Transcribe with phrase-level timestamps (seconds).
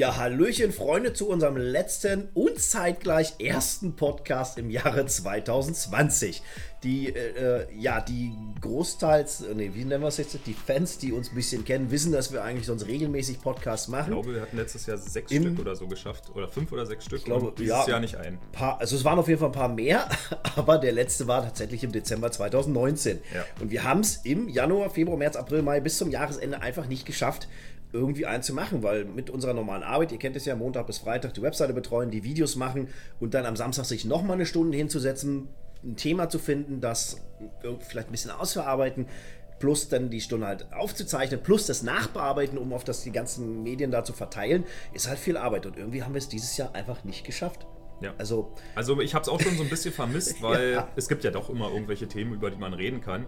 [0.00, 6.42] Ja, Hallöchen, Freunde, zu unserem letzten und zeitgleich ersten Podcast im Jahre 2020.
[6.82, 8.32] Die, äh, ja, die
[8.62, 10.38] großteils, äh, nee, wie nennen wir es jetzt?
[10.46, 14.14] Die Fans, die uns ein bisschen kennen, wissen, dass wir eigentlich sonst regelmäßig Podcasts machen.
[14.14, 16.30] Ich glaube, wir hatten letztes Jahr sechs Im- Stück oder so geschafft.
[16.34, 17.18] Oder fünf oder sechs Stück.
[17.18, 17.86] Ich glaube, und dieses ja.
[17.86, 18.38] Jahr nicht ein.
[18.52, 20.08] paar, also es waren auf jeden Fall ein paar mehr,
[20.56, 23.18] aber der letzte war tatsächlich im Dezember 2019.
[23.34, 23.44] Ja.
[23.60, 27.04] Und wir haben es im Januar, Februar, März, April, Mai bis zum Jahresende einfach nicht
[27.04, 27.46] geschafft,
[27.92, 30.98] irgendwie einen zu machen, weil mit unserer normalen Arbeit, ihr kennt es ja, Montag bis
[30.98, 34.76] Freitag die Webseite betreuen, die Videos machen und dann am Samstag sich nochmal eine Stunde
[34.76, 35.48] hinzusetzen,
[35.82, 37.20] ein Thema zu finden, das
[37.80, 39.06] vielleicht ein bisschen auszuarbeiten,
[39.58, 43.90] plus dann die Stunde halt aufzuzeichnen, plus das Nachbearbeiten, um auf das die ganzen Medien
[43.90, 45.66] da zu verteilen, ist halt viel Arbeit.
[45.66, 47.66] Und irgendwie haben wir es dieses Jahr einfach nicht geschafft.
[48.00, 48.14] Ja.
[48.16, 50.88] Also, Also ich habe es auch schon so ein bisschen vermisst, weil Ja.
[50.96, 53.26] es gibt ja doch immer irgendwelche Themen, über die man reden kann.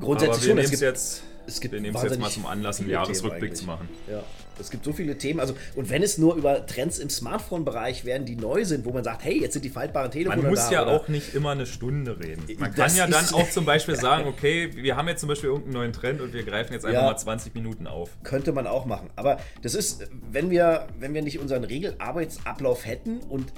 [0.00, 0.58] Grundsätzlich schon.
[0.58, 3.64] Es gibt, jetzt, es gibt wir nehmen es jetzt mal zum Anlass, einen Jahresrückblick zu
[3.66, 3.88] machen.
[4.10, 4.22] Ja,
[4.60, 5.40] es gibt so viele Themen.
[5.40, 9.02] Also, und wenn es nur über Trends im Smartphone-Bereich werden, die neu sind, wo man
[9.02, 10.72] sagt, hey, jetzt sind die faltbaren Telefone Man muss da.
[10.72, 12.44] ja oder- auch nicht immer eine Stunde reden.
[12.58, 15.48] Man Das kann ja dann auch zum Beispiel sagen, okay, wir haben jetzt zum Beispiel
[15.48, 17.06] irgendeinen neuen Trend und wir greifen jetzt einfach Ja.
[17.08, 18.10] mal 20 Minuten auf.
[18.22, 19.10] Könnte man auch machen.
[19.16, 23.52] Aber das ist, wenn wir, wenn wir nicht unseren Regelarbeitsablauf hätten und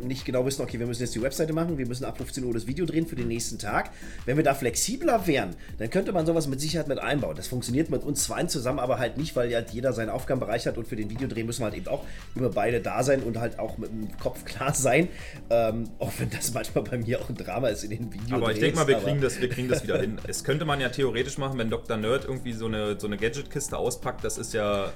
[0.00, 2.52] nicht genau wissen, okay, wir müssen jetzt die Webseite machen, wir müssen ab 15 Uhr
[2.52, 3.90] das Video drehen für den nächsten Tag.
[4.26, 7.36] Wenn wir da flexibler wären, dann könnte man sowas mit Sicherheit mit einbauen.
[7.36, 10.78] Das funktioniert mit uns zweien zusammen aber halt nicht, weil ja jeder seinen Aufgabenbereich hat
[10.78, 12.04] und für den Videodreh müssen wir halt eben auch
[12.34, 15.08] immer beide da sein und halt auch mit dem Kopf klar sein.
[15.50, 18.32] Ähm, auch wenn das manchmal bei mir auch ein Drama ist in den Videodrehs.
[18.32, 20.18] Aber ich denke mal, wir kriegen, das, wir kriegen das wieder hin.
[20.26, 21.96] Es könnte man ja theoretisch machen, wenn Dr.
[21.96, 24.24] Nerd irgendwie so eine, so eine Gadget-Kiste auspackt.
[24.24, 24.92] Das ist ja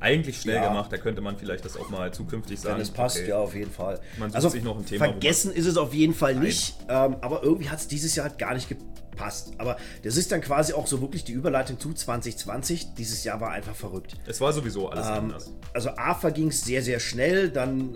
[0.00, 0.68] eigentlich schnell Ja.
[0.68, 0.92] gemacht.
[0.92, 2.76] Da könnte man vielleicht das auch mal zukünftig sagen.
[2.76, 4.00] Wenn es passt, okay, ja, auf jeden Fall.
[4.18, 7.42] Man sucht sich noch ein Thema, Vergessen ist es auf jeden Fall nicht, ähm, aber
[7.42, 9.52] irgendwie hat es dieses Jahr halt gar nicht gepasst.
[9.58, 12.94] Aber das ist dann quasi auch so wirklich die Überleitung zu 2020.
[12.94, 14.14] Dieses Jahr war einfach verrückt.
[14.26, 15.52] Es war sowieso alles Ähm, anders.
[15.72, 17.94] also A verging es sehr, sehr schnell, dann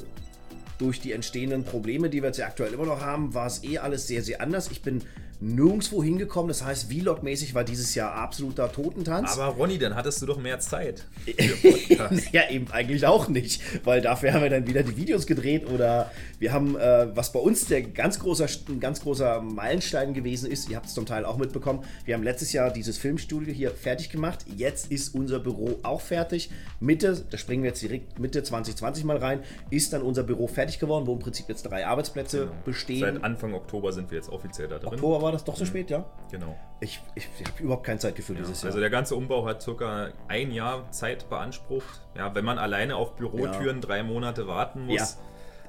[0.79, 3.79] durch die entstehenden Probleme, die wir jetzt ja aktuell immer noch haben, war es eh
[3.79, 4.71] alles sehr, sehr anders.
[4.71, 5.03] Ich bin
[5.41, 9.39] nirgendwo hingekommen, das heißt, Vlog-mäßig war dieses Jahr absoluter Totentanz.
[9.39, 11.07] Aber Ronny, dann hattest du doch mehr Zeit.
[12.33, 16.11] ja, eben eigentlich auch nicht, weil dafür haben wir dann wieder die Videos gedreht oder
[16.39, 20.69] wir haben, äh, was bei uns der ganz großer, ein ganz großer Meilenstein gewesen ist,
[20.69, 24.11] ihr habt es zum Teil auch mitbekommen, wir haben letztes Jahr dieses Filmstudio hier fertig
[24.11, 26.51] gemacht, jetzt ist unser Büro auch fertig,
[26.81, 29.41] Mitte, da springen wir jetzt direkt Mitte 2020 mal rein,
[29.71, 33.01] ist dann unser Büro fertig geworden, wo im Prinzip jetzt drei Arbeitsplätze bestehen.
[33.01, 34.91] Seit Anfang Oktober sind wir jetzt offiziell da drin.
[34.93, 36.05] Oktober war das doch so spät, ja?
[36.33, 36.59] Genau.
[36.81, 38.71] Ich, ich, ich habe überhaupt kein Zeitgefühl dieses Jahr.
[38.71, 42.01] Also der ganze Umbau hat circa ein Jahr Zeit beansprucht.
[42.17, 45.09] Ja, wenn man alleine auf Bürotüren drei Monate warten muss, Ja.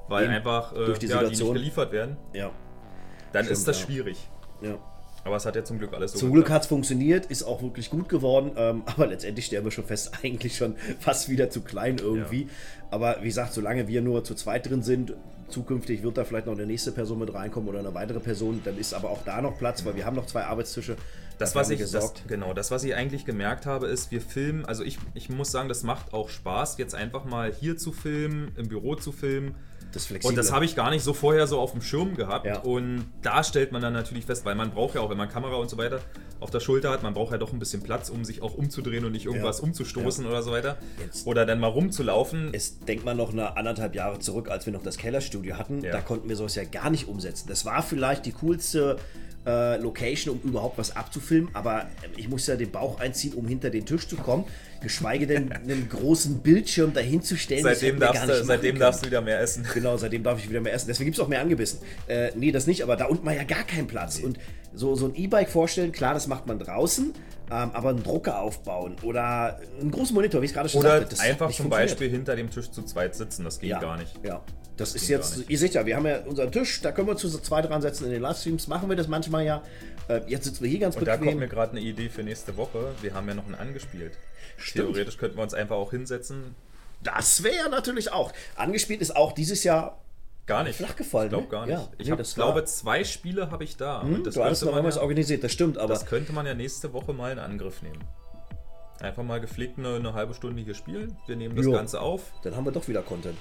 [0.08, 0.34] weil Eben.
[0.34, 2.50] einfach äh, Durch die ja, die nicht geliefert werden, ja,
[3.34, 3.86] dann Stimmt, ist das ja.
[3.86, 4.18] schwierig.
[4.62, 4.78] ja.
[5.24, 7.62] Aber es hat ja zum Glück alles so Zum Glück hat es funktioniert, ist auch
[7.62, 11.62] wirklich gut geworden, ähm, aber letztendlich stellen wir schon fest, eigentlich schon fast wieder zu
[11.62, 12.50] klein irgendwie.
[12.90, 15.14] Aber wie gesagt, solange wir nur zu zweit drin sind,
[15.52, 18.78] zukünftig wird da vielleicht noch eine nächste Person mit reinkommen oder eine weitere Person, dann
[18.78, 20.96] ist aber auch da noch Platz, weil wir haben noch zwei Arbeitstische.
[21.38, 24.84] Das, was ich, das, genau, das, was ich eigentlich gemerkt habe, ist, wir filmen, also
[24.84, 28.68] ich, ich muss sagen, das macht auch Spaß, jetzt einfach mal hier zu filmen, im
[28.68, 29.56] Büro zu filmen.
[29.92, 30.36] Das Und Flexible.
[30.38, 32.46] das habe ich gar nicht so vorher so auf dem Schirm gehabt.
[32.46, 32.60] Ja.
[32.60, 35.56] Und da stellt man dann natürlich fest, weil man braucht ja auch, wenn man Kamera
[35.56, 36.00] und so weiter
[36.40, 39.06] auf der Schulter hat, man braucht ja doch ein bisschen Platz, um sich auch umzudrehen
[39.06, 39.64] und nicht irgendwas Ja.
[39.66, 40.78] umzustoßen oder so weiter.
[41.00, 42.50] Jetzt- Oder dann mal rumzulaufen.
[42.54, 45.82] Es denkt man noch eine anderthalb Jahre zurück, als wir noch das Kellerstudio hatten.
[45.84, 45.92] Ja.
[45.92, 47.48] Da konnten wir sowas ja gar nicht umsetzen.
[47.48, 48.98] Das war vielleicht die coolste
[49.46, 53.72] äh, Location, um überhaupt was abzufilmen, aber ich musste ja den Bauch einziehen, um hinter
[53.72, 54.44] den Tisch zu kommen.
[54.82, 57.64] Geschweige denn einen großen Bildschirm dahin zu stellen.
[57.64, 59.66] das seitdem darfst, gar du, seitdem darfst du wieder mehr essen.
[59.74, 60.88] Genau, seitdem darf ich wieder mehr essen.
[60.88, 61.80] Deswegen gibt es auch mehr angebissen.
[62.08, 64.20] Äh, nee, das nicht, aber da unten war ja gar kein Platz.
[64.20, 64.40] Und
[64.74, 67.14] so, so ein E-Bike vorstellen, klar, das macht man draußen,
[67.52, 71.10] ähm, aber einen Drucker aufbauen oder einen großen Monitor, wie ich gerade schon Oder sagte,
[71.10, 71.70] das hat einfach zum.
[71.70, 74.14] Beispiel hinter dem Tisch zu zweit sitzen, das geht ja, gar nicht.
[74.24, 74.42] Ja.
[74.82, 77.30] Das, ist jetzt, ihr seht ja, wir haben ja unseren Tisch, da können wir zu
[77.30, 79.64] zweit dran setzen in den Livestreams, machen wir das manchmal ja.
[80.08, 81.40] Äh, jetzt sitzen wir hier ganz Und da kommt bequem.
[81.40, 82.92] mir gerade eine Idee für nächste Woche.
[83.02, 84.14] Wir haben ja noch einen angespielt.
[84.58, 84.88] Stimmt.
[84.94, 86.56] Theoretisch könnten wir uns einfach auch hinsetzen.
[87.04, 88.32] Das wäre natürlich auch.
[88.56, 89.98] Angespielt ist auch dieses Jahr
[90.48, 90.76] Gar nicht.
[90.76, 91.52] Flach gefallen, Ich glaube ne?
[91.52, 91.74] gar nicht.
[91.76, 94.02] Ja, ich nee, hab, glaube, zwei Spiele habe ich da.
[94.02, 96.46] Hm, Und das du könnte noch irgendwas ja- organisiert, das stimmt, aber Das könnte man
[96.48, 98.04] ja nächste Woche mal in Angriff nehmen.
[99.00, 101.16] Einfach mal gepflegt eine, eine halbe Stunde hier spielen.
[101.28, 101.72] Wir nehmen das Jo.
[101.72, 102.22] Ganze auf.
[102.44, 103.38] dann haben wir doch wieder Content.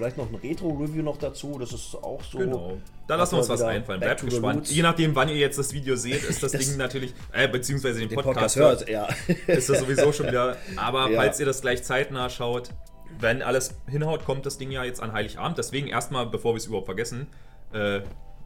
[0.00, 2.38] Vielleicht noch ein Retro-Review noch dazu, das ist auch so.
[2.38, 2.78] Genau.
[3.06, 4.00] Da lassen wir uns was einfallen.
[4.00, 4.70] Bleibt gespannt.
[4.70, 7.98] Je nachdem, wann ihr jetzt das Video seht, ist das, Das- Ding natürlich, äh, beziehungsweise
[8.00, 9.08] den, Den Podcast, Podcast hört, ja.
[9.46, 10.56] ist das sowieso schon wieder.
[10.76, 11.20] Aber Ja.
[11.20, 12.70] falls ihr das gleich zeitnah schaut,
[13.18, 15.58] wenn alles hinhaut, kommt das Ding ja jetzt an Heiligabend.
[15.58, 17.26] Deswegen erstmal, bevor wir es überhaupt vergessen,
[17.74, 18.00] äh,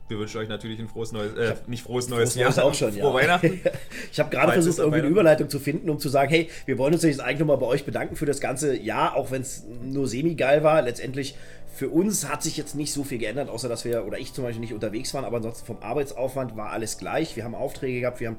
[0.09, 2.75] wir wünschen euch natürlich ein frohes neues, äh, nicht frohes neues Frohes Jahr, Neues auch
[2.75, 3.15] schon, frohe ja.
[3.15, 3.61] Weihnachten.
[4.13, 5.09] Ich habe gerade versucht, irgendwie eine.
[5.09, 7.85] Überleitung zu finden, um zu sagen, hey, wir wollen uns jetzt eigentlich nochmal bei euch
[7.85, 10.83] bedanken für das ganze Jahr, auch wenn es nur semi-geil war.
[10.83, 11.35] Letztendlich
[11.75, 14.45] für uns hat sich jetzt nicht so viel geändert, außer dass wir, oder ich zum
[14.45, 17.35] Beispiel nicht unterwegs waren, aber ansonsten vom Arbeitsaufwand war alles gleich.
[17.35, 18.39] Wir haben Aufträge gehabt, wir haben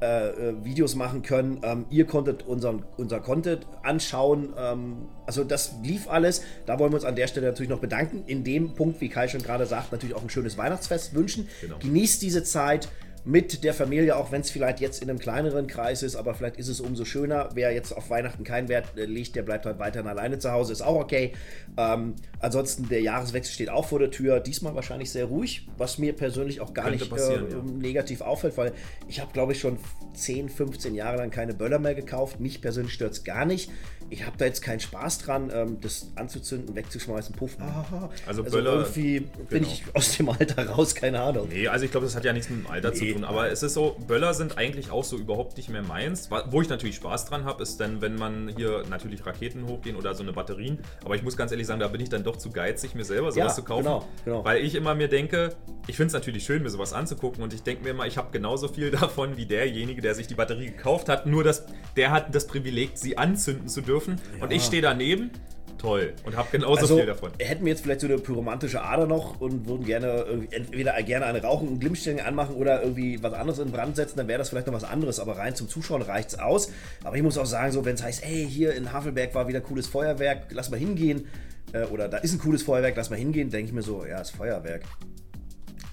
[0.00, 1.60] äh, äh, Videos machen können.
[1.62, 4.52] Ähm, ihr konntet unseren, unser Content anschauen.
[4.58, 6.42] Ähm, also das lief alles.
[6.66, 8.24] Da wollen wir uns an der Stelle natürlich noch bedanken.
[8.26, 11.48] In dem Punkt, wie Kai schon gerade sagt, natürlich auch ein schönes Weihnachtsfest wünschen.
[11.60, 11.78] Genau.
[11.78, 12.88] Genießt diese Zeit
[13.24, 16.56] mit der Familie, auch wenn es vielleicht jetzt in einem kleineren Kreis ist, aber vielleicht
[16.56, 17.48] ist es umso schöner.
[17.54, 20.72] Wer jetzt auf Weihnachten keinen Wert äh, legt, der bleibt halt weiterhin alleine zu Hause,
[20.72, 21.32] ist auch okay.
[21.78, 24.40] Ähm, ansonsten, der Jahreswechsel steht auch vor der Tür.
[24.40, 27.62] Diesmal wahrscheinlich sehr ruhig, was mir persönlich auch gar nicht äh, ja.
[27.62, 28.72] negativ auffällt, weil
[29.08, 29.78] ich habe, glaube ich, schon
[30.12, 32.40] 10, 15 Jahre lang keine Böller mehr gekauft.
[32.40, 33.70] Mich persönlich stört es gar nicht.
[34.14, 37.56] Ich habe da jetzt keinen Spaß dran, ähm, das anzuzünden, wegzuschmeißen, puff.
[37.58, 39.66] Ah, Also Böller, irgendwie bin genau.
[39.66, 41.48] ich aus dem Alter raus, keine Ahnung.
[41.50, 43.12] Nee, also ich glaube, das hat ja nichts mit dem Alter zu Nee.
[43.14, 43.24] tun.
[43.24, 46.28] Aber es ist so, Böller sind eigentlich auch so überhaupt nicht mehr meins.
[46.50, 50.14] Wo ich natürlich Spaß dran habe, ist dann, wenn man hier natürlich Raketen hochgehen oder
[50.14, 50.78] so eine Batterien.
[51.04, 53.32] Aber ich muss ganz ehrlich sagen, da bin ich dann doch zu geizig, mir selber
[53.32, 53.82] sowas Ja, zu kaufen.
[53.84, 54.44] genau, genau.
[54.44, 55.56] Weil ich immer mir denke,
[55.88, 57.42] ich finde es natürlich schön, mir sowas anzugucken.
[57.42, 60.34] Und ich denke mir immer, ich habe genauso viel davon wie derjenige, der sich die
[60.36, 61.26] Batterie gekauft hat.
[61.26, 61.64] Nur, dass
[61.96, 64.03] der hat das Privileg, sie anzünden zu dürfen.
[64.40, 65.30] Und ich stehe daneben.
[65.78, 66.14] Toll.
[66.24, 67.30] Und habe genauso Also, viel davon.
[67.38, 71.42] hätten wir jetzt vielleicht so eine pyromantische Ader noch und würden gerne entweder gerne eine
[71.42, 74.66] Rauchen- und Glimmstängel anmachen oder irgendwie was anderes in Brand setzen, dann wäre das vielleicht
[74.66, 75.20] noch was anderes.
[75.20, 76.70] Aber rein zum Zuschauen reicht es aus.
[77.02, 79.60] Aber ich muss auch sagen, so wenn es heißt, hey, hier in Havelberg war wieder
[79.60, 81.26] cooles Feuerwerk, lass mal hingehen.
[81.74, 84.20] äh, Oder da ist ein cooles Feuerwerk, lass mal hingehen, denke ich mir so, ja,
[84.22, 84.84] ist Feuerwerk.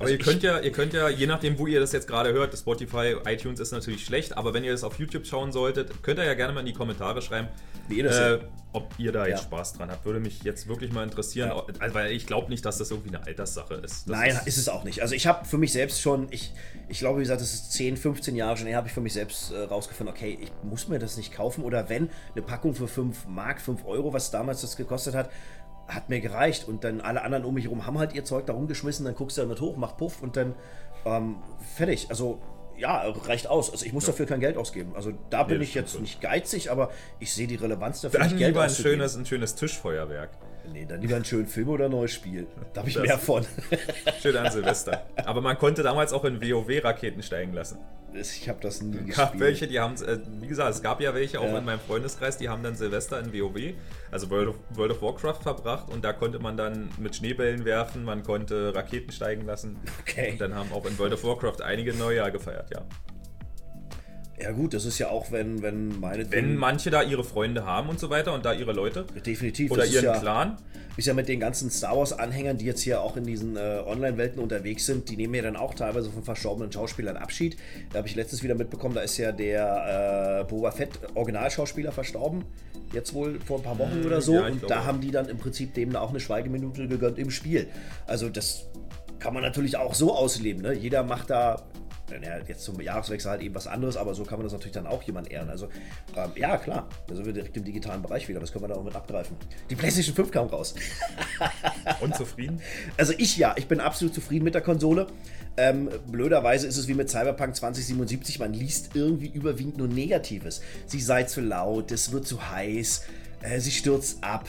[0.01, 2.53] Aber ihr könnt ja, ihr könnt ja, je nachdem, wo ihr das jetzt gerade hört,
[2.53, 6.19] das Spotify, iTunes ist natürlich schlecht, aber wenn ihr das auf YouTube schauen solltet, könnt
[6.19, 7.48] ihr ja gerne mal in die Kommentare schreiben,
[7.89, 8.39] das äh,
[8.74, 9.44] ob ihr da jetzt Ja.
[9.44, 10.06] Spaß dran habt.
[10.06, 11.65] Würde mich jetzt wirklich mal interessieren, Ja.
[11.80, 14.07] also, weil ich glaube nicht, dass das irgendwie eine Alterssache ist.
[14.09, 15.01] Das Nein, ist es auch nicht.
[15.01, 16.53] Also ich habe für mich selbst schon, ich,
[16.88, 19.13] ich glaube, wie gesagt, das ist 10, 15 Jahre schon her, habe ich für mich
[19.13, 22.88] selbst äh, rausgefunden, okay, ich muss mir das nicht kaufen oder wenn, eine Packung für
[22.88, 25.30] 5 Mark, 5 Euro, was damals das gekostet hat,
[25.93, 26.67] hat mir gereicht.
[26.67, 29.38] Und dann alle anderen um mich herum haben halt ihr Zeug da rumgeschmissen, dann guckst
[29.38, 30.55] du damit hoch, mach Puff und dann
[31.05, 31.38] ähm,
[31.75, 32.07] fertig.
[32.09, 32.39] Also
[32.77, 33.71] ja, reicht aus.
[33.71, 34.93] Also ich muss dafür kein Geld ausgeben.
[34.95, 36.03] Also da bin das ich jetzt stimmt.
[36.03, 36.89] nicht geizig, aber
[37.19, 40.31] ich sehe die Relevanz dafür, Dann nicht Geld lieber ein schönes, ein schönes Tischfeuerwerk.
[40.72, 42.48] Nee, dann lieber einen schönen Film oder ein neues Spiel.
[42.74, 43.46] Da habe ich Das- mehr von.
[44.22, 45.06] Schön an Silvester.
[45.25, 47.78] Aber man konnte damals auch in WoW Raketen steigen lassen.
[48.13, 49.40] Ich habe das nie Es gab gespielt.
[49.42, 51.58] welche, die haben, äh, wie gesagt, es gab ja welche auch Ja.
[51.60, 53.74] in meinem Freundeskreis, die haben dann Silvester in WoW,
[54.12, 58.04] also World of, World of Warcraft verbracht und da konnte man dann mit Schneebällen werfen,
[58.04, 59.78] man konnte Raketen steigen lassen.
[60.02, 60.31] Okay.
[60.34, 62.81] Und dann haben auch in World of Warcraft einige Neujahr gefeiert, ja.
[64.41, 66.29] Ja gut, das ist ja auch, wenn, wenn meine...
[66.31, 69.69] Wenn manche da ihre Freunde haben und so weiter und da ihre Leute Definitiv.
[69.69, 70.57] oder ihren ist ja, Clan,
[70.97, 74.41] Ist ja mit den ganzen Star Wars-Anhängern, die jetzt hier auch in diesen äh, Online-Welten
[74.41, 77.55] unterwegs sind, die nehmen ja dann auch teilweise von verstorbenen Schauspielern Abschied.
[77.91, 82.43] Da habe ich letztens wieder mitbekommen, da ist ja der äh, Boba Fett Originalschauspieler verstorben.
[82.93, 84.33] Jetzt wohl vor ein paar Wochen oder so.
[84.33, 87.19] Hm, ja, und glaube da haben die dann im Prinzip dem auch eine Schweigeminute gegönnt
[87.19, 87.67] im Spiel.
[88.07, 88.65] Also das
[89.19, 90.63] kann man natürlich auch so ausleben.
[90.63, 90.73] Ne?
[90.73, 91.63] Jeder macht da
[92.24, 94.88] ja, jetzt zum Jahreswechsel halt eben was anderes, aber so kann man das natürlich dann
[94.88, 95.50] auch jemand ehren.
[95.50, 95.69] Also,
[96.16, 98.40] ähm, ja, klar, da sind wir direkt im digitalen Bereich wieder.
[98.40, 99.36] Das können wir da auch mit abgreifen.
[99.69, 100.75] Die PlayStation 5 kam raus.
[102.02, 102.62] unzufrieden.
[102.98, 105.08] Also ich ja, ich bin absolut zufrieden mit der Konsole.
[105.58, 110.62] Ähm, blöderweise ist es wie mit Cyberpunk 2077, man liest irgendwie überwiegend nur Negatives.
[110.86, 113.03] Sie sei zu laut, es wird zu heiß,
[113.41, 114.48] äh, sie stürzt ab,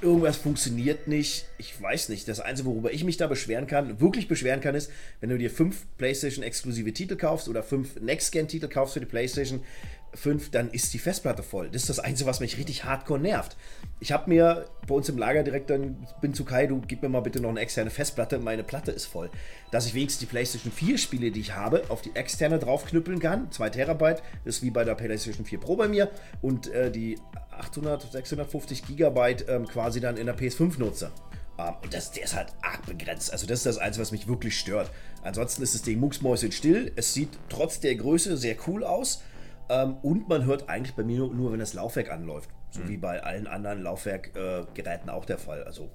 [0.00, 1.46] irgendwas funktioniert nicht.
[1.58, 2.28] Ich weiß nicht.
[2.28, 5.50] Das Einzige, worüber ich mich da beschweren kann, wirklich beschweren kann, ist, wenn du dir
[5.50, 9.62] fünf PlayStation-exklusive Titel kaufst oder fünf Next-Gen-Titel kaufst für die PlayStation
[10.14, 11.68] 5, dann ist die Festplatte voll.
[11.70, 13.56] Das ist das Einzige, was mich richtig hardcore nervt.
[14.00, 17.08] Ich habe mir bei uns im Lager direkt dann, bin zu Kai, du gib mir
[17.08, 19.30] mal bitte noch eine externe Festplatte, meine Platte ist voll.
[19.70, 23.50] Dass ich wenigstens die PlayStation 4 Spiele, die ich habe, auf die externe draufknüppeln kann.
[23.52, 26.10] 2 Terabyte, ist wie bei der PlayStation 4 Pro bei mir.
[26.42, 27.18] Und äh, die
[27.52, 31.10] 800, 650 Gigabyte ähm, quasi dann in der PS5 nutze.
[31.58, 33.32] Ähm, und das, der ist halt arg begrenzt.
[33.32, 34.90] Also das ist das Einzige, was mich wirklich stört.
[35.22, 36.92] Ansonsten ist das Ding mucksmäuschen still.
[36.96, 39.22] Es sieht trotz der Größe sehr cool aus.
[39.70, 42.50] Ähm, und man hört eigentlich bei mir nur, nur wenn das Laufwerk anläuft.
[42.70, 45.64] So wie bei allen anderen Laufwerkgeräten auch der Fall.
[45.64, 45.90] Also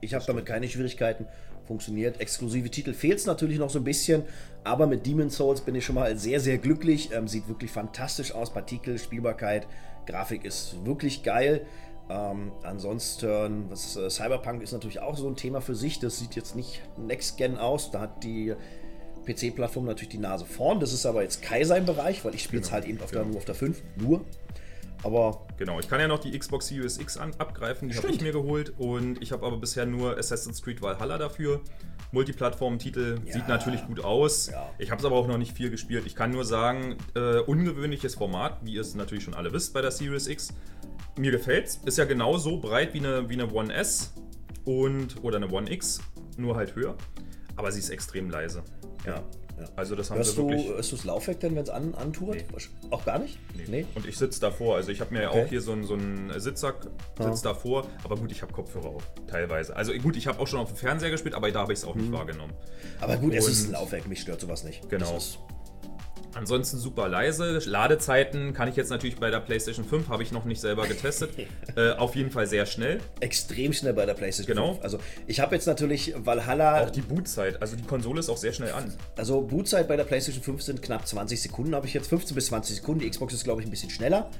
[0.00, 1.26] ich habe damit keine Schwierigkeiten.
[1.64, 2.20] Funktioniert.
[2.20, 4.22] Exklusive Titel fehlt es natürlich noch so ein bisschen,
[4.62, 7.10] aber mit Demon's Souls bin ich schon mal sehr, sehr glücklich.
[7.12, 8.52] Ähm, sieht wirklich fantastisch aus.
[8.52, 9.66] Partikel, Spielbarkeit,
[10.06, 11.66] Grafik ist wirklich geil.
[12.08, 15.98] Ähm, ansonsten, was, äh, Cyberpunk ist natürlich auch so ein Thema für sich.
[15.98, 17.90] Das sieht jetzt nicht Next Gen aus.
[17.90, 18.54] Da hat die
[19.26, 20.80] PC-Plattform natürlich die Nase vorn.
[20.80, 23.10] Das ist aber jetzt Kai sein Bereich, weil ich spiele es Genau, halt eben auf
[23.10, 23.30] der, genau.
[23.32, 23.82] nur auf der 5.
[23.96, 24.24] Nur.
[25.02, 28.20] Aber Genau, ich kann ja noch die Xbox Series X an, abgreifen, die habe ich
[28.20, 31.60] mir geholt und ich habe aber bisher nur Assassin's Creed Valhalla dafür.
[32.12, 33.32] Multiplattform-Titel Ja.
[33.34, 34.48] sieht natürlich gut aus.
[34.48, 34.68] Ja.
[34.78, 36.04] Ich habe es aber auch noch nicht viel gespielt.
[36.06, 39.80] Ich kann nur sagen, äh, ungewöhnliches Format, wie ihr es natürlich schon alle wisst bei
[39.82, 40.52] der Series X.
[41.18, 41.80] Mir gefällt's.
[41.84, 44.12] Ist ja genauso breit wie eine, wie eine One S
[44.64, 46.00] und oder eine One X,
[46.36, 46.96] nur halt höher.
[47.56, 48.62] Aber sie ist extrem leise.
[49.06, 49.14] Ja.
[49.14, 49.22] ja.
[49.76, 50.68] Also das haben Hörst du, wirklich.
[50.68, 52.34] hörst du das Laufwerk denn, wenn es an, antut?
[52.36, 52.44] Nee.
[52.90, 53.38] Auch gar nicht?
[53.68, 53.86] Nee.
[53.94, 54.76] Und ich sitze davor.
[54.76, 55.44] Also ich habe mir ja Okay.
[55.44, 56.86] auch hier so einen, so einen Sitzsack,
[57.18, 57.86] sitz davor.
[58.04, 59.74] Aber gut, ich habe Kopfhörer auf, teilweise.
[59.74, 61.84] Also gut, ich habe auch schon auf dem Fernseher gespielt, aber da habe ich es
[61.84, 62.52] auch nicht wahrgenommen.
[63.00, 64.88] Aber gut, es ist ein Und- Laufwerk, mich stört sowas nicht.
[64.90, 65.12] Genau.
[65.14, 65.38] Das ist,
[66.36, 67.60] Ansonsten super leise.
[67.64, 71.30] Ladezeiten kann ich jetzt natürlich bei der PlayStation 5, habe ich noch nicht selber getestet.
[71.76, 73.00] äh, auf jeden Fall sehr schnell.
[73.20, 74.72] extrem schnell bei der PlayStation Genau.
[74.74, 74.84] 5.
[74.84, 78.52] Also ich habe jetzt natürlich Valhalla, Auch die Bootzeit, also die Konsole ist auch sehr
[78.52, 78.92] schnell an.
[79.16, 82.46] also Bootzeit bei der PlayStation 5 sind knapp 20 Sekunden, habe ich jetzt 15 bis
[82.46, 83.00] 20 Sekunden.
[83.00, 84.30] Die Xbox ist glaube ich ein bisschen schneller.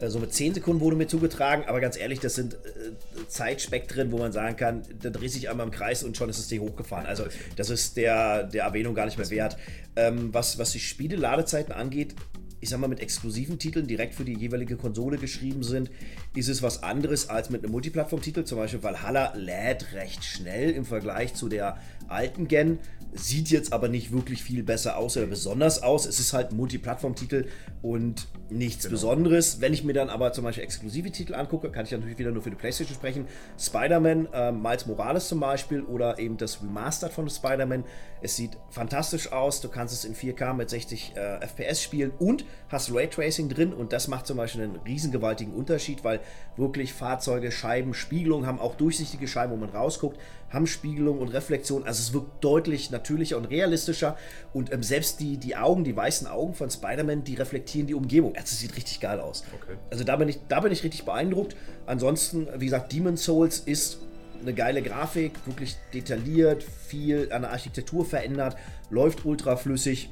[0.00, 4.12] Äh, So mit 10 Sekunden wurde mir zugetragen, aber ganz ehrlich, das sind äh, Zeitspektren,
[4.12, 6.60] wo man sagen kann, da dreht sich einmal im Kreis und schon ist das Ding
[6.60, 7.06] hochgefahren.
[7.06, 7.24] Also
[7.56, 9.56] das ist der, der Erwähnung gar nicht mehr wert.
[9.96, 12.14] Ähm, was, was die Spiele-Ladezeiten angeht,
[12.64, 15.90] ich sag mal, mit exklusiven Titeln direkt für die jeweilige Konsole geschrieben sind,
[16.34, 18.44] ist es was anderes als mit einem Multiplattform-Titel.
[18.44, 21.76] Zum Beispiel Valhalla lädt recht schnell im Vergleich zu der
[22.08, 22.78] alten Gen,
[23.14, 26.04] sieht jetzt aber nicht wirklich viel besser aus oder besonders aus.
[26.04, 27.46] Es ist halt ein Multiplattform-Titel
[27.80, 29.60] und nichts Besonderes.
[29.60, 32.42] Wenn ich mir dann aber zum Beispiel exklusive Titel angucke, kann ich natürlich wieder nur
[32.42, 33.26] für die PlayStation sprechen.
[33.58, 37.84] Spider-Man, äh, Miles Morales zum Beispiel oder eben das Remastered von Spider-Man.
[38.20, 39.60] Es sieht fantastisch aus.
[39.60, 43.92] Du kannst es in 4K mit 60 äh, FPS spielen und hast Raytracing drin und
[43.92, 46.20] das macht zum Beispiel einen riesengewaltigen Unterschied, weil
[46.56, 50.18] wirklich Fahrzeuge, Scheiben, Spiegelung haben auch durchsichtige Scheiben, wo man rausguckt,
[50.50, 51.84] haben Spiegelung und Reflexion.
[51.84, 54.16] Also es wirkt deutlich natürlicher und realistischer
[54.52, 58.34] und ähm, selbst die, die Augen, die weißen Augen von Spider-Man, die reflektieren die Umgebung.
[58.34, 59.44] Also es sieht richtig geil aus.
[59.62, 59.76] Okay.
[59.90, 61.56] Also da bin ich, da bin ich richtig beeindruckt.
[61.86, 63.98] Ansonsten, wie gesagt, Demon Souls ist
[64.44, 68.56] eine geile Grafik, wirklich detailliert, viel an der Architektur verändert,
[68.90, 70.10] läuft ultra flüssig.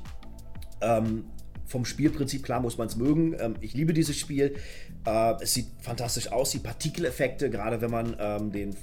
[0.81, 1.27] Ähm,
[1.73, 3.35] vom Spielprinzip klar muss man es mögen.
[3.41, 4.55] Ähm, ich liebe dieses Spiel.
[5.05, 8.77] Äh, es sieht fantastisch aus, die Partikeleffekte, gerade wenn man ähm, den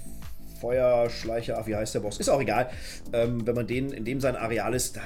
[0.59, 2.19] Feuerschleicher, ach, wie heißt der Boss?
[2.19, 2.69] Ist auch egal.
[3.13, 5.01] Ähm, wenn man den in dem sein Areal ist, da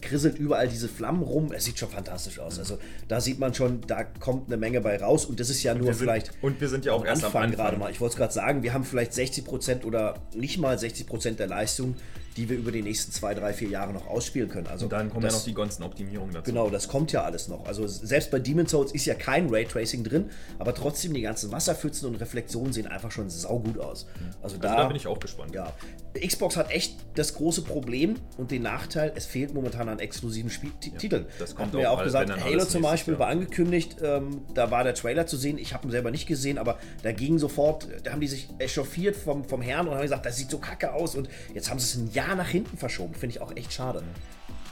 [0.00, 1.52] krisselt überall diese Flammen rum.
[1.52, 2.58] Es sieht schon fantastisch aus.
[2.58, 5.74] Also da sieht man schon, da kommt eine Menge bei raus und das ist ja
[5.74, 7.56] nur sind, vielleicht und wir sind ja auch am erst am Anfang Anfang.
[7.56, 7.90] gerade mal.
[7.90, 11.96] Ich wollte es gerade sagen, wir haben vielleicht 60% oder nicht mal 60% der Leistung,
[12.36, 14.66] die wir über die nächsten zwei, drei, vier Jahre noch ausspielen können.
[14.66, 16.50] Also Und dann kommen das, ja noch die ganzen Optimierungen dazu.
[16.50, 17.66] Genau, das kommt ja alles noch.
[17.66, 22.08] Also selbst bei Demon Souls ist ja kein Raytracing drin, aber trotzdem die ganzen Wasserpfützen
[22.08, 24.06] und Reflexionen sehen einfach schon saugut aus.
[24.42, 25.54] Also, da, Also da bin ich auch gespannt.
[25.54, 25.72] ja.
[26.14, 31.24] Xbox hat echt das große Problem und den Nachteil, es fehlt momentan an exklusiven Spieltiteln.
[31.38, 33.20] das kommt Hatten wir auch auch gesagt, Halo zum Beispiel Jahr.
[33.20, 35.56] war angekündigt, ähm, da war der Trailer zu sehen.
[35.58, 39.16] Ich habe ihn selber nicht gesehen, aber da ging sofort, da haben die sich echauffiert
[39.16, 41.86] vom, vom Herrn und haben gesagt, das sieht so kacke aus und jetzt haben sie
[41.86, 43.14] es ein Jahr nach hinten verschoben.
[43.14, 44.02] Finde ich auch echt schade.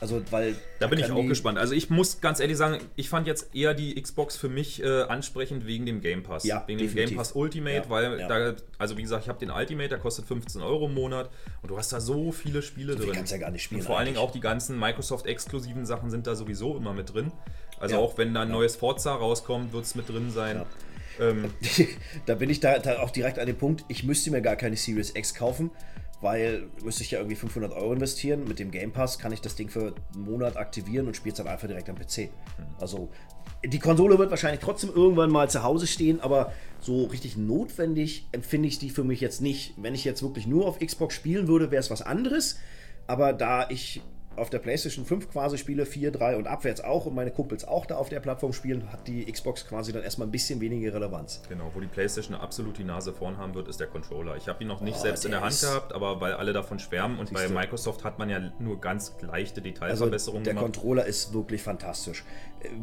[0.00, 0.56] Also, weil.
[0.78, 1.58] Da bin ich auch gespannt.
[1.58, 5.02] Also ich muss ganz ehrlich sagen, ich fand jetzt eher die Xbox für mich äh,
[5.02, 6.44] ansprechend wegen dem Game Pass.
[6.44, 6.94] Ja, wegen definitiv.
[6.94, 8.28] dem Game Pass Ultimate, Ja, weil ja.
[8.28, 11.28] da, also wie gesagt, ich habe den Ultimate, der kostet 15 Euro im Monat
[11.62, 13.12] und du hast da so viele Spiele drin.
[13.12, 14.28] kannst du ja gar nicht spielen Und vor allen Dingen eigentlich.
[14.30, 17.30] auch die ganzen Microsoft-exklusiven Sachen sind da sowieso immer mit drin.
[17.78, 20.62] Also auch wenn da ein neues Forza rauskommt, wird es mit drin sein.
[21.18, 21.50] Ähm,
[22.26, 24.76] da bin ich da, da auch direkt an dem Punkt, ich müsste mir gar keine
[24.76, 25.70] Series X kaufen,
[26.20, 28.44] weil müsste ich ja irgendwie 500 Euro investieren.
[28.46, 31.38] Mit dem Game Pass kann ich das Ding für einen Monat aktivieren und spiele es
[31.38, 32.30] dann einfach direkt am PC.
[32.78, 33.10] Also
[33.64, 38.68] die Konsole wird wahrscheinlich trotzdem irgendwann mal zu Hause stehen, aber so richtig notwendig empfinde
[38.68, 39.74] ich die für mich jetzt nicht.
[39.76, 42.58] Wenn ich jetzt wirklich nur auf Xbox spielen würde, wäre es was anderes.
[43.06, 44.02] Aber da ich
[44.40, 47.86] auf der PlayStation 5 quasi spiele, 4, 3 und abwärts auch und meine Kumpels auch
[47.86, 51.42] da auf der Plattform spielen, hat die Xbox quasi dann erstmal ein bisschen weniger Relevanz.
[51.48, 54.36] Genau, wo die PlayStation absolut die Nase vorn haben wird, ist der Controller.
[54.36, 56.78] Ich habe ihn noch nicht Oh, selbst in der Hand gehabt, aber weil alle davon
[56.78, 57.48] schwärmen und bei.
[57.50, 60.64] Microsoft hat man ja nur ganz leichte Also Detailverbesserungen der gemacht.
[60.72, 62.24] Controller ist wirklich fantastisch.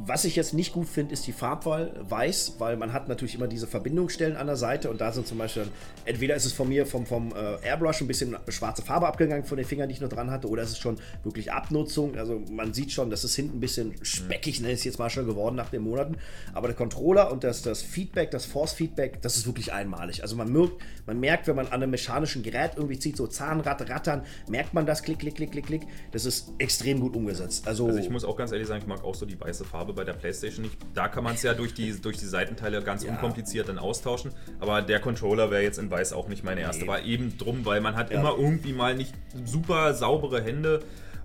[0.06, 3.48] Was ich jetzt nicht gut finde, ist die Farbwahl weiß, weil man hat natürlich immer
[3.48, 5.68] diese Verbindungsstellen an der Seite und da sind zum Beispiel,
[6.06, 9.58] entweder ist es von mir vom, vom äh, Airbrush ein bisschen schwarze Farbe abgegangen von
[9.58, 12.18] den Fingern, die ich noch dran hatte, oder ist es schon wirklich Abnutzung.
[12.18, 15.10] Also man sieht schon, das ist hinten ein bisschen speckig, nenne ich es jetzt mal
[15.10, 16.16] schon geworden nach den Monaten.
[16.54, 20.22] Aber der Controller und das, das Feedback, das Force-Feedback, das ist wirklich einmalig.
[20.22, 20.74] Also man merkt,
[21.06, 24.86] man merkt, wenn man an einem mechanischen Gerät irgendwie zieht, so Zahnrad, Rattern, merkt man
[24.86, 25.82] das, klick, klick, klick, klick, klick.
[26.12, 27.68] Das ist extrem gut umgesetzt.
[27.68, 29.94] Also, Also ich muss auch ganz ehrlich sagen, ich mag auch so die weiße Farbe
[29.94, 30.78] bei der PlayStation nicht.
[30.94, 33.12] Da kann man es ja durch die, durch die Seitenteile ganz Ja.
[33.12, 34.32] unkompliziert dann austauschen.
[34.60, 36.84] Aber der Controller wäre jetzt in weiß auch nicht meine erste.
[36.84, 36.88] Nee.
[36.90, 38.20] War eben drum, weil man hat Ja.
[38.20, 39.14] immer irgendwie mal nicht
[39.46, 40.82] super saubere Hände.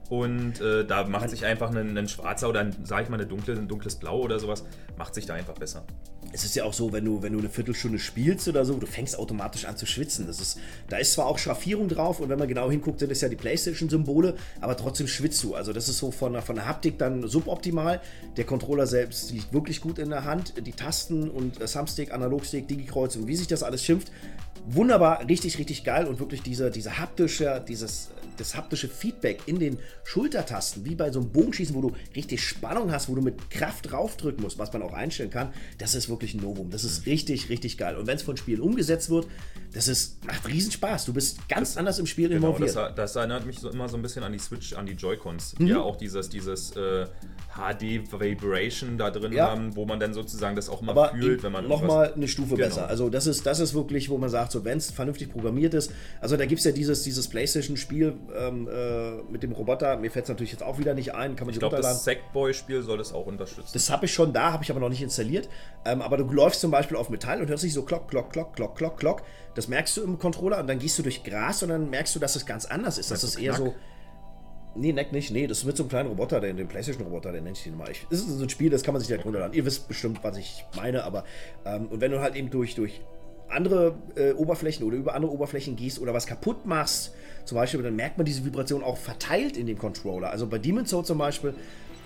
[0.08, 3.26] Und äh, da macht sich einfach ein, ein schwarzer oder ein, sag ich mal, eine
[3.26, 4.64] dunkle, ein dunkles Blau oder sowas,
[4.98, 5.84] macht sich da einfach besser.
[6.32, 8.86] Es ist ja auch so, wenn du, wenn du eine Viertelstunde spielst oder so, du
[8.86, 10.26] fängst automatisch an zu schwitzen.
[10.26, 13.20] Das ist, da ist zwar auch Schraffierung drauf und wenn man genau hinguckt, sind das
[13.20, 15.54] ja die Playstation-Symbole, aber trotzdem schwitzt du.
[15.54, 18.00] Also das ist so von, von der Haptik dann suboptimal.
[18.36, 20.54] Der Controller selbst liegt wirklich gut in der Hand.
[20.66, 24.12] Die Tasten und äh, Thumbstick, Analogstick, Digikreuz und wie sich das alles schimpft.
[24.66, 28.10] Wunderbar, richtig, richtig geil und wirklich diese, diese haptische, dieses
[28.42, 32.92] das haptische Feedback in den Schultertasten, wie bei so einem Bogenschießen, wo du richtig Spannung
[32.92, 36.34] hast, wo du mit Kraft draufdrücken musst, was man auch einstellen kann, das ist wirklich
[36.34, 36.70] ein Novum.
[36.70, 37.96] Das ist richtig, richtig geil.
[37.96, 39.26] Und wenn es von Spielen umgesetzt wird,
[39.72, 41.06] das ist, macht riesen Spaß.
[41.06, 42.76] Du bist ganz das, anders im Spiel genau, involviert.
[42.76, 45.54] Das, das, erinnert mich so immer so ein bisschen an die Switch, an die Joy-Cons,
[45.58, 45.68] die mhm.
[45.68, 47.06] ja auch dieses, dieses äh,
[47.54, 49.50] HD-Vibration da drin ja.
[49.50, 51.68] haben, wo man dann sozusagen das auch immer Aber fühlt, wenn man.
[51.68, 52.68] Nochmal eine Stufe genau.
[52.68, 52.88] besser.
[52.88, 55.92] Also, das ist, das ist wirklich, wo man sagt, so wenn es vernünftig programmiert ist.
[56.20, 59.96] Also, da gibt es ja dieses, dieses PlayStation-Spiel ähm, äh, mit dem Roboter.
[59.96, 61.36] Mir fällt es natürlich jetzt auch wieder nicht ein.
[61.36, 63.70] Kann man ich glaube, das Sackboy-Spiel soll das auch unterstützen.
[63.72, 65.48] Das habe ich schon da, habe ich aber noch nicht installiert.
[65.84, 68.54] Ähm, aber du läufst zum Beispiel auf Metall und hörst dich so Klock, Klock, Klock,
[68.54, 69.22] Klock, Klock, Klock.
[69.54, 72.18] Das merkst du im Controller und dann gehst du durch Gras und dann merkst du,
[72.18, 73.10] dass es ganz anders ist.
[73.10, 73.74] Das, das ist eher so.
[74.74, 75.30] Nee, Neck nicht.
[75.30, 77.76] Nee, das ist mit so einem kleinen Roboter, den, den PlayStation-Roboter, den nenne ich den
[77.76, 77.90] mal.
[77.90, 79.54] Ich, das ist so ein Spiel, das kann man sich direkt runterladen.
[79.54, 81.24] Ihr wisst bestimmt, was ich meine, aber.
[81.66, 83.02] Ähm, und wenn du halt eben durch, durch
[83.52, 87.12] andere äh, Oberflächen oder über andere Oberflächen gehst oder was kaputt machst,
[87.44, 90.30] zum Beispiel, dann merkt man diese Vibration auch verteilt in dem Controller.
[90.30, 91.54] Also bei Demon's Soul zum Beispiel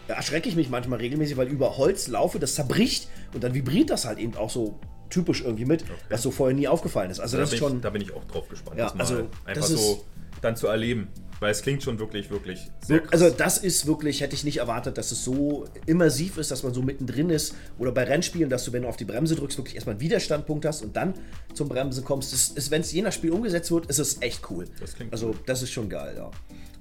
[0.09, 4.05] erschrecke ich mich manchmal regelmäßig, weil über Holz laufe, das zerbricht und dann vibriert das
[4.05, 4.79] halt eben auch so
[5.11, 5.93] typisch irgendwie mit, okay.
[6.09, 7.21] was so vorher nie aufgefallen ist.
[7.21, 7.77] Also da das ist schon.
[7.77, 8.79] Ich, da bin ich auch drauf gespannt.
[8.79, 10.05] Ja, also einfach so
[10.41, 11.09] dann zu erleben.
[11.41, 13.13] Weil es klingt schon wirklich, wirklich sehr krass.
[13.13, 16.73] Also das ist wirklich, hätte ich nicht erwartet, dass es so immersiv ist, dass man
[16.73, 17.55] so mittendrin ist.
[17.79, 20.65] Oder bei Rennspielen, dass du, wenn du auf die Bremse drückst, wirklich erstmal einen Widerstandpunkt
[20.65, 21.15] hast und dann
[21.53, 22.71] zum Bremsen kommst.
[22.71, 24.65] wenn es je nach Spiel umgesetzt wird, ist es echt cool.
[24.81, 26.31] Das klingt also das ist schon geil, ja.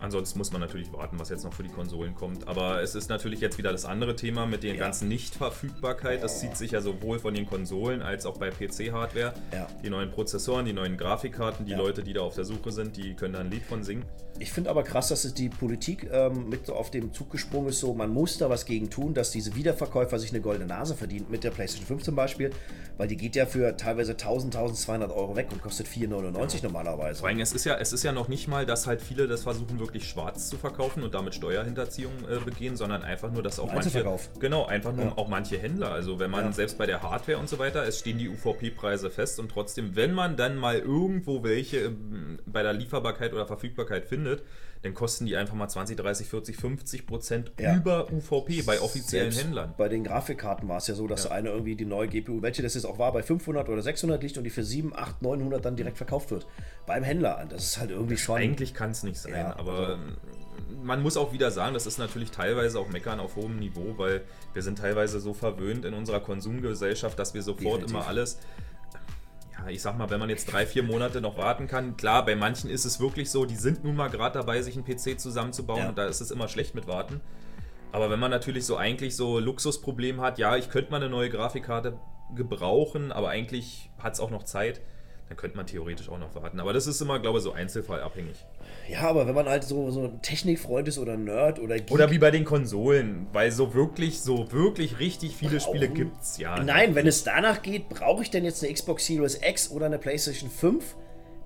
[0.05, 2.47] Ansonsten muss man natürlich warten, was jetzt noch für die Konsolen kommt.
[2.47, 4.79] Aber es ist natürlich jetzt wieder das andere Thema mit der ja.
[4.79, 6.21] ganzen Nichtverfügbarkeit.
[6.21, 9.33] Das zieht sich ja sowohl von den Konsolen als auch bei PC-Hardware.
[9.51, 9.67] Ja.
[9.83, 11.77] Die neuen Prozessoren, die neuen Grafikkarten, die ja.
[11.79, 14.05] Leute, die da auf der Suche sind, die können da ein Lied von singen.
[14.37, 17.79] Ich finde aber krass, dass es die Politik ähm, mit auf dem Zug gesprungen ist.
[17.79, 21.27] So, man muss da was gegen tun, dass diese Wiederverkäufer sich eine goldene Nase verdienen.
[21.29, 22.51] Mit der PlayStation 5 zum Beispiel.
[22.97, 27.19] Weil die geht ja für teilweise 1000, 1200 Euro weg und kostet 4,99 normalerweise.
[27.21, 29.43] Vor allem, es ist, ja, es ist ja noch nicht mal, dass halt viele das
[29.43, 33.71] versuchen, wirklich schwarz zu verkaufen und damit Steuerhinterziehung äh, begehen, sondern einfach nur, dass auch
[33.73, 34.03] manche.
[34.39, 35.13] Genau, einfach nur ja.
[35.17, 35.91] auch manche Händler.
[35.91, 36.51] Also wenn man ja.
[36.51, 40.13] selbst bei der Hardware und so weiter, es stehen die UVP-Preise fest und trotzdem, wenn
[40.13, 44.43] man dann mal irgendwo welche ähm, bei der Lieferbarkeit oder Verfügbarkeit findet,
[44.81, 47.75] dann kosten die einfach mal 20, 30, 40, 50 Prozent ja.
[47.75, 49.73] über UVP bei offiziellen Selbst Händlern.
[49.77, 51.31] Bei den Grafikkarten war es ja so, dass ja.
[51.31, 54.37] eine irgendwie die neue GPU, welche das jetzt auch war, bei 500 oder 600 liegt
[54.37, 56.45] und die für 7, 8, 900 dann direkt verkauft wird.
[56.85, 57.45] Beim Händler.
[57.49, 58.37] Das ist halt irgendwie schon.
[58.37, 59.97] Eigentlich kann es nicht sein, ja, aber also,
[60.83, 64.21] man muss auch wieder sagen, das ist natürlich teilweise auch Meckern auf hohem Niveau, weil
[64.53, 67.95] wir sind teilweise so verwöhnt in unserer Konsumgesellschaft, dass wir sofort Definitiv.
[67.95, 68.37] immer alles
[69.69, 72.69] ich sag mal, wenn man jetzt drei, vier Monate noch warten kann, klar, bei manchen
[72.69, 75.89] ist es wirklich so, die sind nun mal gerade dabei, sich einen PC zusammenzubauen ja.
[75.89, 77.21] und da ist es immer schlecht mit Warten.
[77.91, 81.29] Aber wenn man natürlich so eigentlich so Luxusproblem hat, ja, ich könnte mal eine neue
[81.29, 81.97] Grafikkarte
[82.35, 84.81] gebrauchen, aber eigentlich hat es auch noch Zeit,
[85.29, 86.59] dann könnte man theoretisch auch noch warten.
[86.59, 88.45] Aber das ist immer, glaube ich, so einzelfallabhängig.
[88.87, 92.11] Ja, aber wenn man halt so, so ein Technikfreund ist oder Nerd oder Geek Oder
[92.11, 95.77] wie bei den Konsolen, weil so wirklich, so wirklich richtig viele Brauchen?
[95.77, 96.61] Spiele gibt es ja.
[96.63, 99.97] Nein, wenn es danach geht, brauche ich denn jetzt eine Xbox Series X oder eine
[99.97, 100.95] PlayStation 5?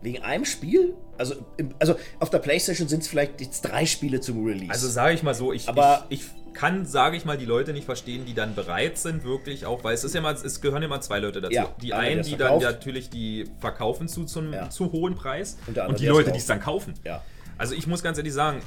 [0.01, 0.95] Wegen einem Spiel?
[1.17, 1.35] Also,
[1.77, 4.71] also auf der PlayStation sind es vielleicht jetzt drei Spiele zum Release.
[4.71, 6.27] Also sage ich mal so, ich, aber ich, ich
[6.59, 9.93] kann, sage ich mal, die Leute nicht verstehen, die dann bereit sind, wirklich auch, weil
[9.93, 11.53] es ist ja mal, es gehören immer zwei Leute dazu.
[11.53, 14.69] Ja, die einen, die dann natürlich die verkaufen zu, zum, ja.
[14.69, 16.95] zu hohen Preis und, andere, und die Leute, die es dann kaufen.
[17.05, 17.23] Ja.
[17.57, 18.61] Also ich muss ganz ehrlich sagen,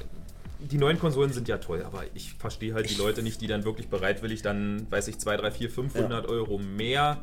[0.59, 3.63] die neuen Konsolen sind ja toll, aber ich verstehe halt die Leute nicht, die dann
[3.67, 7.21] wirklich bereitwillig dann, weiß ich, 2, 3, 4, 500 Euro mehr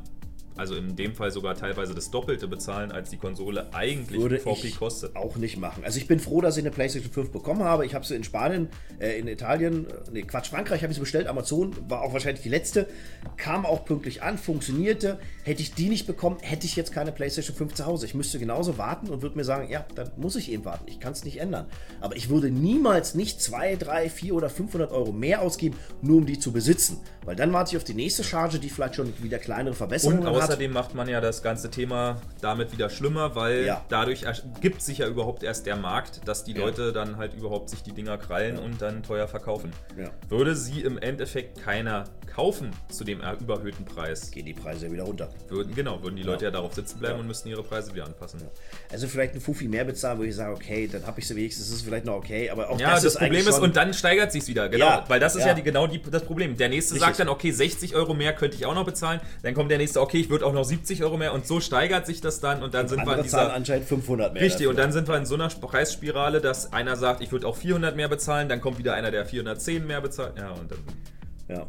[0.60, 4.72] also in dem Fall sogar teilweise das Doppelte bezahlen, als die Konsole eigentlich Würde VP
[4.72, 5.16] kostet.
[5.16, 5.86] Auch nicht machen.
[5.86, 7.86] Also ich bin froh, dass ich eine PlayStation 5 bekommen habe.
[7.86, 8.68] Ich habe sie in Spanien,
[9.00, 11.28] äh, in Italien, äh, nee, Quatsch, Frankreich habe ich sie bestellt.
[11.28, 12.88] Amazon war auch wahrscheinlich die letzte.
[13.38, 15.18] Kam auch pünktlich an, funktionierte.
[15.44, 18.06] Hätte ich die nicht bekommen, hätte ich jetzt keine PlayStation 5 zu Hause.
[18.06, 20.84] Ich müsste genauso warten und würde mir sagen, ja, dann muss ich eben warten.
[20.88, 21.68] Ich kann es nicht ändern.
[22.02, 26.26] Aber ich würde niemals nicht 2, 3, 4 oder 500 Euro mehr ausgeben, nur um
[26.26, 27.00] die zu besitzen.
[27.24, 30.49] Weil dann warte ich auf die nächste Charge, die vielleicht schon wieder kleinere Verbesserungen hat
[30.50, 33.86] außerdem macht man ja das ganze Thema damit wieder schlimmer, weil Ja.
[33.90, 36.60] dadurch ergibt sich ja überhaupt erst der Markt, dass die Ja.
[36.62, 38.62] Leute dann halt überhaupt sich die Dinger krallen Ja.
[38.64, 39.72] und dann teuer verkaufen.
[40.28, 45.04] Würde sie im Endeffekt keiner kaufen zu dem überhöhten Preis, Gehen die Preise ja wieder
[45.04, 45.30] runter.
[45.50, 48.40] würden, genau, würden die Leute ja, darauf sitzen bleiben und müssten ihre Preise wieder anpassen.
[48.92, 51.68] Also vielleicht ein Fufi mehr bezahlen, wo ich sage, okay, dann habe ich sie wenigstens,
[51.68, 54.32] das ist vielleicht noch okay, aber auch Ja, das, ist Problem ist, und dann steigert
[54.32, 55.04] sich wieder, genau.
[55.08, 55.54] Weil das ist ja, ja.
[55.54, 56.56] die, genau die, das Problem.
[56.56, 57.08] Der nächste Richtig.
[57.08, 59.20] sagt dann, okay, 60 Euro mehr könnte ich auch noch bezahlen.
[59.44, 62.06] Dann kommt der nächste, okay, ich würde auch noch 70 Euro mehr und so steigert
[62.06, 63.54] sich das dann und dann sind wir in dieser.
[63.54, 64.42] anscheinend 500 mehr.
[64.42, 64.70] Richtig, dafür.
[64.72, 67.96] und dann sind wir in so einer Preisspirale, dass einer sagt, ich würde auch 400
[67.96, 70.38] mehr bezahlen, dann kommt wieder einer, der 410 mehr bezahlt.
[70.38, 70.80] Ja, und dann
[71.48, 71.68] Ja.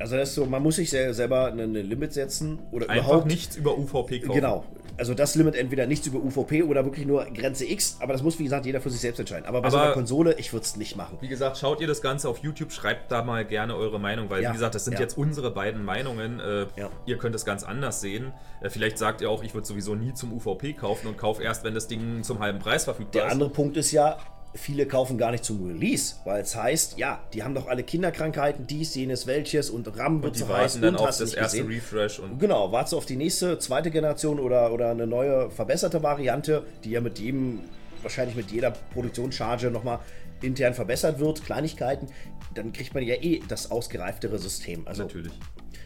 [0.00, 3.26] Also das ist so, man muss sich sel- selber eine, Limit setzen oder einfach überhaupt
[3.26, 4.40] nichts über UVP kaufen.
[4.40, 4.64] Genau.
[4.96, 8.36] Also das Limit entweder nichts über UVP oder wirklich nur Grenze X, aber das muss
[8.40, 9.46] wie gesagt jeder für sich selbst entscheiden.
[9.46, 11.18] Aber bei so Aber- einer Konsole, ich würde es nicht machen.
[11.20, 14.42] Wie gesagt, schaut ihr das Ganze auf YouTube, schreibt da mal gerne eure Meinung, weil
[14.42, 15.00] Ja, wie gesagt, das sind ja.
[15.00, 16.40] jetzt unsere beiden Meinungen.
[16.40, 16.90] Äh, Ja.
[17.06, 18.32] Ihr könnt es ganz anders sehen.
[18.60, 21.62] Äh, vielleicht sagt ihr auch, ich würde sowieso nie zum UVP kaufen und kaufe erst,
[21.62, 23.32] wenn das Ding zum halben Preis verfügbar Der ist.
[23.32, 24.18] andere Punkt ist ja,
[24.54, 28.66] viele kaufen gar nicht zum Release, weil es heißt, ja, die haben doch alle Kinderkrankheiten,
[28.66, 31.58] dies, jenes, welches und RAM wird die so warten heiß dann und auf das erste
[31.58, 31.66] gesehen.
[31.66, 36.64] Refresh und Genau, warte auf die nächste, zweite Generation oder, oder eine neue, verbesserte Variante,
[36.84, 37.60] die ja mit jedem,
[38.02, 40.00] wahrscheinlich mit jeder Produktionscharge nochmal
[40.40, 42.08] intern verbessert wird, Kleinigkeiten,
[42.54, 44.86] dann kriegt man ja eh das ausgereiftere System.
[44.86, 45.32] Also natürlich.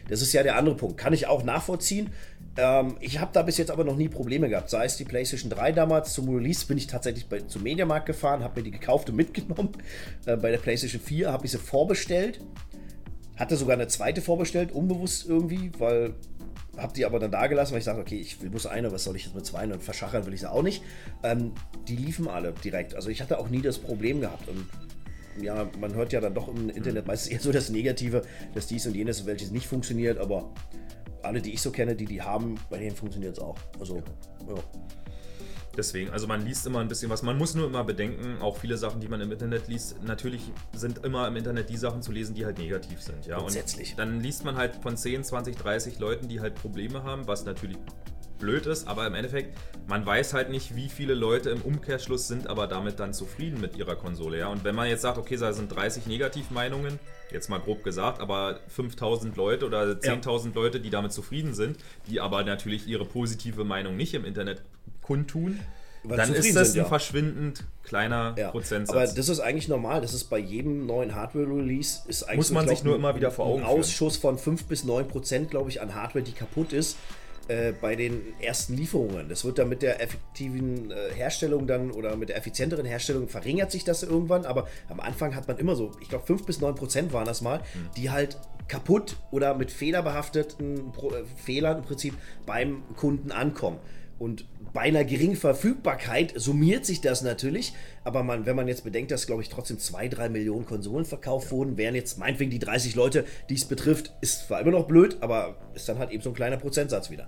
[0.09, 0.97] das ist ja der andere Punkt.
[0.97, 2.11] Kann ich auch nachvollziehen.
[2.57, 4.69] Ähm, ich habe da bis jetzt aber noch nie Probleme gehabt.
[4.69, 8.43] Sei es die PlayStation 3 damals zum Release, bin ich tatsächlich bei, zum Mediamarkt gefahren,
[8.43, 9.71] habe mir die gekauft und mitgenommen.
[10.25, 12.39] Äh, bei der PlayStation 4 habe ich sie vorbestellt.
[13.35, 16.13] Hatte sogar eine zweite vorbestellt, unbewusst irgendwie, weil
[16.77, 19.03] habe die aber dann da gelassen, weil ich sagte, okay, ich will bloß eine, was
[19.03, 20.83] soll ich jetzt mit zwei und verschachern will ich sie auch nicht.
[21.21, 21.51] Ähm,
[21.87, 22.95] die liefen alle direkt.
[22.95, 24.47] Also ich hatte auch nie das Problem gehabt.
[24.47, 24.67] Und
[25.43, 28.23] ja, man hört ja dann doch im Internet meistens eher so das Negative,
[28.55, 30.51] dass dies und jenes und welches nicht funktioniert, aber
[31.23, 33.57] alle, die ich so kenne, die die haben, bei denen funktioniert es auch.
[33.79, 33.97] Also,
[34.47, 34.55] ja.
[35.75, 37.23] Deswegen, also man liest immer ein bisschen was.
[37.23, 41.03] Man muss nur immer bedenken, auch viele Sachen, die man im Internet liest, natürlich sind
[41.03, 43.25] immer im Internet die Sachen zu lesen, die halt negativ sind.
[43.25, 43.39] Ja?
[43.39, 43.91] Grundsätzlich.
[43.91, 47.45] Und dann liest man halt von 10, 20, 30 Leuten, die halt Probleme haben, was
[47.45, 47.77] natürlich
[48.37, 49.57] blöd ist, aber im Endeffekt,
[49.87, 53.77] man weiß halt nicht, wie viele Leute im Umkehrschluss sind aber damit dann zufrieden mit
[53.77, 54.37] ihrer Konsole.
[54.37, 54.49] Ja?
[54.49, 56.99] Und wenn man jetzt sagt, okay, da sind 30 Negativmeinungen,
[57.33, 62.21] jetzt mal grob gesagt, aber 5000 Leute oder 10.000 Leute, die damit zufrieden sind, die
[62.21, 64.61] aber natürlich ihre positive Meinung nicht im Internet
[65.01, 65.59] kundtun,
[66.03, 66.85] Weil dann ist das sind, ein ja.
[66.85, 68.95] verschwindend kleiner Ja, Prozentsatz.
[68.95, 70.01] aber das ist eigentlich normal.
[70.01, 73.31] Das ist bei jedem neuen Hardware-Release ist eigentlich Muss man ich sich nur immer wieder
[73.31, 73.79] vor Augen ein führen.
[73.79, 76.97] Ausschuss von 5 bis 9 Prozent, glaube ich, an Hardware, die kaputt ist.
[77.49, 79.27] Äh, bei den ersten Lieferungen.
[79.27, 83.69] Das wird dann mit der effektiven äh, Herstellung dann oder mit der effizienteren Herstellung verringert
[83.69, 86.75] sich das irgendwann, aber am Anfang hat man immer so, ich glaube 5 bis 9
[86.75, 87.89] Prozent waren das mal, Hm.
[87.97, 88.37] die halt
[88.69, 92.13] kaputt oder mit fehlerbehafteten Pro äh, Fehlern im Prinzip
[92.45, 93.77] beim Kunden ankommen.
[94.23, 97.73] Und bei einer geringen Verfügbarkeit summiert sich das natürlich,
[98.05, 101.51] aber man, wenn man jetzt bedenkt, dass, glaube ich, trotzdem zwei, drei Millionen Konsolen verkauft
[101.51, 105.17] wurden, wären jetzt meinetwegen die 30 Leute, die es betrifft, ist zwar immer noch blöd,
[105.19, 107.27] aber ist dann halt eben so ein kleiner Prozentsatz wieder.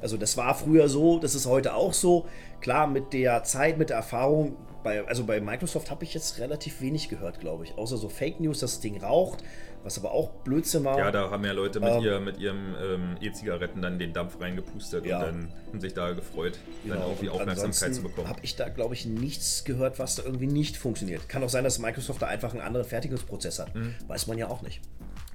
[0.00, 2.26] Also das war früher so, das ist heute auch so.
[2.60, 6.80] Klar, mit der Zeit, mit der Erfahrung, bei, also bei Microsoft habe ich jetzt relativ
[6.80, 7.76] wenig gehört, glaube ich.
[7.76, 9.42] Außer so Fake News, dass das Ding raucht,
[9.82, 10.98] was aber auch Blödsinn war.
[10.98, 14.40] ja, da haben ja Leute mit, Ähm, ihr, mit ihrem ähm, E-Zigaretten dann den Dampf
[14.40, 15.18] reingepustet Ja.
[15.18, 18.28] und dann haben sich da gefreut, dann Genau, irgendwie und Aufmerksamkeit zu bekommen.
[18.28, 21.28] Habe ich da, glaube ich, nichts gehört, was da irgendwie nicht funktioniert.
[21.28, 23.74] Kann auch sein, dass Microsoft da einfach einen anderen Fertigungsprozess hat.
[23.74, 23.94] Mhm.
[24.06, 24.80] Weiß man ja auch nicht.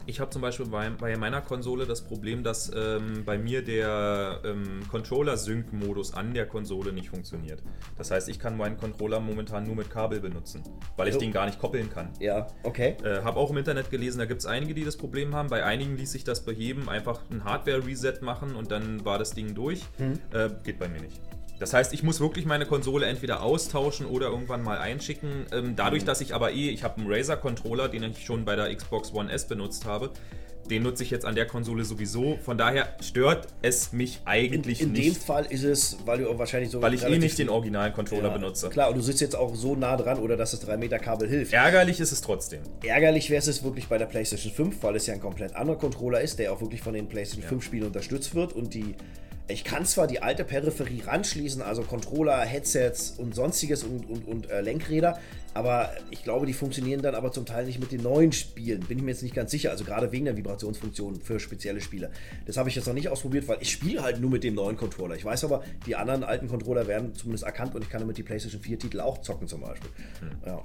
[0.08, 4.40] Ich habe zum Beispiel bei, bei meiner Konsole das Problem, dass ähm, bei mir der
[4.46, 7.64] ähm, Controller-Sync-Modus an der Konsole nicht funktioniert.
[7.98, 10.62] Das heißt, ich kann meinen Controller momentan nur mit Kabel benutzen,
[10.96, 11.20] weil ich Oh.
[11.20, 12.10] den gar nicht koppeln kann.
[12.20, 12.98] Ja, okay.
[13.04, 15.50] Äh, habe auch im Internet gelesen, da gibt es einige, die das Problem haben.
[15.50, 19.56] Bei einigen ließ sich das beheben, einfach ein Hardware-Reset machen und dann war das Ding
[19.56, 19.86] durch.
[20.00, 21.20] Äh, geht bei mir nicht.
[21.60, 25.46] Das heißt, ich muss wirklich meine Konsole entweder austauschen oder irgendwann mal einschicken.
[25.54, 28.74] Ähm, dadurch, dass ich aber eh, ich habe einen Razer-Controller, den ich schon bei der
[28.76, 30.12] Xbox One S benutzt habe.
[30.70, 32.40] Den nutze ich jetzt an der Konsole sowieso.
[32.44, 36.72] Von daher stört es mich eigentlich In dem nicht, Fall ist es, weil du wahrscheinlich
[36.72, 36.82] so.
[36.82, 38.70] weil ich eh nicht den originalen Controller ja, benutze.
[38.70, 41.30] Klar, und du sitzt jetzt auch so nah dran oder dass das 3 Meter Kabel
[41.30, 41.54] hilft.
[41.54, 42.62] Ärgerlich ist es trotzdem.
[42.84, 46.22] Ärgerlich wäre es wirklich bei der PlayStation 5, weil es ja ein komplett anderer Controller
[46.22, 48.96] ist, der auch wirklich von den PlayStation 5 Spielen unterstützt wird und die.
[49.48, 54.50] Ich kann zwar die alte Peripherie ranschließen, also Controller, Headsets und sonstiges und, und, und
[54.50, 55.20] äh, Lenkräder,
[55.54, 58.82] aber ich glaube, die funktionieren dann aber zum Teil nicht mit den neuen Spielen.
[58.82, 62.12] Bin ich mir jetzt nicht ganz sicher, also gerade wegen der Vibrationsfunktion für spezielle Spiele.
[62.46, 64.78] Das habe ich jetzt noch nicht ausprobiert, weil ich spiele halt nur mit dem neuen
[64.78, 65.16] Controller.
[65.16, 68.24] Ich weiß aber, die anderen alten Controller werden zumindest erkannt und ich kann damit die
[68.24, 69.92] PlayStation 4 Titel auch zocken zum Beispiel.
[70.46, 70.62] Ja.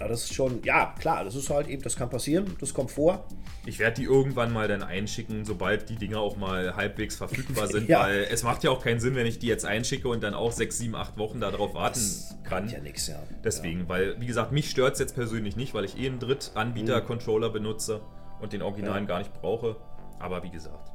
[0.00, 2.90] Ja, das ist schon, ja, klar, das ist halt eben, das kann passieren, das kommt
[2.90, 3.24] vor.
[3.66, 7.86] Ich werde die irgendwann mal dann einschicken, sobald die Dinger auch mal halbwegs verfügbar sind,
[7.88, 8.00] Ja.
[8.00, 10.52] weil es macht ja auch keinen Sinn, wenn ich die jetzt einschicke und dann auch
[10.52, 12.00] sechs, sieben, acht Wochen darauf warten
[12.44, 12.66] kann.
[12.70, 13.22] Ja, nix, ja.
[13.44, 16.20] Deswegen, weil, wie gesagt, mich stört es jetzt persönlich nicht, weil ich eh einen Mhm.
[16.20, 18.00] Drittanbieter-Controller benutze
[18.40, 19.76] und den Originalen gar nicht brauche.
[20.18, 20.92] Aber wie gesagt,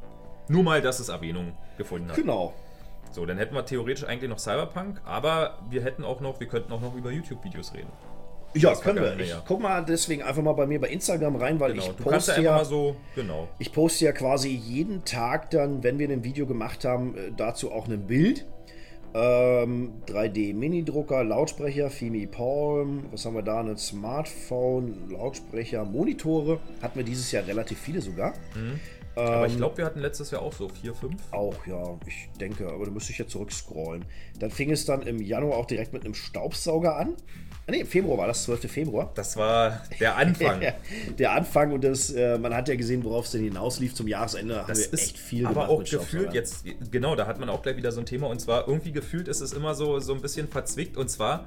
[0.48, 2.16] nur mal, dass es Erwähnung gefunden hat.
[2.16, 2.54] Genau.
[3.12, 6.74] So, dann hätten wir theoretisch eigentlich noch Cyberpunk, aber wir hätten auch noch, wir könnten
[6.74, 7.92] auch noch über YouTube-Videos reden.
[8.56, 9.20] Ja, Das können wir.
[9.20, 9.44] Ich Jahr.
[9.48, 12.42] guck mal deswegen einfach mal bei mir bei Instagram rein, weil Genau, ich ja poste
[12.42, 13.48] ja, mal so, genau.
[13.60, 17.72] ich poste ja quasi jeden Tag dann, wenn wir ein Video gemacht haben, äh, dazu
[17.72, 18.46] auch ein Bild.
[19.18, 23.62] Ähm, 3D-Mini-Drucker, Lautsprecher, Fimi Palm, was haben wir da?
[23.62, 26.60] Ein Smartphone, Lautsprecher, Monitore.
[26.82, 28.34] Hatten wir dieses Jahr relativ viele sogar.
[29.16, 29.52] Aber Ähm.
[29.52, 31.22] ich glaube, wir hatten letztes Jahr auch so vier, fünf.
[31.32, 34.06] Auch, ja, ich denke, aber da müsste ich jetzt zurückscrollen.
[34.40, 37.16] Dann fing es dann im Januar auch direkt mit einem Staubsauger an.
[37.68, 38.70] Ah, nee, im Februar war das, 12.
[38.72, 39.12] Februar.
[39.16, 40.62] Das war der Anfang.
[41.18, 44.60] Der Anfang und das, äh, man hat ja gesehen, worauf es denn hinauslief zum Jahresende.
[44.60, 47.64] Haben Das wir ist echt viel aber auch gefühlt jetzt, genau, da hat man auch
[47.64, 50.22] gleich wieder so ein Thema und zwar irgendwie gefühlt ist es immer so, so ein
[50.22, 51.46] bisschen verzwickt und zwar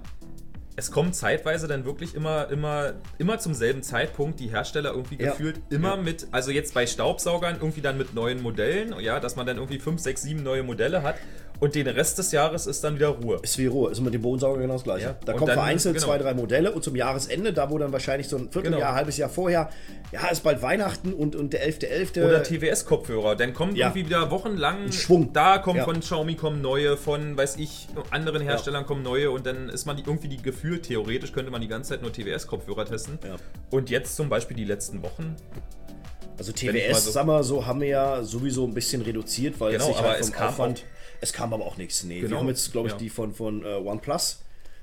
[0.78, 5.32] es kommt zeitweise dann wirklich immer, immer, immer zum selben Zeitpunkt die Hersteller irgendwie Ja.
[5.32, 6.02] gefühlt immer Ja.
[6.02, 9.80] mit, also jetzt bei Staubsaugern irgendwie dann mit neuen Modellen, ja, dass man dann irgendwie
[9.80, 11.16] fünf, sechs, sieben neue Modelle hat
[11.60, 13.38] und den Rest des Jahres ist dann wieder Ruhe.
[13.42, 15.06] Ist wie Ruhe, ist mit dem Bodensauger genau das gleiche.
[15.06, 16.06] Ja, Da und kommen vereinzelt genau.
[16.06, 18.92] zwei, drei Modelle und zum Jahresende, da wo dann wahrscheinlich so ein Vierteljahr, Genau.
[18.92, 19.68] halbes Jahr vorher,
[20.12, 22.24] ja, ist bald Weihnachten und, und der 11.11.
[22.24, 23.88] Oder TWS-Kopfhörer, dann kommen Ja.
[23.88, 25.32] irgendwie wieder wochenlang Schwung.
[25.32, 25.84] Da kommen Ja.
[25.84, 29.96] von Xiaomi kommen neue, von weiß ich, anderen Herstellern kommen neue und dann ist man
[29.96, 33.18] die, irgendwie die gefühlt, theoretisch könnte man die ganze Zeit nur TWS-Kopfhörer testen.
[33.70, 35.36] Und jetzt zum Beispiel die letzten Wochen.
[36.38, 39.58] Also ich mal TWS, so- sagen wir so, haben wir ja sowieso ein bisschen reduziert,
[39.58, 40.84] weil Genau, es sich aber halt es vom kam Aufwand.
[41.20, 42.04] Es kam aber auch nichts.
[42.04, 42.98] Nee, wir Genau, haben jetzt, glaube ich, ja.
[42.98, 44.42] die von, von äh, OnePlus,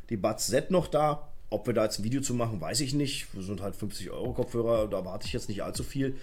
[0.10, 1.30] die Buds Z noch da.
[1.50, 3.34] Ob wir da jetzt ein Video zu machen, weiß ich nicht.
[3.34, 6.18] Wir sind halt 50 Euro Kopfhörer, da warte ich jetzt nicht allzu viel.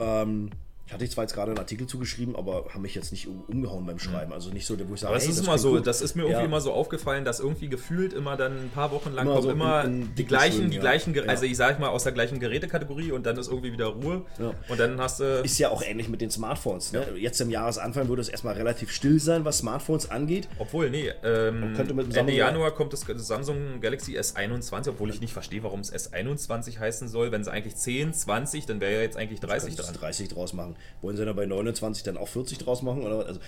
[0.00, 0.50] Ähm,
[0.92, 3.86] ich hatte zwar jetzt gerade einen Artikel zugeschrieben, aber haben mich jetzt nicht um, umgehauen
[3.86, 4.32] beim Schreiben.
[4.32, 5.86] Also nicht so, wo ich sage, Aber es hey, ist das immer so, gut.
[5.86, 6.44] das ist mir irgendwie Ja.
[6.46, 9.50] immer so aufgefallen, dass irgendwie gefühlt immer dann ein paar Wochen lang Immer kommen so
[9.50, 10.82] immer in- in die gleichen, Schwüngen, die ja.
[10.82, 11.22] gleichen, Ja.
[11.24, 14.24] also ich sage mal aus der gleichen Gerätekategorie und dann ist irgendwie wieder Ruhe
[14.68, 16.92] und dann hast du Ist ja auch ähnlich mit den Smartphones.
[16.92, 17.06] Ne?
[17.16, 20.48] Jetzt im Jahresanfang würde es erstmal relativ still sein, was Smartphones angeht.
[20.58, 21.74] Obwohl, nee, ähm,
[22.14, 27.08] Ende Januar kommt das Samsung Galaxy S21, obwohl ich nicht verstehe, warum es S21 heißen
[27.08, 27.32] soll.
[27.32, 30.00] Wenn es eigentlich 10, 20, dann wäre ja jetzt eigentlich 30 Könntest dran.
[30.00, 30.76] 30 draus machen.
[31.00, 33.02] Wollen sie dann bei 29 dann auch 40 draus machen?
[33.02, 33.26] Oder?
[33.26, 33.40] Also,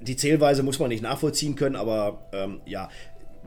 [0.00, 2.88] die Zählweise muss man nicht nachvollziehen können, aber ähm, ja.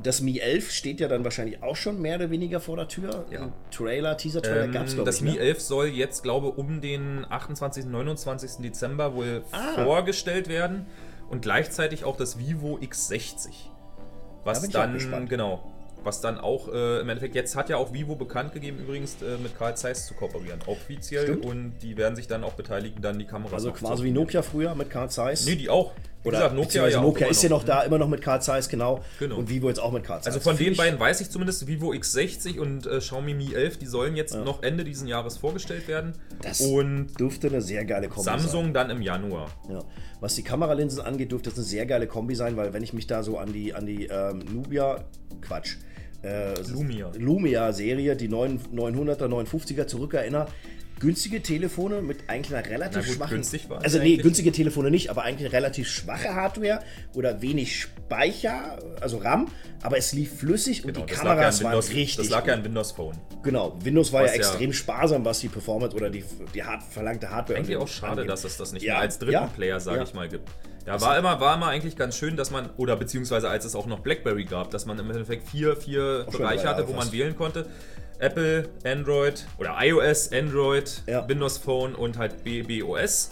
[0.04, 3.26] Das Mi 11 steht ja dann wahrscheinlich auch schon mehr oder weniger vor der Tür.
[3.32, 3.52] Ja.
[3.72, 5.22] Trailer, Teaser-Trailer Ähm, gab es, glaube das ich.
[5.24, 5.40] Mi Ne?
[5.40, 8.62] 11 soll jetzt, glaube um den 28., 29.
[8.62, 9.84] Dezember wohl Ah.
[9.84, 10.86] vorgestellt werden
[11.32, 13.50] und gleichzeitig auch das Vivo X60.
[14.44, 15.30] Was Da ich dann, gespannt.
[15.32, 15.64] genau,
[16.08, 19.38] was dann auch äh, im Endeffekt, jetzt hat ja auch Vivo bekannt gegeben, übrigens äh,
[19.44, 21.46] mit Carl Zeiss zu kooperieren, offiziell Stimmt.
[21.46, 24.12] und die werden sich dann auch beteiligen, dann die Kameras Also quasi wie.
[24.12, 25.46] Nokia früher mit Carl Zeiss.
[25.46, 25.92] Nee, die auch.
[26.24, 29.02] Oder gesagt, Nokia, ja Nokia ist ja noch da, immer noch mit Carl Zeiss, genau.
[29.20, 29.38] Genau.
[29.38, 30.34] Und Vivo jetzt auch mit Carl Zeiss.
[30.34, 33.86] Also von den beiden weiß ich zumindest, Vivo X60 und äh, Xiaomi Mi 11, die
[33.86, 36.14] sollen jetzt noch Ende diesen Jahres vorgestellt werden.
[36.42, 38.40] Das und dürfte eine sehr geile Kombi sein.
[38.40, 39.50] Samsung dann im Januar.
[39.70, 39.84] Ja.
[40.20, 43.08] Was die Kameralinsen angeht, dürfte das eine sehr geile Kombi sein, weil wenn ich mich
[43.08, 45.06] da so an die, an die ähm, Nubia,
[45.42, 45.78] Quatsch,
[46.24, 47.12] äh, Lumia.
[47.18, 50.48] Lumia-Serie, die 9, 900er, 950er zurückerinnere,
[51.00, 53.36] günstige Telefone mit eigentlich einer relativ gut, schwachen...
[53.36, 54.22] günstig war also nee, eigentlich.
[54.24, 56.80] günstige Telefone nicht, aber eigentlich eine relativ schwache Hardware
[57.14, 59.48] oder wenig Speicher, also RAM,
[59.84, 62.30] aber es lief flüssig und Genau, die lag, ja Kameras an waren Windows, richtig das
[62.30, 63.16] lag ja an Windows Phone.
[63.44, 66.24] Genau, Windows war ja ja- extrem sparsam, was die Performance oder die,
[66.56, 67.94] die hart, verlangte Hardware Eigentlich auch angeht.
[67.96, 70.04] schade, dass es das nicht Ja, mehr als dritten ja, Player, sage ja.
[70.04, 70.50] ich mal, gibt.
[70.88, 73.88] Ja, war immer, war immer eigentlich ganz schön, dass man, oder beziehungsweise als es auch
[73.88, 77.36] noch BlackBerry gab, dass man im Endeffekt vier, vier Auch Bereiche hatte, wo man wählen
[77.36, 77.66] konnte.
[78.20, 81.28] Apple, Android oder iOS, Android, Ja.
[81.28, 83.32] Windows Phone und halt BBOS.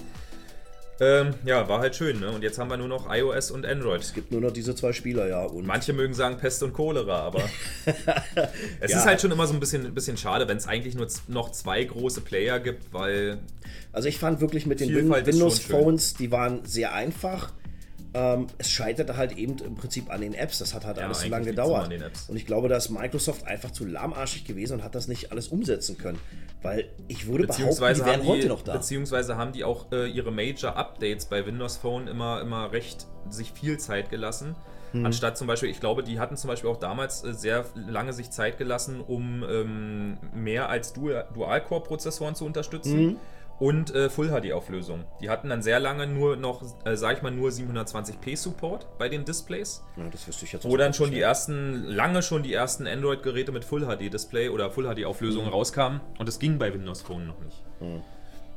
[1.00, 2.32] Ähm, ja, war halt schön, ne?
[2.32, 4.02] Und jetzt haben wir nur noch iOS und Android.
[4.02, 5.44] Es gibt nur noch diese zwei Spieler, ja.
[5.44, 7.42] Und Manche mögen sagen Pest und Cholera, aber
[8.80, 9.00] es Ja.
[9.00, 11.52] ist halt schon immer so ein bisschen, ein bisschen schade, wenn es eigentlich nur noch
[11.52, 13.40] zwei große Player gibt, weil
[13.92, 15.60] Also ich fand wirklich mit den Win Windows.
[15.60, 17.52] Phones, die waren sehr einfach.
[18.15, 20.60] Ähm, es scheiterte halt eben im Prinzip an den Apps.
[20.60, 21.91] Das hat halt Ja, alles zu lange gedauert.
[22.30, 25.49] Und ich glaube, da ist Microsoft einfach zu lahmarschig gewesen und hat das nicht alles
[25.49, 26.19] umsetzen können.
[26.62, 28.73] Weil ich würde behaupten, die wären haben, heute die, noch da.
[28.73, 33.51] beziehungsweise haben die auch äh, ihre Major Updates bei Windows Phone immer, immer recht sich
[33.51, 34.56] viel Zeit gelassen.
[34.93, 35.06] Hm.
[35.06, 38.32] Anstatt zum Beispiel, ich glaube, die hatten zum Beispiel auch damals äh, sehr lange sich
[38.32, 42.97] Zeit gelassen, um ähm, mehr als Dual- Dual-Core-Prozessoren zu unterstützen.
[42.97, 43.17] Hm.
[43.60, 45.06] Und äh, Full HD Auflösung.
[45.22, 49.08] Die hatten dann sehr lange nur noch, äh, sag ich mal, nur 720p Support bei
[49.10, 49.84] den Displays.
[49.96, 53.52] Ja, das wüsste ich jetzt Wo dann schon die ersten, lange schon die ersten Android-Geräte
[53.52, 55.52] mit Full HD Display oder Full HD Auflösung Mhm.
[55.52, 57.63] rauskamen und es ging bei Windows Phone noch nicht.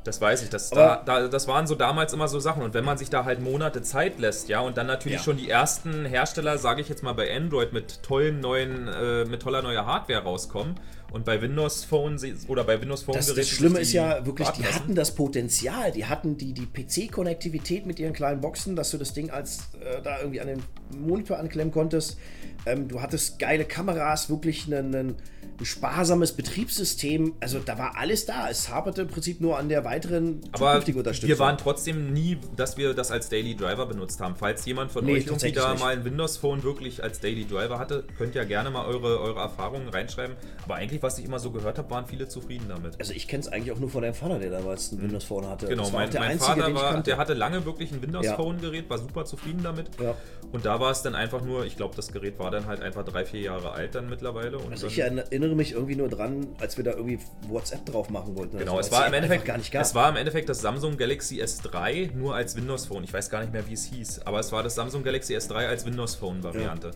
[0.05, 0.49] Das weiß ich.
[0.49, 2.63] Das, da, da, das waren so damals immer so Sachen.
[2.63, 5.23] Und wenn man sich da halt Monate Zeit lässt, ja, und dann natürlich Ja.
[5.23, 9.41] schon die ersten Hersteller, sage ich jetzt mal bei Android, mit tollen neuen, äh, mit
[9.41, 10.75] toller neuer Hardware rauskommen
[11.11, 14.47] und bei Windows Phone oder bei Windows Phone Das, das Geräten Schlimme ist ja wirklich,
[14.49, 14.75] die lassen.
[14.75, 19.13] hatten das Potenzial, die hatten die, die PC-Konnektivität mit ihren kleinen Boxen, dass du das
[19.13, 20.63] Ding als äh, da irgendwie an den
[20.97, 22.17] Monitor anklemmen konntest.
[22.65, 25.15] Ähm, du hattest geile Kameras, wirklich ein, ein, ein
[25.65, 27.33] sparsames Betriebssystem.
[27.39, 28.49] Also da war alles da.
[28.49, 31.29] Es haperte im Prinzip nur an der weiteren Aber Unterstützung.
[31.29, 34.35] wir waren trotzdem nie, dass wir das als Daily Driver benutzt haben.
[34.35, 35.81] Falls jemand von Nee, euch irgendwie da nicht.
[35.83, 39.39] mal ein Windows Phone wirklich als Daily Driver hatte, könnt ihr gerne mal eure, eure
[39.39, 40.35] Erfahrungen reinschreiben.
[40.63, 42.99] Aber eigentlich, was ich immer so gehört habe, waren viele zufrieden damit.
[42.99, 45.47] also ich kenne es eigentlich auch nur von deinem Vater, der damals ein Windows Phone
[45.47, 45.67] hatte.
[45.67, 48.27] Genau, mein, mein einzige, Vater war, der hatte lange wirklich ein Windows.
[48.29, 49.87] Phone Gerät, war super zufrieden damit.
[50.01, 50.15] Ja.
[50.51, 53.03] Und da war es dann einfach nur, ich glaube, das Gerät war dann halt einfach
[53.05, 54.57] drei, vier Jahre alt dann mittlerweile.
[54.71, 58.57] Also ich erinnere mich irgendwie nur dran, als wir da irgendwie WhatsApp drauf machen wollten.
[58.57, 59.81] Genau, so, es war im Endeffekt gar nicht gab.
[59.81, 63.03] es war im Endeffekt das Samsung Galaxy S3 nur als Windows Phone.
[63.03, 65.67] Ich weiß gar nicht mehr, wie es hieß, aber es war das Samsung Galaxy S3
[65.67, 66.91] als Windows Phone Variante.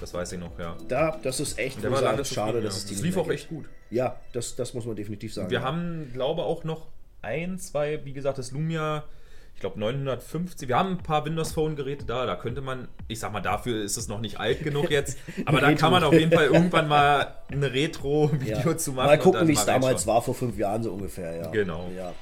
[0.00, 0.76] Das weiß ich noch, ja.
[0.88, 2.78] da, das ist echt Der war lange schade, dass ja.
[2.78, 3.66] es die Das lief auch echt gut.
[3.90, 5.50] Ja, das, das muss man definitiv sagen.
[5.50, 6.88] Wir haben, glaube auch noch
[7.22, 9.04] ein, zwei, wie gesagt, das Lumia,
[9.56, 10.68] ich glaube 950.
[10.68, 12.26] Wir haben ein paar Windows Phone Geräte da.
[12.26, 15.16] Da könnte man, ich sag mal, dafür ist es noch nicht alt genug jetzt.
[15.46, 15.80] Aber da Retro.
[15.80, 18.76] kann man auf jeden Fall irgendwann mal ein Retro-Video ja.
[18.76, 19.06] zu machen.
[19.06, 21.36] Mal gucken, wie es mal damals war, vor fünf Jahren so ungefähr.
[21.36, 21.50] Ja.
[21.52, 21.88] Genau.
[21.96, 22.12] Ja.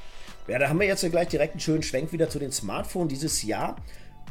[0.47, 3.09] ja, da haben wir jetzt ja gleich direkt einen schönen Schwenk wieder zu den Smartphones.
[3.09, 3.79] Dieses Jahr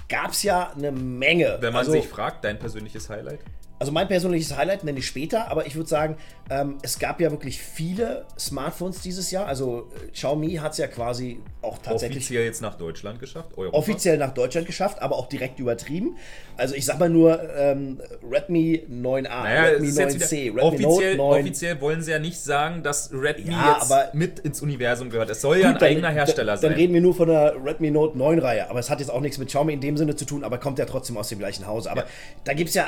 [0.07, 1.57] gab es ja eine Menge.
[1.59, 3.41] Wenn man also, sich fragt, dein persönliches Highlight?
[3.83, 6.15] Also mein persönliches Highlight nenne ich später, aber ich würde sagen,
[6.49, 9.45] ähm, es gab ja wirklich viele Smartphones dieses Jahr.
[9.45, 13.49] Also äh, Xiaomi hat es ja quasi auch tatsächlich Offiziell jetzt nach Deutschland geschafft?
[13.57, 13.77] Europa?
[13.77, 16.15] offiziell nach Deutschland geschafft, aber auch direkt übertrieben.
[16.55, 17.99] Also ich sag mal nur ähm,
[18.31, 21.41] Redmi 9A, Naja, Redmi es ist jetzt 9C, wieder, Redmi offiziell, Note 9.
[21.41, 25.29] offiziell wollen sie ja nicht sagen, dass Redmi Ja, jetzt aber- mit ins Universum gehört.
[25.29, 26.69] Es soll ja ein Gut, dann- eigener Hersteller dann, sein.
[26.71, 29.19] Dann reden wir nur von der Redmi Note 9 Reihe, aber es hat jetzt auch
[29.19, 31.67] nichts mit Xiaomi in dem Sinne zu tun, aber kommt ja trotzdem aus dem gleichen
[31.67, 31.91] Hause.
[31.91, 32.07] Aber Ja.
[32.45, 32.87] da gibt es ja,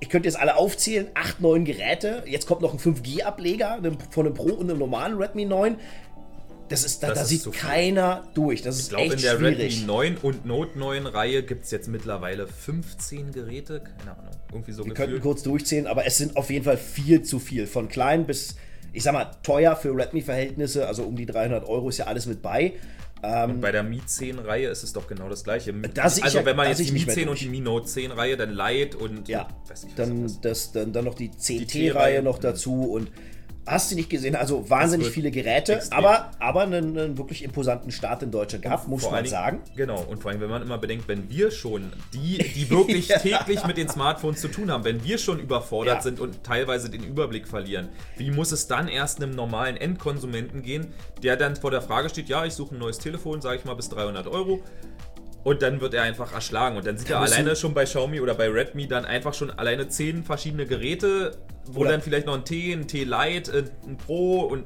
[0.00, 2.22] ich könnte jetzt alle aufzählen, 8, 9 Geräte.
[2.26, 3.78] Jetzt kommt noch ein 5G-Ableger
[4.10, 5.76] von einem Pro und einem normalen Redmi 9.
[6.68, 7.52] Das ist, da, Das da ist sieht viel.
[7.52, 8.60] keiner durch.
[8.62, 9.58] Das ist ich glaube, in der schwierig.
[9.74, 13.80] Redmi 9 und Note 9 Reihe gibt es jetzt mittlerweile 15 Geräte.
[13.98, 14.32] Keine Ahnung.
[14.52, 15.22] Irgendwie so Wir könnten gefühlt.
[15.22, 17.66] kurz durchzählen, aber es sind auf jeden Fall viel zu viel.
[17.68, 18.56] Von klein bis,
[18.92, 22.42] ich sag mal, teuer für Redmi-Verhältnisse, also um die 300 Euro ist ja alles mit
[22.42, 22.72] bei.
[23.22, 25.72] Und bei der Mi 10 Reihe ist es doch genau das gleiche.
[25.72, 27.48] Da sehe ich also ja- wenn man jetzt die Mi nicht mehr 10 und die
[27.48, 31.04] Mi Note 10 Reihe, dann Lite und Ja, weiß nicht, dann, das das, dann, dann
[31.06, 31.66] noch die T-Reihe.
[31.66, 33.10] CT-Reihe noch dazu und
[33.66, 35.98] hast du nicht gesehen, also wahnsinnig viele Geräte, extrem.
[35.98, 39.60] aber, aber einen, einen wirklich imposanten Start in Deutschland gehabt, muss man sagen.
[39.74, 43.66] Genau, und vor allem, wenn man immer bedenkt, wenn wir schon, die, die wirklich täglich
[43.66, 46.02] mit den Smartphones zu tun haben, wenn wir schon überfordert Ja.
[46.02, 50.86] sind und teilweise den Überblick verlieren, wie muss es dann erst einem normalen Endkonsumenten gehen,
[51.22, 53.74] der dann vor der Frage steht, ja, ich suche ein neues Telefon, sage ich mal,
[53.74, 54.60] bis 300 Euro.
[55.46, 56.76] Und dann wird er einfach erschlagen.
[56.76, 59.32] Und dann sieht Da er musst alleine schon bei Xiaomi oder bei Redmi dann einfach
[59.32, 63.70] schon alleine zehn verschiedene Geräte, wo Oder- dann vielleicht noch ein T, ein T Lite,
[63.86, 64.64] ein Pro und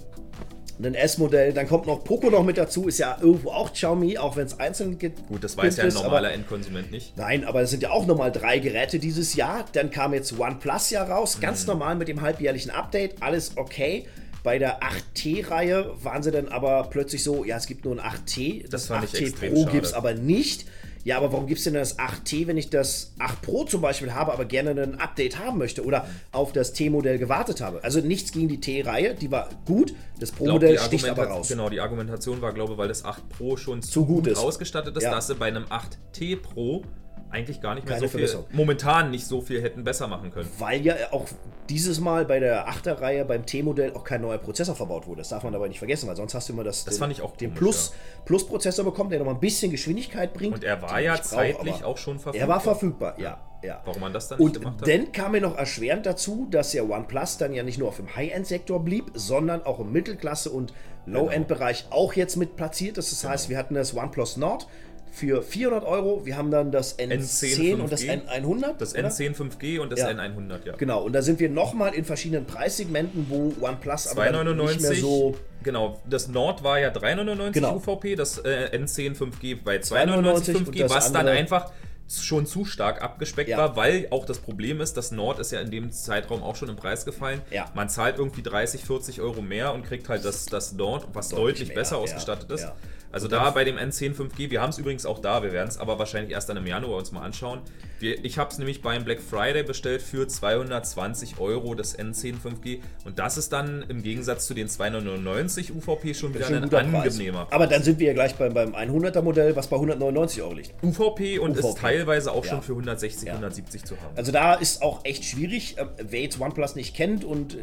[0.82, 4.36] Ein S-Modell, dann kommt noch Poco noch mit dazu, ist ja irgendwo auch Xiaomi, auch
[4.36, 5.28] wenn es einzeln gibt.
[5.28, 7.14] gut, das weiß ja ein aber- normaler Endkonsument nicht.
[7.18, 9.66] Nein, aber es sind ja auch nochmal drei Geräte dieses Jahr.
[9.74, 14.06] Dann kam jetzt OnePlus ja raus, ganz normal mit dem halbjährlichen Update, alles okay.
[14.42, 18.68] Bei der 8T-Reihe waren sie dann aber plötzlich so, ja, es gibt nur ein 8T.
[18.70, 20.66] Das ich 8T extrem Pro gibt es aber nicht.
[21.02, 24.12] Ja, aber warum gibt es denn das 8T, wenn ich das 8 Pro zum Beispiel
[24.12, 27.82] habe, aber gerne ein Update haben möchte oder auf das T-Modell gewartet habe?
[27.82, 29.94] Also nichts gegen die T-Reihe, die war gut.
[30.18, 31.48] Das Pro-Modell sticht aber raus.
[31.48, 34.36] Genau, die Argumentation war, glaube ich, weil das 8 Pro schon zu, Zu gut gut
[34.36, 35.12] ausgestattet ist, Ja.
[35.12, 36.84] dass sie bei einem 8T Pro
[37.30, 40.48] eigentlich gar nicht mehr Keine so viel, momentan nicht so viel hätten besser machen können.
[40.58, 41.26] Weil ja auch
[41.68, 45.18] dieses Mal bei der 8er Reihe beim T-Modell auch kein neuer Prozessor verbaut wurde.
[45.18, 47.12] Das darf man dabei nicht vergessen, weil sonst hast du immer das, Das den, fand
[47.12, 47.92] ich auch den komisch, Plus,
[48.24, 50.54] Plus-Prozessor bekommen, der nochmal ein bisschen Geschwindigkeit bringt.
[50.54, 52.40] Und er war ja ich brauch, zeitlich aber auch schon verfügbar.
[52.40, 53.38] Er war verfügbar, ja.
[53.62, 53.80] ja.
[53.84, 54.88] Warum man das dann nicht Und gemacht hat?
[54.88, 58.14] dann kam mir noch erschwerend dazu, dass ja OnePlus dann ja nicht nur auf dem
[58.14, 60.72] High-End-Sektor blieb, sondern auch im Mittelklasse- und
[61.06, 63.12] Low-End-Bereich auch jetzt mit platziert ist.
[63.12, 64.66] Das heißt, wir hatten das OnePlus Nord
[65.12, 68.20] für 400 Euro, wir haben dann das N10, N10 und das 5G.
[68.28, 68.74] N100.
[68.78, 69.08] das oder?
[69.08, 70.08] N10 5G und das Ja.
[70.08, 70.76] N100, ja.
[70.76, 75.00] Genau, und da sind wir nochmal in verschiedenen Preissegmenten, wo OnePlus aber nicht mehr 2,99.
[75.00, 75.34] so.
[75.62, 77.76] Genau, das Nord war ja 3,99 Genau.
[77.76, 81.70] UVP, das äh, N10 5G bei 2,99 2,99 und 5G, das was dann einfach
[82.12, 83.58] schon zu stark abgespeckt Ja.
[83.58, 86.68] war, weil auch das Problem ist, das Nord ist ja in dem Zeitraum auch schon
[86.68, 87.40] im Preis gefallen.
[87.50, 87.70] Ja.
[87.74, 91.44] Man zahlt irgendwie 30, 40 Euro mehr und kriegt halt das, das Nord, was Deutlich
[91.44, 92.68] deutlich, mehr, besser ausgestattet ist.
[93.12, 95.78] Also da bei dem N10 5G, wir haben es übrigens auch da, wir werden es
[95.78, 97.60] aber wahrscheinlich erst dann im Januar uns mal anschauen.
[98.02, 103.18] Ich habe es nämlich beim Black Friday bestellt für 220 Euro das N10 5G und
[103.18, 107.12] das ist dann im Gegensatz zu den 299 UVP schon wieder ein ein guter Preis.
[107.12, 110.54] angenehmer Aber dann sind wir ja gleich beim, beim 100er Modell, was bei 199 Euro
[110.54, 110.72] liegt.
[110.82, 111.80] UVP und ist UVP.
[111.80, 112.50] teilweise auch Ja.
[112.52, 113.34] schon für 160, Ja.
[113.34, 114.16] 170 zu haben.
[114.16, 115.76] Also da ist auch echt schwierig.
[115.78, 117.58] Ähm, Wer jetzt OnePlus nicht kennt und äh,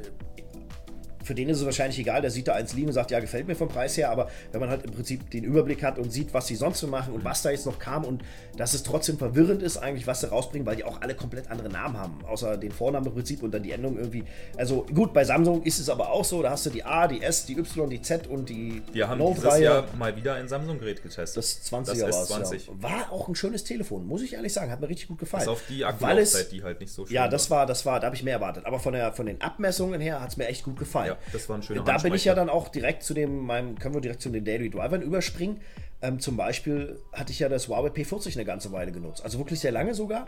[1.27, 3.47] für den ist es wahrscheinlich egal, der sieht da eins liegen und sagt, ja, gefällt
[3.47, 6.33] mir vom Preis her, aber wenn man halt im Prinzip den Überblick hat und sieht,
[6.33, 8.23] was sie sonst so machen und was da jetzt noch kam und
[8.55, 11.69] dass es trotzdem verwirrend ist eigentlich, was sie rausbringen, weil die auch alle komplett andere
[11.69, 14.23] Namen haben, außer den Vornamen im Prinzip und dann die Endung irgendwie.
[14.57, 17.21] Also gut, bei Samsung ist es aber auch so, da hast du die A, die
[17.21, 19.49] S, die Y, die Z und die Wir haben Note-Reihe.
[19.57, 21.37] dieses Jahr mal wieder ein Samsung-Gerät getestet.
[21.37, 22.67] Das 20er das war es, S20.
[22.67, 22.73] ja.
[22.81, 24.71] War auch ein schönes Telefon, muss ich ehrlich sagen.
[24.71, 25.41] Hat mir richtig gut gefallen.
[25.41, 28.05] Bis auf die Akkulaufzeit, die halt nicht so schön Ja, das war, das war, da
[28.07, 28.65] habe ich mehr erwartet.
[28.65, 31.07] Aber von, der, von den Abmessungen her hat es mir echt gut gefallen.
[31.07, 33.77] Ja, das war ein schöner Da bin ich ja dann auch direkt zu dem, meinem,
[33.77, 35.61] können wir direkt zu den Daily Drivern überspringen.
[36.01, 39.23] Ähm, zum Beispiel hatte ich ja das Huawei P40 eine ganze Weile genutzt.
[39.23, 40.25] Also wirklich sehr lange sogar.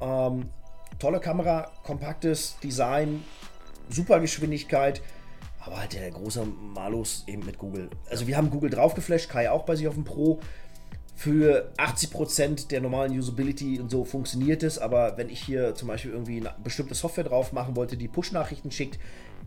[0.00, 0.48] Ähm,
[0.98, 3.22] tolle Kamera, kompaktes Design,
[3.88, 5.02] super Geschwindigkeit.
[5.64, 7.88] Aber halt der große Malus eben mit Google.
[8.10, 10.40] Also wir haben Google draufgeflasht, Kai auch bei sich auf dem Pro.
[11.14, 16.10] Für 80% der normalen Usability und so funktioniert es, aber wenn ich hier zum Beispiel
[16.10, 18.98] irgendwie eine bestimmte Software drauf machen wollte, die Push-Nachrichten schickt,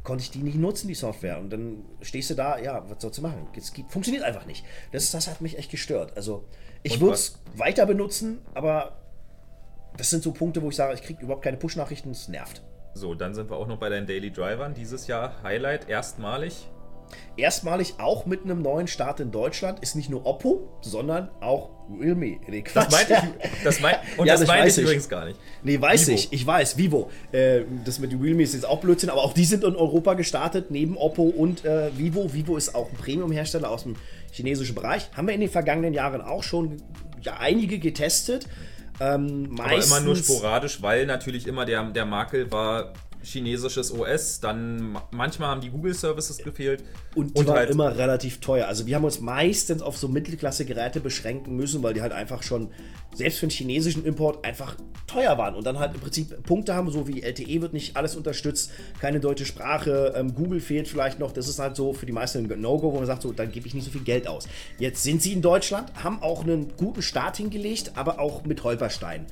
[0.05, 1.39] konnte ich die nicht nutzen, die Software.
[1.39, 3.47] Und dann stehst du da, ja, was sollst du machen?
[3.57, 4.63] Es geht, funktioniert einfach nicht.
[4.93, 6.15] Das, das hat mich echt gestört.
[6.15, 6.45] Also
[6.83, 8.97] ich würde es weiter benutzen, aber
[9.97, 12.61] das sind so Punkte, wo ich sage, ich kriege überhaupt keine Push-Nachrichten, es nervt.
[12.93, 14.73] So, dann sind wir auch noch bei deinen Daily Drivern.
[14.73, 16.69] Dieses Jahr Highlight erstmalig.
[17.37, 22.37] Erstmalig auch mit einem neuen Start in Deutschland ist nicht nur Oppo, sondern auch Realme.
[22.47, 24.83] Nee, Das meinte ich, das mein, und Ja, das das meinte weiß ich ich.
[24.89, 25.39] übrigens gar nicht.
[25.63, 26.15] Nee, weiß Vivo.
[26.15, 26.33] ich.
[26.33, 27.09] Ich weiß, Vivo.
[27.31, 30.13] Äh, das mit den Realme ist jetzt auch Blödsinn, aber auch die sind in Europa
[30.13, 32.33] gestartet, neben Oppo und äh, Vivo.
[32.33, 33.95] Vivo ist auch ein Premium-Hersteller aus dem
[34.31, 35.09] chinesischen Bereich.
[35.15, 36.77] Haben wir in den vergangenen Jahren auch schon
[37.21, 38.47] ja, einige getestet.
[38.99, 42.93] Ähm, Aber meistens, immer nur sporadisch, weil natürlich immer der, der Makel war
[43.25, 44.39] chinesisches OS.
[44.39, 46.83] Dann ma- manchmal haben die Google-Services gefehlt.
[47.15, 48.67] Und die waren halt immer relativ teuer.
[48.67, 52.69] Also wir haben uns meistens auf so Mittelklasse-Geräte beschränken müssen, weil die halt einfach schon,
[53.13, 54.75] selbst für den chinesischen Import, einfach
[55.07, 55.55] teuer waren.
[55.55, 59.19] Und dann halt im Prinzip Punkte haben, so wie LTE wird nicht alles unterstützt, keine
[59.19, 61.31] deutsche Sprache, ähm, Google fehlt vielleicht noch.
[61.31, 63.67] Das ist halt so für die meisten ein No-Go, wo man sagt, so, dann gebe
[63.67, 64.47] ich nicht so viel Geld aus.
[64.79, 69.25] Jetzt sind sie in Deutschland, haben auch einen guten Start hingelegt, aber auch mit Holperstein.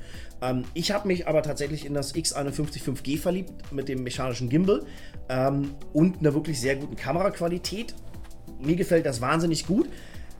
[0.44, 4.84] Ähm, ich habe mich aber tatsächlich in das X51 5G verliebt mit dem mechanischen Gimbal
[5.28, 7.94] ähm, und einer wirklich sehr guten Kameraqualität.
[8.60, 9.88] Mir gefällt das wahnsinnig gut.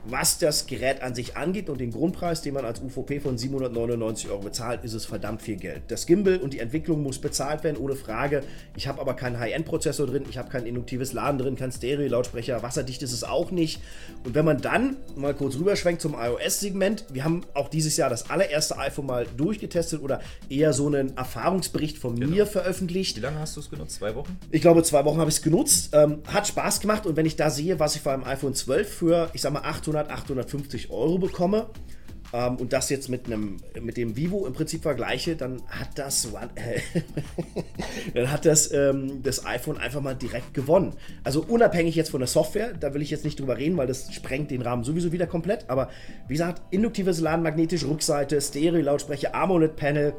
[0.07, 4.29] Was das Gerät an sich angeht und den Grundpreis, den man als UVP von 799
[4.29, 5.81] Euro bezahlt, ist es verdammt viel Geld.
[5.87, 8.43] Das Gimbal und die Entwicklung muss bezahlt werden, ohne Frage.
[8.75, 13.01] Ich habe aber keinen High-End-Prozessor drin, ich habe kein induktives Laden drin, kein Stereo-Lautsprecher, wasserdicht
[13.01, 13.81] ist es auch nicht.
[14.23, 18.29] Und wenn man dann mal kurz rüberschwenkt zum iOS-Segment, wir haben auch dieses Jahr das
[18.29, 23.17] allererste iPhone mal durchgetestet oder eher so einen Erfahrungsbericht von mir veröffentlicht.
[23.17, 23.95] Wie lange hast du es genutzt?
[23.95, 24.37] Zwei Wochen?
[24.51, 25.89] Ich glaube, zwei Wochen habe ich es genutzt.
[25.93, 29.29] Ähm, hat Spaß gemacht und wenn ich da sehe, was ich beim iPhone 12 für,
[29.33, 31.67] ich sag mal, 800, 850 Euro bekomme
[32.33, 36.33] ähm, und das jetzt mit einem mit dem Vivo im Prinzip vergleiche, dann hat das
[36.33, 36.49] One-
[38.13, 40.93] dann hat das ähm, das iPhone einfach mal direkt gewonnen.
[41.23, 44.13] Also unabhängig jetzt von der Software, da will ich jetzt nicht drüber reden, weil das
[44.13, 45.69] sprengt den Rahmen sowieso wieder komplett.
[45.69, 45.89] Aber
[46.27, 50.13] wie gesagt, induktives Laden, magnetische Rückseite, Stereo-Lautsprecher, AMOLED-Panel,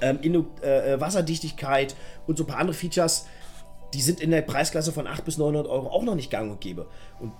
[0.00, 0.18] ähm,
[0.62, 1.96] äh, äh, Wasserdichtigkeit
[2.26, 3.26] und so ein paar andere Features,
[3.94, 6.60] die sind in der Preisklasse von 800 bis 900 Euro auch noch nicht gang und
[6.60, 6.86] gäbe.
[7.20, 7.32] Und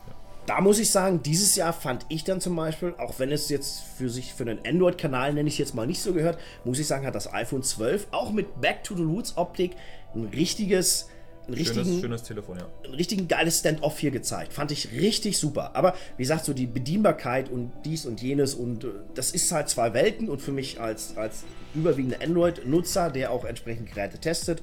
[0.47, 3.83] da muss ich sagen, dieses Jahr fand ich dann zum Beispiel, auch wenn es jetzt
[3.97, 6.87] für sich für einen Android-Kanal, nenne ich es jetzt mal nicht so gehört, muss ich
[6.87, 9.73] sagen, hat das iPhone 12 auch mit Back to the Roots Optik
[10.15, 11.09] ein richtiges,
[11.47, 12.67] einen richtigen, Schönes, Telefon, ja.
[12.85, 14.53] ein richtigen geiles Stand-off hier gezeigt.
[14.53, 15.75] Fand ich richtig super.
[15.75, 19.69] Aber wie gesagt, so die Bedienbarkeit und dies und jenes und äh, das ist halt
[19.69, 24.63] zwei Welten und für mich als, als überwiegender Android-Nutzer, der auch entsprechend Geräte testet,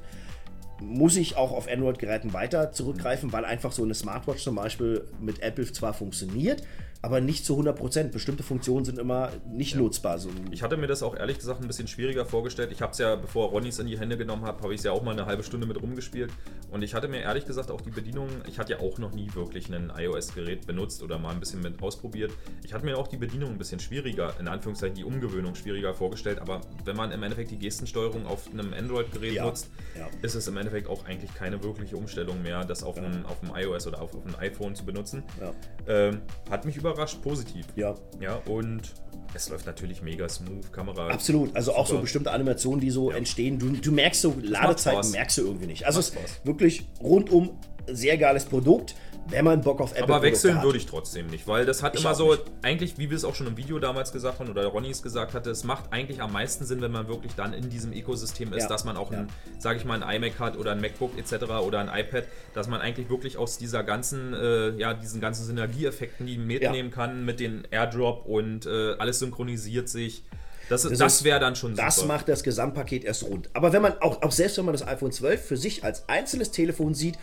[0.79, 5.41] muss ich auch auf Android-Geräten weiter zurückgreifen, weil einfach so eine Smartwatch zum Beispiel mit
[5.41, 6.63] Apple zwar funktioniert,
[7.01, 8.11] aber nicht zu 100%.
[8.11, 10.19] Bestimmte Funktionen sind immer nicht nutzbar.
[10.19, 12.71] So, Ich hatte mir das auch ehrlich gesagt ein bisschen schwieriger vorgestellt.
[12.73, 14.83] Ich habe es ja, bevor Ronny es in die Hände genommen hat, habe ich es
[14.83, 16.31] ja auch mal eine halbe Stunde mit rumgespielt.
[16.71, 19.33] Und ich hatte mir ehrlich gesagt auch die Bedienung, ich hatte ja auch noch nie
[19.33, 22.31] wirklich ein iOS-Gerät benutzt oder mal ein bisschen mit ausprobiert.
[22.63, 26.39] Ich hatte mir auch die Bedienung ein bisschen schwieriger, in Anführungszeichen die Umgewöhnung schwieriger vorgestellt.
[26.39, 30.07] Aber wenn man im Endeffekt die Gestensteuerung auf einem Android-Gerät Ja, nutzt, ja.
[30.21, 33.53] ist es im Endeffekt auch eigentlich keine wirkliche Umstellung mehr, das auf, einem, auf einem
[33.55, 35.23] iOS oder auf, auf einem iPhone zu benutzen.
[35.39, 35.53] Ja.
[35.87, 36.88] Ähm, hat mich überzeugt.
[36.91, 37.65] Überrascht positiv.
[37.75, 37.95] Ja.
[38.19, 38.93] Ja, und
[39.33, 41.09] es läuft natürlich mega smooth, Kamera.
[41.09, 41.55] Absolut.
[41.55, 42.01] Also auch so Super.
[42.01, 43.59] bestimmte Animationen, die so entstehen.
[43.59, 45.85] Du, du merkst so, Ladezeiten merkst du irgendwie nicht.
[45.85, 47.51] Also es ist wirklich rundum
[47.87, 48.95] sehr geiles Produkt,
[49.29, 50.63] wenn man Bock auf Apple Aber wechseln hat.
[50.63, 52.43] würde ich trotzdem nicht, weil das hat Ich immer so, nicht.
[52.61, 55.33] eigentlich, wie wir es auch schon im Video damals gesagt haben oder Ronny es gesagt
[55.33, 58.63] hatte, es macht eigentlich am meisten Sinn, wenn man wirklich dann in diesem Ökosystem ist,
[58.63, 58.67] Ja.
[58.69, 59.19] dass man auch, Ja.
[59.19, 59.27] ein,
[59.59, 61.59] sage ich mal, ein iMac hat oder ein MacBook etc.
[61.65, 66.25] oder ein iPad, dass man eigentlich wirklich aus dieser ganzen, äh, ja, diesen ganzen Synergieeffekten,
[66.25, 70.23] die mitnehmen kann mit den AirDrop und äh, alles synchronisiert sich.
[70.69, 72.09] Das, das, ist- wäre dann schon Das super.
[72.09, 73.49] macht das Gesamtpaket erst rund.
[73.53, 76.51] Aber wenn man auch, auch selbst wenn man das iPhone 12 für sich als einzelnes
[76.51, 77.15] Telefon sieht,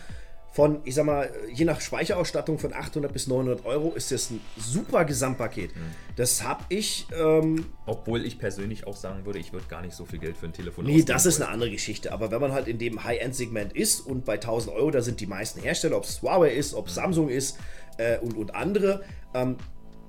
[0.56, 4.40] von, ich sag mal, je nach Speicherausstattung von 800 bis 900 Euro, ist das ein
[4.56, 5.76] super Gesamtpaket.
[5.76, 5.80] Mhm.
[6.16, 10.06] Das habe ich, ähm, Obwohl ich persönlich auch sagen würde, ich würde gar nicht so
[10.06, 11.48] viel Geld für ein Telefon nee, das ist wollen.
[11.48, 12.10] eine andere Geschichte.
[12.10, 15.26] Aber wenn man halt in dem High-End-Segment ist und bei 1000 Euro, da sind die
[15.26, 17.58] meisten Hersteller, ob es Huawei ist, ob es Samsung ist
[17.98, 19.04] äh, und, und andere,
[19.34, 19.56] ähm,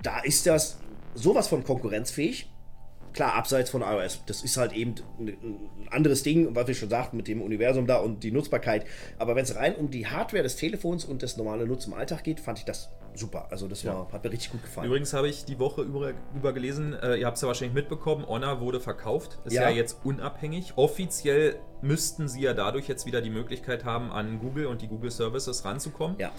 [0.01, 0.77] da ist das
[1.13, 2.49] sowas von konkurrenzfähig.
[3.17, 4.21] Klar, abseits von iOS.
[4.27, 7.97] Das ist halt eben ein anderes Ding, was wir schon sagten mit dem Universum da
[7.97, 8.85] und die Nutzbarkeit.
[9.17, 12.23] Aber wenn es rein um die Hardware des Telefons und das normale Nutzen im Alltag
[12.23, 13.47] geht, fand ich das super.
[13.49, 14.85] Also das war, hat mir richtig gut gefallen.
[14.85, 18.23] Übrigens habe ich die Woche über, über gelesen, äh, ihr habt es ja wahrscheinlich mitbekommen,
[18.27, 19.63] Honor wurde verkauft, ist ja.
[19.63, 19.69] Ja.
[19.69, 20.73] jetzt unabhängig.
[20.75, 25.09] Offiziell müssten sie ja dadurch jetzt wieder die Möglichkeit haben, an Google und die Google
[25.09, 26.17] Services ranzukommen.
[26.19, 26.31] Ja,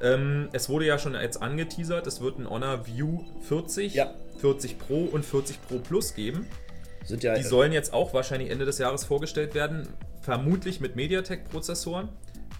[0.00, 4.14] Ähm, es wurde ja schon jetzt angeteasert, es wird ein Honor View 40, Ja.
[4.38, 6.46] 40 Pro und 40 Pro Plus geben.
[7.04, 9.88] sind ja Die sollen jetzt auch wahrscheinlich Ende des Jahres vorgestellt werden,
[10.20, 12.08] vermutlich mit MediaTek-Prozessoren,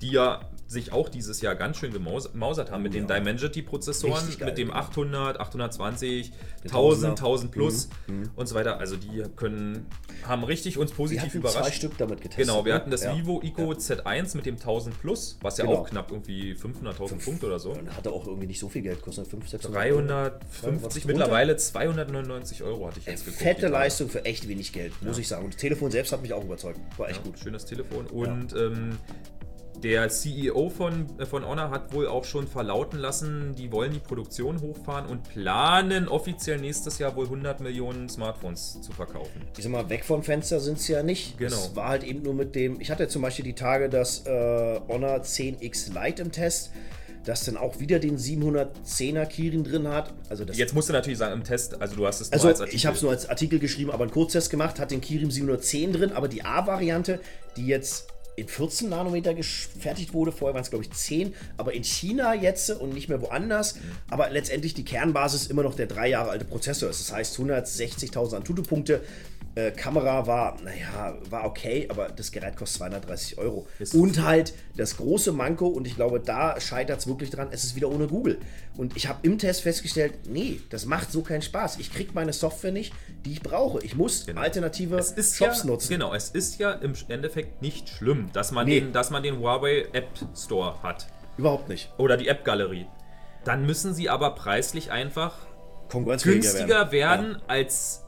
[0.02, 3.18] die ja sich auch dieses Jahr ganz schön gemausert haben mit den ja.
[3.18, 4.74] Dimensity-Prozessoren, Richtig geil, mit dem ja.
[4.74, 7.16] 800, 820, Den 1000, 1000er.
[7.16, 7.88] 1000 Plus
[8.36, 8.78] und so weiter.
[8.78, 9.86] Also die können,
[10.24, 11.74] haben richtig uns positiv zwei überrascht.
[11.74, 12.46] Stück damit getestet.
[12.46, 12.78] Genau, wir ne?
[12.80, 13.16] hatten das Ja.
[13.16, 15.78] Vivo Eco Z1 mit dem 1000 Plus, was ja Genau.
[15.78, 17.70] auch knapp irgendwie 500.000 Punkte oder so.
[17.70, 22.62] Und hatte auch irgendwie nicht so viel Geld, kostet 500, 600 350, Was mittlerweile 299
[22.62, 23.42] Euro hatte ich jetzt geguckt.
[23.42, 23.68] Fette.
[23.68, 25.44] Leistung für echt wenig Geld, muss ich sagen.
[25.46, 26.78] Und das Telefon selbst hat mich auch überzeugt.
[26.98, 27.38] War echt Ja, gut.
[27.38, 28.06] Schönes Telefon.
[28.06, 28.98] Und ähm,
[29.82, 33.98] der CEO von, äh, von Honor hat wohl auch schon verlauten lassen, die wollen die
[33.98, 39.42] Produktion hochfahren und planen offiziell nächstes Jahr wohl 100 Millionen Smartphones zu verkaufen.
[39.56, 41.38] Ich sag mal, weg vom Fenster sind sie ja nicht.
[41.38, 41.54] Genau.
[41.54, 42.80] Es war halt eben nur mit dem.
[42.80, 46.70] Ich hatte zum Beispiel die Tage das äh, Honor 10X Lite im Test,
[47.24, 50.12] das dann auch wieder den 710er Kirin drin hat.
[50.28, 52.48] Also das Jetzt musst du natürlich sagen, im Test, also du hast es nur Also
[52.48, 52.76] als Artikel.
[52.76, 55.92] ich habe es nur als Artikel geschrieben, aber einen Kurztest gemacht, hat den Kirin 710
[55.92, 57.20] drin, aber die A-Variante,
[57.56, 58.06] die jetzt
[58.38, 62.70] in 14 Nanometer gefertigt wurde, vorher waren es glaube ich 10, aber in China jetzt
[62.70, 63.76] und nicht mehr woanders,
[64.10, 67.00] aber letztendlich die Kernbasis immer noch der drei Jahre alte Prozessor ist.
[67.00, 69.02] Das heißt 160.000 Antutu-Punkte.
[69.58, 73.66] Äh, Kamera war, naja, war okay, aber das Gerät kostet 230 Euro.
[73.80, 77.64] Ist- und halt das große Manko, und ich glaube, da scheitert es wirklich dran, es
[77.64, 78.38] ist wieder ohne Google.
[78.76, 81.78] Und ich habe im Test festgestellt, nee, das macht so keinen Spaß.
[81.80, 82.94] Ich kriege meine Software nicht,
[83.24, 83.82] die ich brauche.
[83.84, 85.90] Ich muss alternative es ist Shops ja, nutzen.
[85.90, 88.78] Genau, es ist ja im Endeffekt nicht schlimm, dass man, Nee.
[88.78, 90.06] den, dass man den Huawei App
[90.36, 91.08] Store hat.
[91.36, 91.90] Überhaupt nicht.
[91.98, 92.86] Oder die App Galerie.
[93.44, 95.34] Dann müssen sie aber preislich einfach
[96.22, 97.42] günstiger werden, Ja.
[97.48, 98.04] als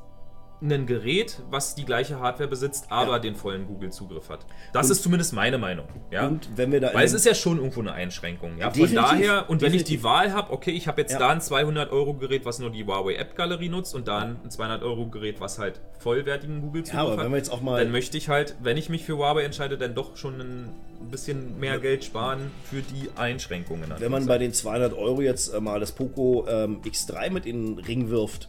[0.62, 3.18] ein Gerät, was die gleiche Hardware besitzt, aber Ja.
[3.18, 4.40] den vollen Google-Zugriff hat.
[4.74, 5.86] Das ist zumindest meine Meinung.
[6.11, 6.26] Ja?
[6.28, 8.58] Und wenn wir da Weil es ist ja schon irgendwo eine Einschränkung.
[8.58, 8.70] Ja?
[8.70, 11.18] Von daher, und wenn ich die Wahl habe, okay, ich habe jetzt Ja.
[11.18, 15.80] da ein 200-Euro-Gerät, was nur die Huawei App-Galerie nutzt und da ein 200-Euro-Gerät, was halt
[15.98, 18.76] vollwertigen Google-Zugriff Ja, aber hat, wenn wir jetzt auch mal- dann möchte ich halt, wenn
[18.76, 20.74] ich mich für Huawei entscheide, dann doch schon ein
[21.11, 23.90] bisschen mehr Geld sparen für die Einschränkungen.
[23.98, 27.76] Wenn man bei den 200 Euro jetzt äh, mal das Poco ähm, X3 mit in
[27.76, 28.48] den Ring wirft,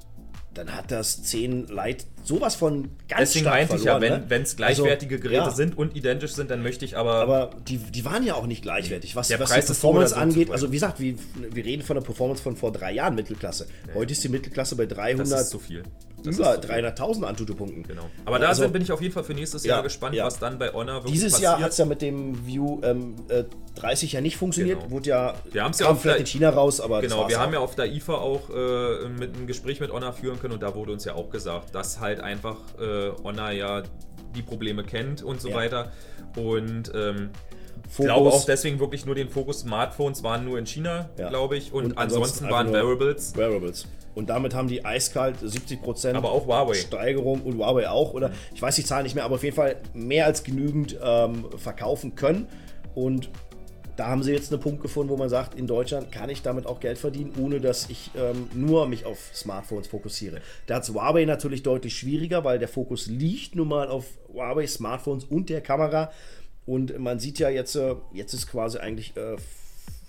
[0.53, 4.03] dann hat das 10 Lite sowas von ganz Deswegen stark meinte ich verloren.
[4.03, 4.23] ja, ne?
[4.27, 5.51] wenn es gleichwertige Also, Geräte ja.
[5.51, 8.61] sind und identisch sind, dann möchte ich aber, Aber die, die waren ja auch nicht
[8.61, 9.15] gleichwertig.
[9.15, 11.95] Was, Der was Preis die Performance so angeht, also wie gesagt, wie, wir reden von
[11.95, 13.67] der Performance von vor drei Jahren Mittelklasse.
[13.93, 15.83] Heute ist die Mittelklasse bei das 300, ist zu viel.
[16.23, 16.85] Das über ist zu viel.
[16.85, 17.81] 300.000 Antutu-Punkten.
[17.83, 18.03] Genau.
[18.25, 20.25] Aber da Also- bin ich auf jeden Fall für nächstes Ja, Jahr gespannt, ja.
[20.25, 21.51] was dann bei Honor wirklich Dieses passiert.
[21.53, 23.43] Jahr hat es ja mit dem View ähm, äh,
[23.75, 24.79] 30 ja nicht funktioniert.
[24.79, 24.91] Genau.
[24.91, 27.39] Wurde ja, Wir haben's ja kam auf vielleicht in China raus, aber das Genau, wir
[27.39, 27.53] haben auch.
[27.53, 30.75] ja auf der IFA auch äh, mit ein Gespräch mit Honor führen können und da
[30.75, 33.83] wurde uns ja auch gesagt, dass halt einfach äh, Honor ja
[34.35, 35.55] die Probleme kennt und so Ja.
[35.55, 35.91] weiter.
[36.35, 37.29] Und ähm,
[37.87, 41.29] ich Fokus- glaube auch deswegen wirklich nur den Fokus Smartphones waren nur in China, Ja.
[41.29, 41.73] glaube ich.
[41.73, 43.35] Und, Und ansonsten, ansonsten waren Wearables.
[43.35, 43.87] Wearables.
[44.13, 46.73] Und damit haben die eiskalt 70% Aber auch Huawei.
[46.73, 48.31] Steigerung und Huawei auch, oder?
[48.53, 52.15] Ich weiß die Zahlen nicht mehr, aber auf jeden Fall mehr als genügend ähm, verkaufen
[52.15, 52.47] können.
[52.93, 53.29] Und
[54.01, 56.65] da haben sie jetzt einen Punkt gefunden, wo man sagt, in Deutschland kann ich damit
[56.65, 60.41] auch Geld verdienen, ohne dass ich ähm, nur mich auf Smartphones fokussiere.
[60.65, 65.25] Da hat Huawei natürlich deutlich schwieriger, weil der Fokus liegt nun mal auf Huawei Smartphones
[65.25, 66.11] und der Kamera.
[66.65, 69.35] Und man sieht ja jetzt, äh, jetzt ist quasi eigentlich äh,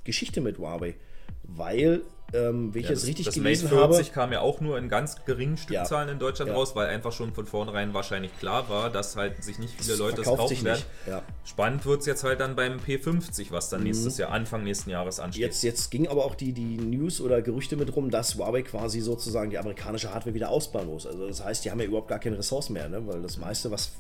[0.04, 0.94] Geschichte mit Huawei.
[1.42, 2.00] weil
[2.34, 4.14] ähm, wie ich Ja, jetzt das, richtig das gelesen Mate 40 habe.
[4.14, 6.56] kam ja auch nur in ganz geringen Stückzahlen in Deutschland Ja.
[6.56, 10.16] raus, weil einfach schon von vornherein wahrscheinlich klar war, dass halt sich nicht viele Leute
[10.22, 10.82] das kaufen werden.
[11.06, 11.22] Ja.
[11.44, 15.20] Spannend wird es jetzt halt dann beim P50, was dann nächstes Jahr, Anfang nächsten Jahres
[15.20, 15.42] ansteht.
[15.42, 19.00] Jetzt, jetzt ging aber auch die, die News oder Gerüchte mit rum, dass Huawei quasi
[19.00, 21.06] sozusagen die amerikanische Hardware wieder ausbauen muss.
[21.06, 23.06] Also das heißt, die haben ja überhaupt gar keine Ressourcen mehr, ne?
[23.06, 23.90] weil das meiste, was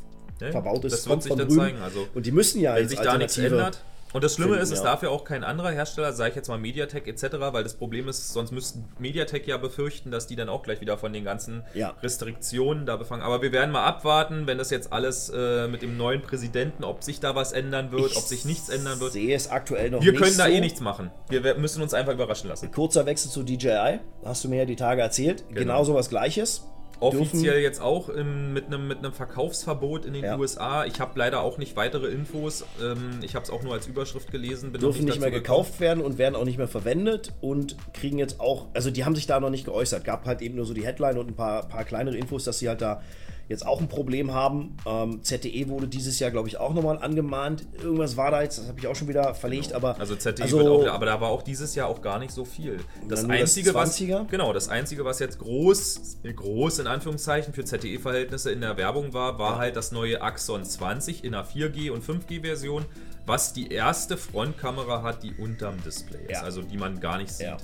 [0.40, 2.74] Ja, verbaut ist, das wird kommt sich von dann zeigen, also Und die müssen ja
[2.74, 3.82] Wenn jetzt sich da nichts ändert.
[4.12, 6.58] Und das Schlimme ist, es darf ja auch kein anderer Hersteller, sage ich jetzt mal
[6.58, 10.62] Mediatek etc., weil das Problem ist, sonst müssten Mediatek ja befürchten, dass die dann auch
[10.62, 11.94] gleich wieder von den ganzen Ja.
[12.02, 13.22] Restriktionen da befangen.
[13.22, 17.02] Aber wir werden mal abwarten, wenn das jetzt alles äh, mit dem neuen Präsidenten, ob
[17.02, 19.12] sich da was ändern wird, Ich ob sich nichts ändern wird.
[19.12, 20.50] sehe es aktuell noch Wir nicht können da so.
[20.50, 21.10] eh nichts machen.
[21.28, 22.70] Wir wir müssen uns einfach überraschen lassen.
[22.70, 25.44] Kurzer Wechsel zu DJI, hast du mir ja die Tage erzählt.
[25.50, 26.66] Genau, so was gleiches.
[27.02, 30.38] Offiziell jetzt auch im, mit, einem, mit einem Verkaufsverbot in den Ja.
[30.38, 30.84] USA.
[30.84, 32.64] Ich habe leider auch nicht weitere Infos.
[32.82, 34.72] Ähm, ich habe es auch nur als Überschrift gelesen.
[34.72, 38.40] Dürfen nicht dazu mehr gekauft werden und werden auch nicht mehr verwendet und kriegen jetzt
[38.40, 40.04] auch, also die haben sich da noch nicht geäußert.
[40.04, 42.68] Gab halt eben nur so die Headline und ein paar, paar kleinere Infos, dass sie
[42.68, 43.02] halt da
[43.48, 44.76] jetzt auch ein Problem haben.
[44.86, 47.66] Ähm, ZTE wurde dieses Jahr, glaube ich, auch nochmal angemahnt.
[47.82, 50.58] Irgendwas war da jetzt, das habe ich auch schon wieder verlegt, aber Also ZDI also,
[50.58, 52.78] wird auch aber da war auch dieses Jahr auch gar nicht so viel.
[53.08, 54.26] Das nur das einzige, was 20er?
[54.28, 59.38] genau, das einzige, was jetzt groß, groß in Anführungszeichen für ZTE-Verhältnisse in der Werbung war,
[59.38, 62.84] war halt das neue Axon 20 in einer 4G und 5G-Version,
[63.26, 66.42] was die erste Frontkamera hat, die unterm Display ist, Ja.
[66.42, 67.46] also die man gar nicht sieht.
[67.46, 67.56] ja,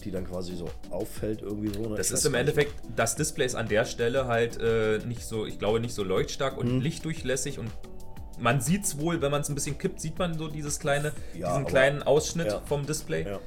[0.00, 1.88] die dann quasi so auffällt irgendwie so.
[1.88, 1.96] ne?
[1.96, 2.34] Das ist im.
[2.34, 6.02] Endeffekt, das Display ist an der Stelle halt äh, nicht so, ich glaube, nicht so
[6.04, 6.80] leuchtstark und Mhm.
[6.80, 7.70] lichtdurchlässig und
[8.38, 11.12] man sieht es wohl, wenn man es ein bisschen kippt, sieht man so dieses kleine,
[11.34, 12.60] Ja, diesen aber- kleinen Ausschnitt ja.
[12.64, 13.26] vom Display.
[13.26, 13.38] Ja.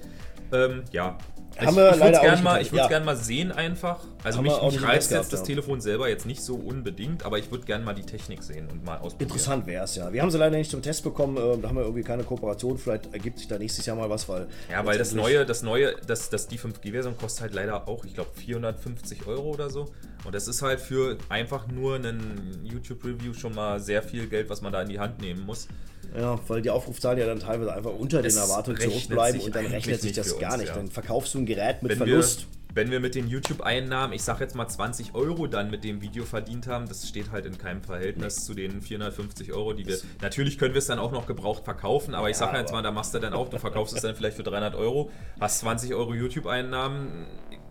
[0.51, 1.18] Ähm, ja.
[1.56, 2.88] Ich ich würde es gerne mal, Ja.
[2.88, 3.99] gern mal sehen einfach.
[4.24, 5.45] Also Haben mich, mich reizt jetzt gehabt, das ja.
[5.45, 8.84] Telefon selber jetzt nicht so unbedingt, aber ich würde gerne mal die Technik sehen und
[8.84, 9.30] mal ausprobieren.
[9.30, 10.12] Interessant wäre es ja.
[10.12, 12.78] Wir haben sie leider nicht zum Test bekommen, äh, da haben wir irgendwie keine Kooperation.
[12.78, 14.47] Vielleicht ergibt sich da nächstes Jahr mal was, weil.
[14.72, 18.14] Ja, weil das neue, das neue, das, das die 5G-Version kostet halt leider auch, ich
[18.16, 19.89] glaube, 450 Euro oder so.
[20.24, 24.62] Und das ist halt für einfach nur einen YouTube-Review schon mal sehr viel Geld, was
[24.62, 25.68] man da in die Hand nehmen muss.
[26.16, 29.55] Ja, weil die Aufrufzahlen ja dann teilweise einfach unter den Es Erwartungen rechnet zurückbleiben und
[29.55, 30.70] dann rechnet sich das gar uns, nicht.
[30.70, 30.76] ja.
[30.76, 32.41] Dann verkaufst du ein Gerät mit Wenn Verlust.
[32.41, 36.01] wir, wenn wir mit den YouTube-Einnahmen, ich sag jetzt mal 20 Euro dann mit dem
[36.01, 39.97] Video verdient haben, das steht halt in keinem Verhältnis zu den 450 Euro, die wir.
[40.22, 42.82] Natürlich können wir es dann auch noch gebraucht verkaufen, aber ich Ja, sag jetzt mal,
[42.84, 45.09] da machst du dann auch, du verkaufst es dann vielleicht für 300 Euro,
[45.39, 47.26] hast 20 Euro YouTube-Einnahmen.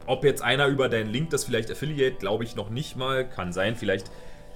[0.07, 3.53] Ob jetzt einer über deinen Link das vielleicht Affiliate, glaube ich noch nicht mal, kann
[3.53, 4.11] sein, vielleicht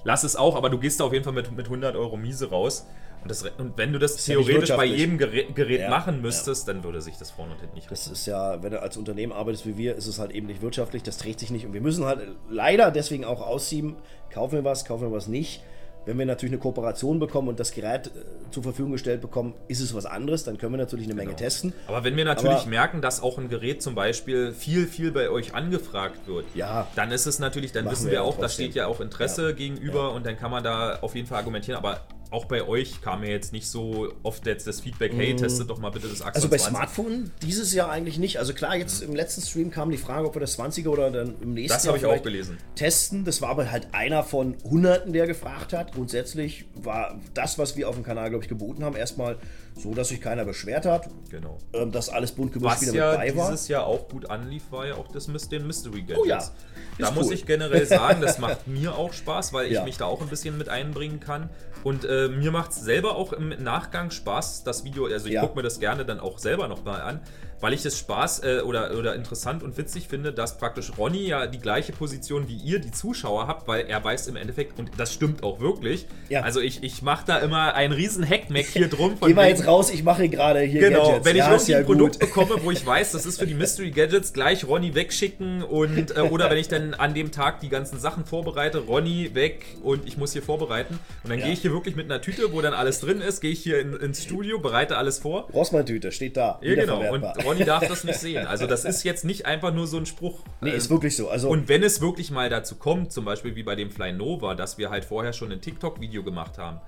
[0.04, 2.50] lass es auch, aber du gehst da auf jeden Fall mit, mit 100 Euro miese
[2.50, 2.86] raus.
[3.26, 4.98] Und, das, und wenn du das ja nicht theoretisch bei wirtschaftlich.
[5.00, 8.06] jedem Gerät, Gerät Ja, machen müsstest, dann würde sich das vorne und hinten nicht Das
[8.06, 11.02] ist ja, wenn du als Unternehmen arbeitest wie wir, ist es halt eben nicht wirtschaftlich,
[11.02, 11.66] das trägt sich nicht.
[11.66, 13.96] Und wir müssen halt leider deswegen auch aussieben,
[14.32, 15.62] kaufen wir was, kaufen wir was nicht.
[16.04, 18.10] Wenn wir natürlich eine Kooperation bekommen und das Gerät äh,
[18.52, 21.72] zur Verfügung gestellt bekommen, ist es was anderes, dann können wir natürlich eine Menge testen.
[21.88, 25.30] Aber wenn wir natürlich Aber- merken, dass auch ein Gerät zum Beispiel viel, viel bei
[25.30, 26.86] euch angefragt wird, Ja.
[26.94, 29.48] dann ist es natürlich, dann wissen wir wir ja auch, da steht ja auch Interesse
[29.48, 29.52] Ja.
[29.56, 30.06] gegenüber Ja.
[30.10, 31.76] und dann kann man da auf jeden Fall argumentieren.
[31.76, 35.70] Aber auch bei euch kam mir jetzt nicht so oft jetzt das Feedback, hey, testet
[35.70, 36.70] doch mal bitte das Axon Also bei 20.
[36.76, 38.38] Smartphone dieses Jahr eigentlich nicht.
[38.38, 41.34] Also klar, jetzt im letzten Stream kam die Frage, ob wir das 20er oder dann
[41.40, 42.58] im nächsten Das Jahr habe ich auch gelesen.
[42.74, 43.24] testen.
[43.24, 45.92] Das war aber halt einer von Hunderten, der gefragt hat.
[45.92, 49.38] Grundsätzlich war das, was wir auf dem Kanal, glaube ich, geboten haben, erstmal
[49.78, 51.08] so, dass sich keiner beschwert hat.
[51.30, 51.58] Genau.
[51.74, 53.50] Ähm, dass alles bunt gemischt Was wieder ja mit bei war.
[53.50, 56.18] dieses Jahr auch gut anlief, war ja auch das Mys- den Mystery Gadgets.
[56.18, 56.50] Oh ja,
[56.98, 57.34] Da ist muss cool.
[57.34, 59.84] ich generell sagen, das macht mir auch Spaß, weil ich Ja.
[59.84, 61.50] mich da auch ein bisschen mit einbringen kann.
[61.86, 65.40] Und äh, mir macht es selber auch im Nachgang Spaß, das Video, also ich Ja.
[65.42, 67.20] gucke mir das gerne dann auch selber nochmal an,
[67.60, 71.46] weil ich es Spaß äh, oder, oder interessant und witzig finde, dass praktisch Ronny ja
[71.46, 75.12] die gleiche Position wie ihr, die Zuschauer, habt, weil er weiß im Endeffekt, und das
[75.14, 76.42] stimmt auch wirklich, Ja.
[76.42, 79.16] also ich, ich mache da immer einen riesen Hackmack hier drum.
[79.18, 81.24] von Geh mal jetzt raus, ich mache gerade hier Genau, Gadgets.
[81.24, 82.28] wenn ich ja, irgendwie ja ein Produkt gut.
[82.28, 86.20] bekomme, wo ich weiß, das ist für die Mystery Gadgets, gleich Ronny wegschicken und äh,
[86.20, 90.16] oder wenn ich dann an dem Tag die ganzen Sachen vorbereite, Ronny weg und ich
[90.16, 91.44] muss hier vorbereiten und dann Ja.
[91.46, 93.80] gehe ich hier wirklich mit einer Tüte, wo dann alles drin ist, gehe ich hier
[93.80, 95.48] in, ins Studio, bereite alles vor.
[95.52, 96.58] Rossmann-Tüte, steht da.
[96.62, 97.00] Ja, genau.
[97.12, 97.24] Und.
[97.46, 98.46] Ronny darf das nicht sehen.
[98.46, 100.40] Also das ist jetzt nicht einfach nur so ein Spruch.
[100.60, 101.28] Nee, ist wirklich so.
[101.30, 104.54] Also, und wenn es wirklich mal dazu kommt, zum Beispiel wie bei dem Fly Nova,
[104.54, 106.80] dass wir halt vorher schon ein TikTok-Video gemacht haben,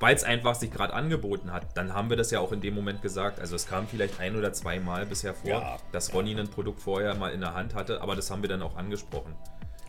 [0.00, 2.74] weil es einfach sich gerade angeboten hat, dann haben wir das ja auch in dem
[2.74, 3.38] Moment gesagt.
[3.40, 5.76] Also es kam vielleicht ein oder zwei Mal bisher vor, Ja.
[5.92, 8.62] dass Ronny ein Produkt vorher mal in der Hand hatte, aber das haben wir dann
[8.62, 9.34] auch angesprochen.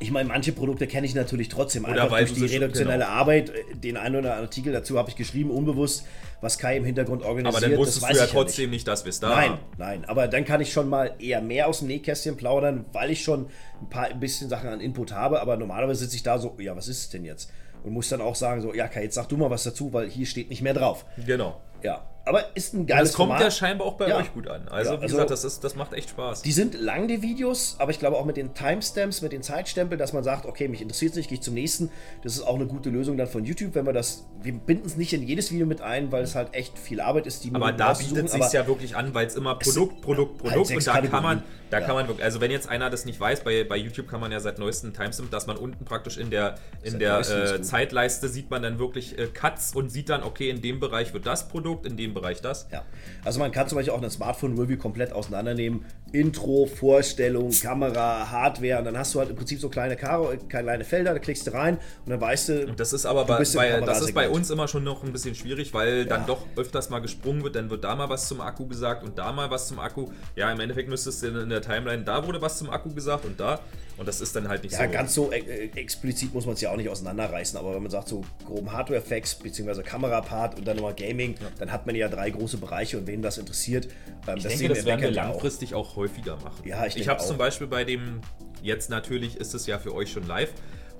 [0.04, 1.86] Ich meine, manche Produkte kenne ich natürlich trotzdem.
[1.86, 3.10] Oder Einfach durch du die schon- redaktionelle genau.
[3.12, 3.50] Arbeit.
[3.50, 6.06] äh, Den einen oder anderen Artikel dazu habe ich geschrieben, unbewusst,
[6.42, 7.64] was Kai im Hintergrund organisiert.
[7.64, 9.60] Aber dann wusstest du ja trotzdem nicht, dass wir es da Nein, haben.
[9.78, 13.24] nein, aber dann kann ich schon mal eher mehr aus dem Nähkästchen plaudern, weil ich
[13.24, 13.48] schon
[13.82, 16.76] ein paar ein bisschen Sachen an Input habe, aber normalerweise sitze ich da so, ja,
[16.76, 17.50] was ist es denn jetzt?
[17.84, 20.10] Und muss dann auch sagen, so, ja, Kai, jetzt sag du mal was dazu, weil
[20.10, 21.06] hier steht nicht mehr drauf.
[21.26, 21.62] Genau.
[21.82, 23.44] Ja, aber ist ein geiles es kommt Format.
[23.44, 24.18] ja scheinbar auch bei Ja.
[24.18, 24.68] euch gut an.
[24.70, 26.42] Also, Ja, wie also- gesagt, das, ist, das macht echt Spaß.
[26.42, 30.00] Die sind lang, die Videos, aber ich glaube auch mit den Timestamps, mit den Zeitstempeln,
[30.00, 31.92] dass man sagt, okay, mich interessiert es nicht, gehe ich zum nächsten.
[32.24, 34.96] Das ist auch eine gute Lösung dann von YouTube, wenn wir das, wir binden es
[34.96, 37.60] nicht in jedes Video mit ein, weil es halt echt viel Arbeit ist, die Aber
[37.66, 40.68] Minuten da bietet sich aber ja wirklich an, weil es immer Produkt, Produkt, halt Produkt
[40.68, 41.86] sechs und da kann man, da Ja.
[41.86, 44.32] kann man wirklich, also wenn jetzt einer das nicht weiß, bei, bei YouTube kann man
[44.32, 47.62] ja seit neuestem Timestamp, dass man unten praktisch in der, in der äh.
[47.62, 51.26] Zeitleiste sieht man dann wirklich äh, Cuts und sieht dann, okay, in dem Bereich wird
[51.26, 52.68] das Produkt, in dem Bereich das.
[52.72, 52.84] Ja,
[53.24, 55.86] also man kann zum Beispiel auch ein Smartphone-Review komplett auseinandernehmen.
[56.12, 60.84] Intro, Vorstellung, Kamera, Hardware und dann hast du halt im Prinzip so kleine, Karo, kleine
[60.84, 63.82] Felder, da klickst du rein und dann weißt du, Und das ist aber bei, bei,
[63.82, 66.28] das ist bei uns immer schon noch ein bisschen schwierig, weil dann Ja.
[66.28, 69.32] doch öfters mal gesprungen wird, dann wird da mal was zum Akku gesagt und da
[69.32, 70.10] mal was zum Akku.
[70.36, 73.40] Ja, im Endeffekt müsstest du in der Timeline, da wurde was zum Akku gesagt und
[73.40, 73.60] da.
[73.96, 74.92] Und das ist dann halt nicht ja, so.
[74.92, 77.92] ganz so äh, äh, explizit muss man es ja auch nicht auseinanderreißen, aber wenn man
[77.92, 79.84] sagt, so groben Hardware-Facts bzw.
[79.84, 83.38] Kamerapart und dann nochmal Gaming, dann hat man ja drei große Bereiche und wen das
[83.38, 83.86] interessiert,
[84.28, 85.28] ähm, Ich das denke, sehen das werden wir ja auch.
[85.32, 85.96] langfristig auch.
[85.96, 86.66] häufiger machen.
[86.66, 88.22] Ja, ich ich habe zum Beispiel bei dem,
[88.62, 90.52] jetzt natürlich ist es ja für euch schon live.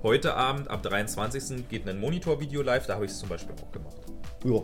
[0.02, 1.66] Heute Abend, ab 23.
[1.68, 3.96] geht ein Monitor-Video live, da habe ich es zum Beispiel auch gemacht.
[4.44, 4.52] Ja.
[4.52, 4.62] Ja,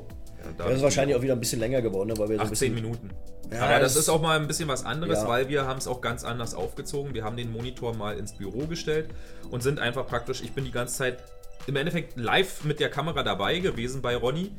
[0.56, 2.42] da Das ist ich wahrscheinlich auch wieder ein bisschen länger geworden, ne, weil wir so
[2.42, 3.10] ein 18 bisschen Minuten.
[3.52, 5.28] Ja, Aber das das- ist auch mal ein bisschen was anderes, Ja.
[5.28, 7.14] weil wir haben es auch ganz anders aufgezogen.
[7.14, 9.08] Wir haben den Monitor mal ins Büro gestellt
[9.50, 11.18] und sind einfach praktisch, ich bin die ganze Zeit
[11.66, 14.52] im Endeffekt live mit der Kamera dabei gewesen bei Ronny.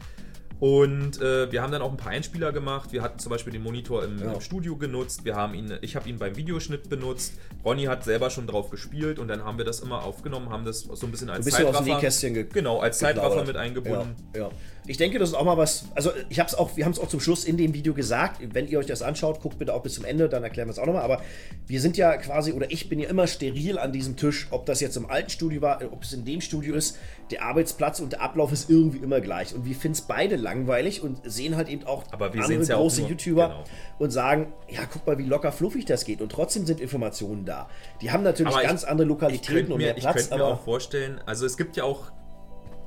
[0.62, 2.92] Und äh, wir haben dann auch ein paar Einspieler gemacht.
[2.94, 4.32] Wir hatten zum Beispiel den Monitor im, Ja.
[4.34, 5.26] im Studio genutzt.
[5.26, 7.34] Wir haben ihn, ich habe ihn beim Videoschnitt benutzt.
[7.66, 10.82] Ronny hat selber schon drauf gespielt und dann haben wir das immer aufgenommen, haben das
[10.82, 13.48] so ein bisschen als ein bisschen Zeitraffer- Nähkästchen ge Genau, als Zeitraffer geplaudert.
[13.48, 14.16] mit eingebunden.
[14.36, 14.50] Ja, ja.
[14.88, 15.86] Ich denke, das ist auch mal was.
[15.94, 18.42] Also, ich habe es auch, wir haben es auch zum Schluss in dem Video gesagt.
[18.54, 20.80] Wenn ihr euch das anschaut, guckt bitte auch bis zum Ende, dann erklären wir es
[20.80, 21.04] auch nochmal.
[21.04, 21.22] Aber
[21.68, 24.80] wir sind ja quasi, oder ich bin ja immer steril an diesem Tisch, ob das
[24.82, 26.98] jetzt im alten Studio war, ob es in dem Studio ist.
[27.30, 29.54] Der Arbeitsplatz und der Ablauf ist irgendwie immer gleich.
[29.54, 32.76] Und wir finden es beide langweilig und sehen halt eben auch Aber wir andere ja
[32.76, 33.64] auch große nur- YouTuber genau.
[34.00, 36.22] und sagen, ja, guck mal, wie locker fluffig das geht.
[36.22, 37.70] Und trotzdem sind Informationen da.
[38.02, 40.36] Die haben natürlich Aber ich- ganz andere Ich Lokalitäten könnte und mehr ich Platz, könnte
[40.36, 42.12] mir aber auch vorstellen, also es gibt ja auch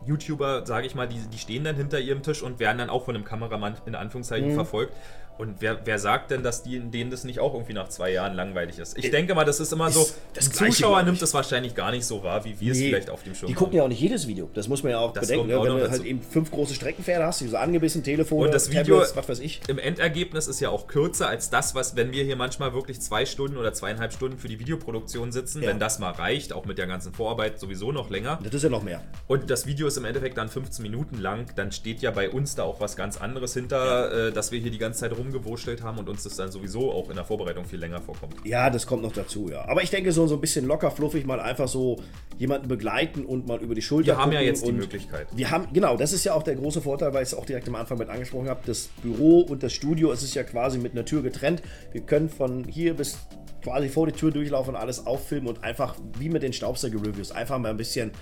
[0.07, 3.07] YouTuber, sage ich mal, die, die stehen dann hinter ihrem Tisch und werden dann auch
[3.07, 4.55] von einem Kameramann in Anführungszeichen Mhm.
[4.55, 4.93] verfolgt.
[5.37, 8.35] Und wer, wer sagt denn, dass die, denen das nicht auch irgendwie nach zwei Jahren
[8.35, 8.97] langweilig ist?
[8.97, 11.35] Ich Äh, denke mal, das ist immer so, ist das ein Gleiche, Zuschauer nimmt das
[11.35, 12.89] wahrscheinlich gar nicht so wahr, wie wir es Nee.
[12.91, 13.77] vielleicht auf dem Schirm Die gucken haben.
[13.79, 14.49] ja auch nicht jedes Video.
[14.55, 15.49] Das muss man ja auch Das bedenken.
[15.49, 15.59] Ne?
[15.59, 18.71] auch Wenn du halt eben fünf große Streckenpferde hast, die so angebissen, Telefone, Und das
[18.71, 19.61] Video- Tablets, was weiß ich.
[19.67, 23.27] Im Endergebnis ist ja auch kürzer als das, was, wenn wir hier manchmal wirklich zwei
[23.27, 25.69] Stunden oder zweieinhalb Stunden für die Videoproduktion sitzen, Ja.
[25.71, 28.39] wenn das mal reicht, auch mit der ganzen Vorarbeit sowieso noch länger.
[28.45, 29.03] Das ist ja noch mehr.
[29.27, 32.55] Und das Video ist im Endeffekt dann 15 Minuten lang, dann steht ja bei uns
[32.55, 35.99] da auch was ganz anderes hinter, äh, dass wir hier die ganze Zeit rumgewurschtelt haben
[35.99, 38.35] und uns das dann sowieso auch in der Vorbereitung viel länger vorkommt.
[38.45, 39.67] Ja, das kommt noch dazu, ja.
[39.69, 41.97] Aber ich denke, so, so ein bisschen locker, fluffig mal einfach so
[42.39, 45.29] jemanden begleiten und mal über die Schulter Wir haben ja jetzt die Möglichkeit.
[45.35, 47.69] Wir haben, genau, das ist ja auch der große Vorteil, weil ich es auch direkt
[47.69, 48.61] am Anfang mit angesprochen habe.
[48.67, 51.63] Das Büro und das Studio, es ist ja quasi mit einer Tür getrennt.
[51.93, 53.19] Wir können von hier bis
[53.63, 57.59] quasi vor die Tür durchlaufen und alles auffilmen und einfach wie mit den Staubsauger-Reviews einfach
[57.59, 58.13] mal ein bisschen.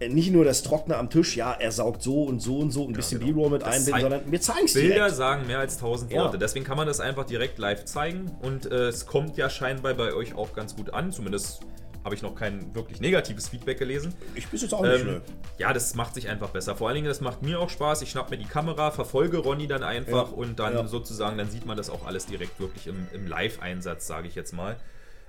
[0.00, 2.86] Äh, Nicht nur das Trockene am Tisch, ja, er saugt so und so und so,
[2.86, 3.32] ein bisschen genau.
[3.34, 5.14] B-Roll mit einbinden, zeigt- sondern wir zeigen es Bilder direkt.
[5.16, 6.22] sagen mehr als 1000 Ja.
[6.24, 6.38] Worte.
[6.38, 10.12] Deswegen kann man das einfach direkt live zeigen und äh, es kommt ja scheinbar bei
[10.14, 11.12] euch auch ganz gut an.
[11.12, 11.60] Zumindest
[12.04, 14.12] habe ich noch kein wirklich negatives Feedback gelesen.
[14.34, 15.20] Ich bin jetzt auch nicht, Ähm, ne?
[15.56, 16.76] ja, das macht sich einfach besser.
[16.76, 18.02] Vor allen Dingen, das macht mir auch Spaß.
[18.02, 20.86] Ich schnapp mir die Kamera, verfolge Ronny dann einfach Ja, und dann ja.
[20.86, 24.52] sozusagen, dann sieht man das auch alles direkt wirklich im, im Live-Einsatz, sage ich jetzt
[24.52, 24.76] mal.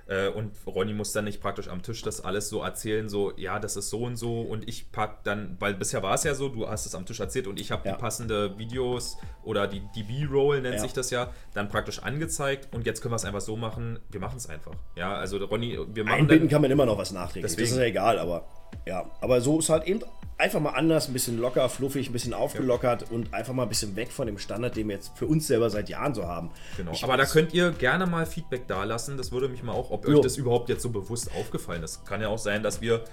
[0.08, 3.58] Äh, Und Ronny muss dann nicht praktisch am Tisch das alles so erzählen, so, ja,
[3.58, 4.40] das ist so und so.
[4.42, 7.18] Und ich pack dann, weil bisher war es ja so, du hast es am Tisch
[7.20, 7.94] erzählt und ich habe Ja.
[7.94, 10.80] die passende Videos oder die, die B-Roll nennt Ja.
[10.80, 12.68] sich das ja, dann praktisch angezeigt.
[12.72, 14.74] Und jetzt können wir es einfach so machen, wir machen es einfach.
[14.94, 17.42] Ja, also Ronny, wir machen Einbinden dann, kann man immer noch was nachträglich.
[17.42, 17.72] Das Deswegen.
[17.72, 18.46] ist ja egal, aber
[18.86, 19.10] ja.
[19.20, 20.02] Aber so ist halt eben
[20.38, 23.96] einfach mal anders, ein bisschen locker, fluffig, ein bisschen aufgelockert und einfach mal ein bisschen
[23.96, 26.50] weg von dem Standard, den wir jetzt für uns selber seit Jahren so haben.
[26.76, 26.92] Genau.
[26.92, 29.16] Ich Aber da könnt ihr gerne mal Feedback dalassen.
[29.16, 30.16] Das würde mich mal auch, ob Jo.
[30.16, 32.04] euch das überhaupt jetzt so bewusst aufgefallen ist.
[32.04, 33.04] Kann ja auch sein, dass wir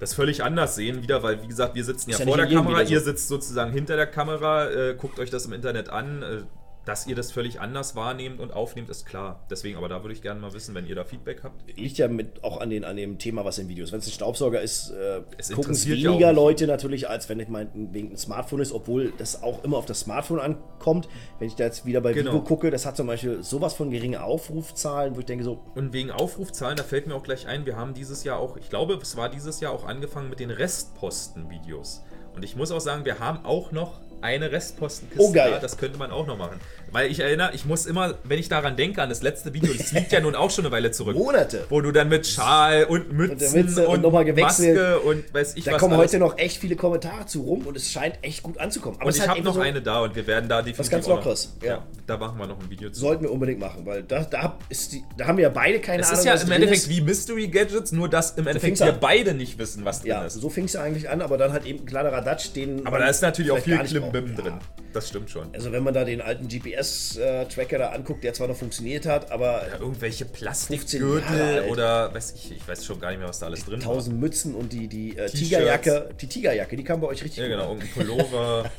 [0.00, 2.84] das völlig anders sehen wieder, weil wie gesagt, wir sitzen ja, ja vor der Kamera,
[2.84, 2.92] so.
[2.92, 6.22] ihr sitzt sozusagen hinter der Kamera, äh, guckt euch das im Internet an.
[6.22, 6.42] Äh,
[6.84, 9.44] dass ihr das völlig anders wahrnehmt und aufnehmt, ist klar.
[9.50, 11.62] Deswegen, aber da würde ich gerne mal wissen, wenn ihr da Feedback habt.
[11.76, 13.92] liegt ja mit auch an, den, an dem Thema, was in Videos.
[13.92, 16.32] Wenn es ein Staubsauger ist, äh, Es gucken es ja weniger.
[16.32, 20.00] Leute natürlich, als wenn ich meinetwegen ein Smartphone ist, obwohl das auch immer auf das
[20.00, 21.08] Smartphone ankommt.
[21.38, 22.32] Wenn ich da jetzt wieder bei Genau.
[22.32, 25.92] Vivo gucke, das hat zum Beispiel sowas von geringe Aufrufzahlen, wo ich denke so, Und
[25.92, 28.94] wegen Aufrufzahlen, da fällt mir auch gleich ein, wir haben dieses Jahr auch, ich glaube,
[29.00, 32.02] es war dieses Jahr auch angefangen mit den Restposten-Videos.
[32.34, 35.50] Und ich muss auch sagen, wir haben auch noch eine Restpostenkiste Oh, geil.
[35.52, 35.58] da.
[35.58, 36.58] Das könnte man auch noch machen.
[36.94, 39.90] Weil ich erinnere, ich muss immer, wenn ich daran denke, an das letzte Video, das
[39.90, 41.16] liegt ja nun auch schon eine Weile zurück.
[41.16, 41.64] Monate.
[41.68, 44.76] Wo du dann mit Schal und Mützen der Mütze und und, nochmal gewechselt.
[44.76, 46.12] Maske und weiß ich Da was kommen alles.
[46.12, 48.96] heute noch echt viele Kommentare zu rum und es scheint echt gut anzukommen.
[48.98, 50.88] Aber Und es ich halt habe noch so, eine da und wir werden da definitiv
[50.92, 51.68] ganz auch noch- Lockeres, ja.
[51.68, 53.00] Ja, da machen wir noch ein Video zu.
[53.00, 56.00] Sollten wir unbedingt machen, weil da, da, ist die, da haben wir ja beide keine
[56.02, 56.20] es Ahnung.
[56.20, 56.88] ist ja was im Endeffekt ist.
[56.90, 58.98] wie Mystery Gadgets, nur dass im Endeffekt wir an.
[59.00, 60.34] beide nicht wissen, was drin Ja, ist.
[60.34, 62.86] so fing es ja eigentlich an, aber dann halt eben ein kleiner Radatsch, den.
[62.86, 64.54] Aber da ist natürlich auch viel Klimbim drin.
[64.92, 65.48] Das stimmt schon.
[65.52, 66.46] Also wenn man da den alten
[66.84, 72.14] GPS-Tracker da anguckt, der zwar noch funktioniert hat, aber Ja, irgendwelche 15 Jahre Plastikgürtel oder
[72.14, 73.92] weiß ich, ich weiß schon gar nicht mehr, was da alles drin war.
[73.94, 75.26] tausend Mützen und die, die äh.
[75.28, 78.70] Tigerjacke, die Tigerjacke, die kam bei euch richtig Ja, genau, irgendein Pullover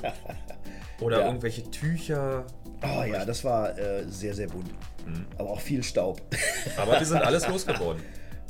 [1.01, 1.25] oder Ja.
[1.27, 2.45] irgendwelche Tücher.
[2.83, 4.69] Oh ja, das war äh, sehr, sehr bunt.
[5.37, 6.21] Aber auch viel Staub.
[6.77, 8.01] Aber die sind alles losgeworden.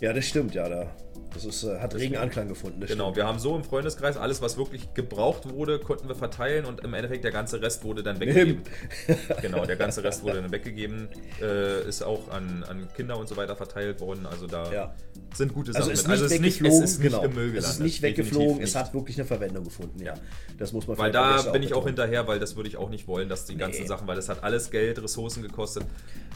[0.02, 0.68] ja, das stimmt, ja.
[0.70, 0.88] Da,
[1.36, 2.84] das ist, äh, hat regen Anklang gefunden.
[2.88, 6.82] Genau, wir haben so im Freundeskreis alles, was wirklich gebraucht wurde, konnten wir verteilen und
[6.84, 8.62] im Endeffekt der ganze Rest wurde dann weggegeben.
[9.42, 11.10] genau, der ganze Rest wurde dann weggegeben,
[11.42, 14.26] äh, ist auch an, an Kinder und so weiter verteilt worden.
[14.26, 14.96] Also da Ja.
[15.36, 16.12] sind gute Also Sachen ist mit.
[16.12, 17.24] nicht Also es ist nicht, weggeflogen, es ist nicht genau.
[17.26, 17.64] im Müll gelandet.
[17.66, 18.64] Es ist nicht weggeflogen, nicht.
[18.64, 20.14] es hat wirklich eine Verwendung gefunden, ja.
[20.58, 21.88] Das muss man Weil da bin ich auch betonen.
[21.98, 23.88] hinterher, weil das würde ich auch nicht wollen, dass die ganzen Nee.
[23.88, 25.84] Sachen, weil das hat alles Geld, Ressourcen gekostet.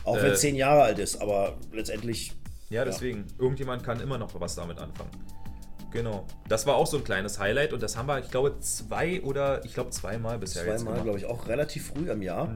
[0.04, 2.34] Auch wenn Äh, es zehn Jahre alt ist, aber letztendlich.
[2.70, 3.26] Ja, deswegen.
[3.38, 5.12] Irgendjemand kann immer noch was damit anfangen.
[5.92, 6.26] Genau.
[6.48, 9.66] Das war auch so ein kleines Highlight und das haben wir, ich glaube, zwei oder
[9.66, 11.04] ich glaube zweimal bisher jetzt Zweimal, gemacht.
[11.06, 12.54] glaube ich, auch relativ früh im Jahr.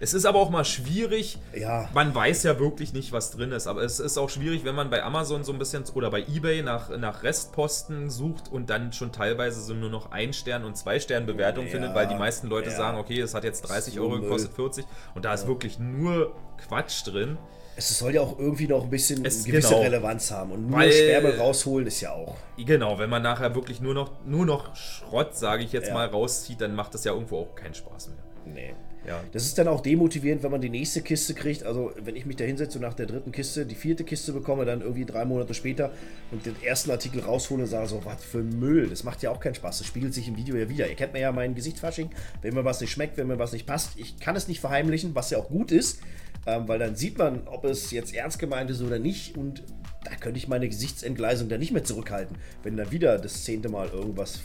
[0.00, 1.38] Es ist aber auch mal schwierig.
[1.56, 1.88] Ja.
[1.92, 3.66] Man weiß ja wirklich nicht, was drin ist.
[3.66, 6.62] Aber es ist auch schwierig, wenn man bei Amazon so ein bisschen oder bei Ebay
[6.62, 11.00] nach, nach Restposten sucht und dann schon teilweise so nur noch ein Stern und zwei
[11.00, 12.76] Stern Bewertung Ja, findet, weil die meisten Leute ja.
[12.76, 14.84] sagen, okay, es hat jetzt 30 So Euro gekostet, 40
[15.16, 16.32] und da ist wirklich nur
[16.68, 17.36] Quatsch drin.
[17.78, 19.82] Es soll ja auch irgendwie noch ein bisschen Es- gewisse genau.
[19.82, 20.50] Relevanz haben.
[20.50, 22.36] Und nur Weil- Sperrmüll rausholen ist ja auch.
[22.56, 25.94] Genau, wenn man nachher wirklich nur noch, nur noch Schrott, sage ich jetzt Ja.
[25.94, 28.52] mal, rauszieht, dann macht das ja irgendwo auch keinen Spaß mehr.
[28.52, 28.74] Nee.
[29.06, 29.20] Ja.
[29.32, 31.62] Das ist dann auch demotivierend, wenn man die nächste Kiste kriegt.
[31.62, 34.64] Also, wenn ich mich da hinsetze und nach der dritten Kiste die vierte Kiste bekomme,
[34.64, 35.92] dann irgendwie drei Monate später
[36.32, 38.88] und den ersten Artikel raushole und sage so, was für Müll.
[38.88, 39.78] Das macht ja auch keinen Spaß.
[39.78, 40.88] Das spiegelt sich im Video ja wieder.
[40.88, 42.10] Ihr kennt mir ja mein Gesichtsfasching.
[42.42, 45.14] Wenn mir was nicht schmeckt, wenn mir was nicht passt, ich kann es nicht verheimlichen,
[45.14, 46.00] was ja auch gut ist,
[46.46, 49.36] ähm, weil dann sieht man, ob es jetzt ernst gemeint ist oder nicht.
[49.36, 49.62] Und
[50.04, 53.88] da könnte ich meine Gesichtsentgleisung dann nicht mehr zurückhalten, wenn dann wieder das zehnte Mal
[53.88, 54.40] irgendwas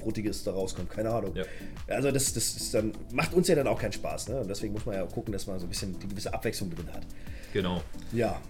[0.00, 0.90] Fruttiges da rauskommt.
[0.90, 1.34] Keine Ahnung.
[1.34, 1.44] Ja.
[1.88, 4.28] Also das, das ist dann, macht uns ja dann auch keinen Spaß.
[4.28, 4.40] Ne?
[4.40, 6.88] Und deswegen muss man ja gucken, dass man so ein bisschen die gewisse Abwechslung drin
[6.92, 7.06] hat.
[7.52, 7.82] Genau.
[8.12, 8.40] Ja,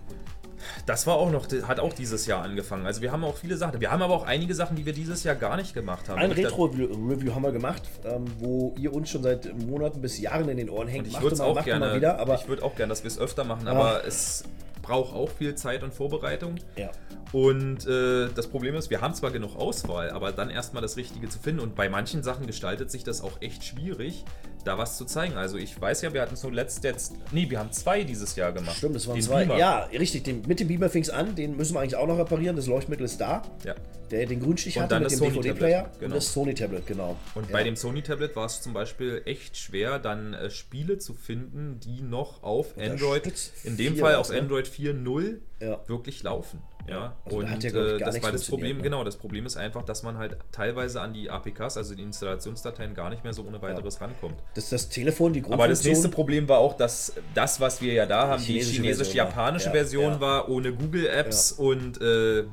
[0.87, 2.87] Das war auch noch, hat auch dieses Jahr angefangen.
[2.87, 3.81] Also wir haben auch viele Sachen.
[3.81, 6.19] Wir haben aber auch einige Sachen, die wir dieses Jahr gar nicht gemacht haben.
[6.19, 10.57] ein Retro-Review haben wir gemacht, ähm, wo ihr uns schon seit Monaten bis Jahren in
[10.57, 11.07] den Ohren hängt.
[11.07, 13.45] Und ich würde auch gerne, wieder, aber ich würde auch gerne, dass wir es öfter
[13.45, 14.45] machen, aber es
[14.83, 16.57] braucht auch viel Zeit und Vorbereitung.
[16.77, 16.91] ja.
[17.33, 21.29] Und äh, das Problem ist, wir haben zwar genug Auswahl, aber dann erstmal das Richtige
[21.29, 21.61] zu finden.
[21.61, 24.25] Und bei manchen Sachen gestaltet sich das auch echt schwierig,
[24.65, 25.35] da was zu zeigen.
[25.37, 28.77] Also ich weiß ja, wir hatten zuletzt jetzt, nee, wir haben zwei dieses Jahr gemacht.
[28.77, 29.45] Stimmt, das waren Den zwei.
[29.45, 29.59] Beamer.
[29.59, 30.25] Ja, richtig.
[30.25, 31.35] Den, mit dem Beamer fing es an.
[31.35, 32.57] Den müssen wir eigentlich auch noch reparieren.
[32.57, 33.43] Das Leuchtmittel ist da.
[33.65, 33.75] ja.
[34.11, 36.05] Der den Grünstich Und hatte dann mit das dem DVD-Player genau.
[36.07, 37.15] und das Sony-Tablet, genau.
[37.37, 37.53] Und ja.
[37.53, 42.03] bei dem Sony-Tablet war es zum Beispiel echt schwer, dann äh, Spiele zu finden, die
[42.03, 43.33] noch auf Android,
[43.63, 44.41] in dem Fall auf ne?
[44.41, 45.79] Android 4.0 Ja.
[45.87, 46.61] wirklich laufen.
[46.89, 48.83] Ja, Also und hat ja, ich, äh, gar das war das Problem, ne?
[48.83, 52.95] genau, das Problem ist einfach, dass man halt teilweise an die APKs, also die Installationsdateien,
[52.95, 54.43] gar nicht mehr so ohne weiteres rankommt.
[54.55, 57.93] Das, das Telefon, die Aber das nächste Grundfunktion- Problem war auch, dass das, was wir
[57.93, 59.81] ja da haben, die chinesisch-japanische Version
[60.15, 60.43] Version, war.
[60.43, 62.47] Ja, ohne Google-Apps und äh, ja,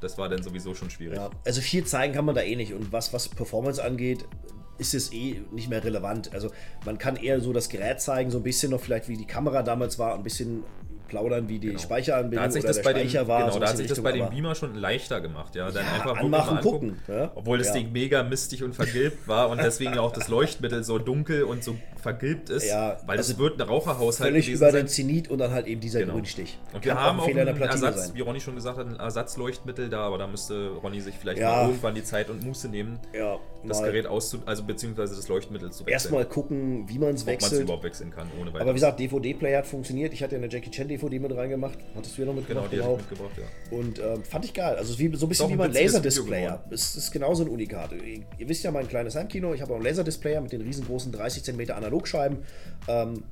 [0.00, 1.16] das war dann sowieso schon schwierig.
[1.16, 2.72] Ja, also viel zeigen kann man da eh nicht.
[2.72, 4.24] Und was, was Performance angeht,
[4.78, 6.32] ist es eh nicht mehr relevant.
[6.32, 6.50] Also
[6.84, 9.62] man kann eher so das Gerät zeigen, so ein bisschen noch vielleicht wie die Kamera
[9.62, 10.64] damals war, ein bisschen
[11.12, 13.40] plaudern, wie die Speicheranbindung Da hat sich oder das bei dem, Speicher war.
[13.40, 15.70] genau, sowas da hat sich das bei dem Beamer schon leichter gemacht, ja.
[15.70, 16.96] Dann Ja, einfach anmachen, angucken.
[17.06, 17.30] gucken, ja.
[17.34, 17.74] Obwohl das Ja.
[17.74, 21.76] Ding mega mistig und vergilbt war und deswegen auch das Leuchtmittel so dunkel und so
[22.00, 24.80] vergilbt ist, Ja, weil das also wird ein Raucherhaushalt Völlig gewesen über sein.
[24.82, 26.14] den Zenit und dann halt eben dieser Genau.
[26.14, 26.58] Grünstich.
[26.72, 28.14] Und wir Kann haben ein auch Fehler in der einen Ersatz, sein.
[28.16, 31.66] wie Ronny schon gesagt hat, ein Ersatzleuchtmittel da, aber da müsste Ronny sich vielleicht mal
[31.68, 34.38] irgendwann die Zeit und Muße nehmen, Ja, das Gerät auszu...
[34.46, 35.92] also beziehungsweise das Leuchtmittel zu wechseln.
[35.92, 37.62] erstmal gucken, wie man es ob man es wechselt.
[37.62, 38.62] überhaupt wechseln kann, ohne weiteres.
[38.62, 40.12] Aber wie gesagt, DVD-Player hat funktioniert.
[40.12, 41.78] Ich hatte ja eine Jackie Chan DVD mit reingemacht.
[41.94, 42.72] Hattest du ja noch genau, mitgemacht?
[42.72, 43.76] die ich mitgebracht, ja.
[43.76, 44.76] Und ähm, fand ich geil.
[44.76, 46.64] Also wie, so ein bisschen wie ein mein Laserdisplayer.
[46.70, 47.92] Es ist genauso ein Unikat.
[47.92, 49.54] Ihr, ihr wisst ja mein kleines Heimkino.
[49.54, 52.38] Ich habe auch einen Laserdisplayer mit den riesengroßen 30 cm Analogscheiben.
[52.88, 53.22] Ähm,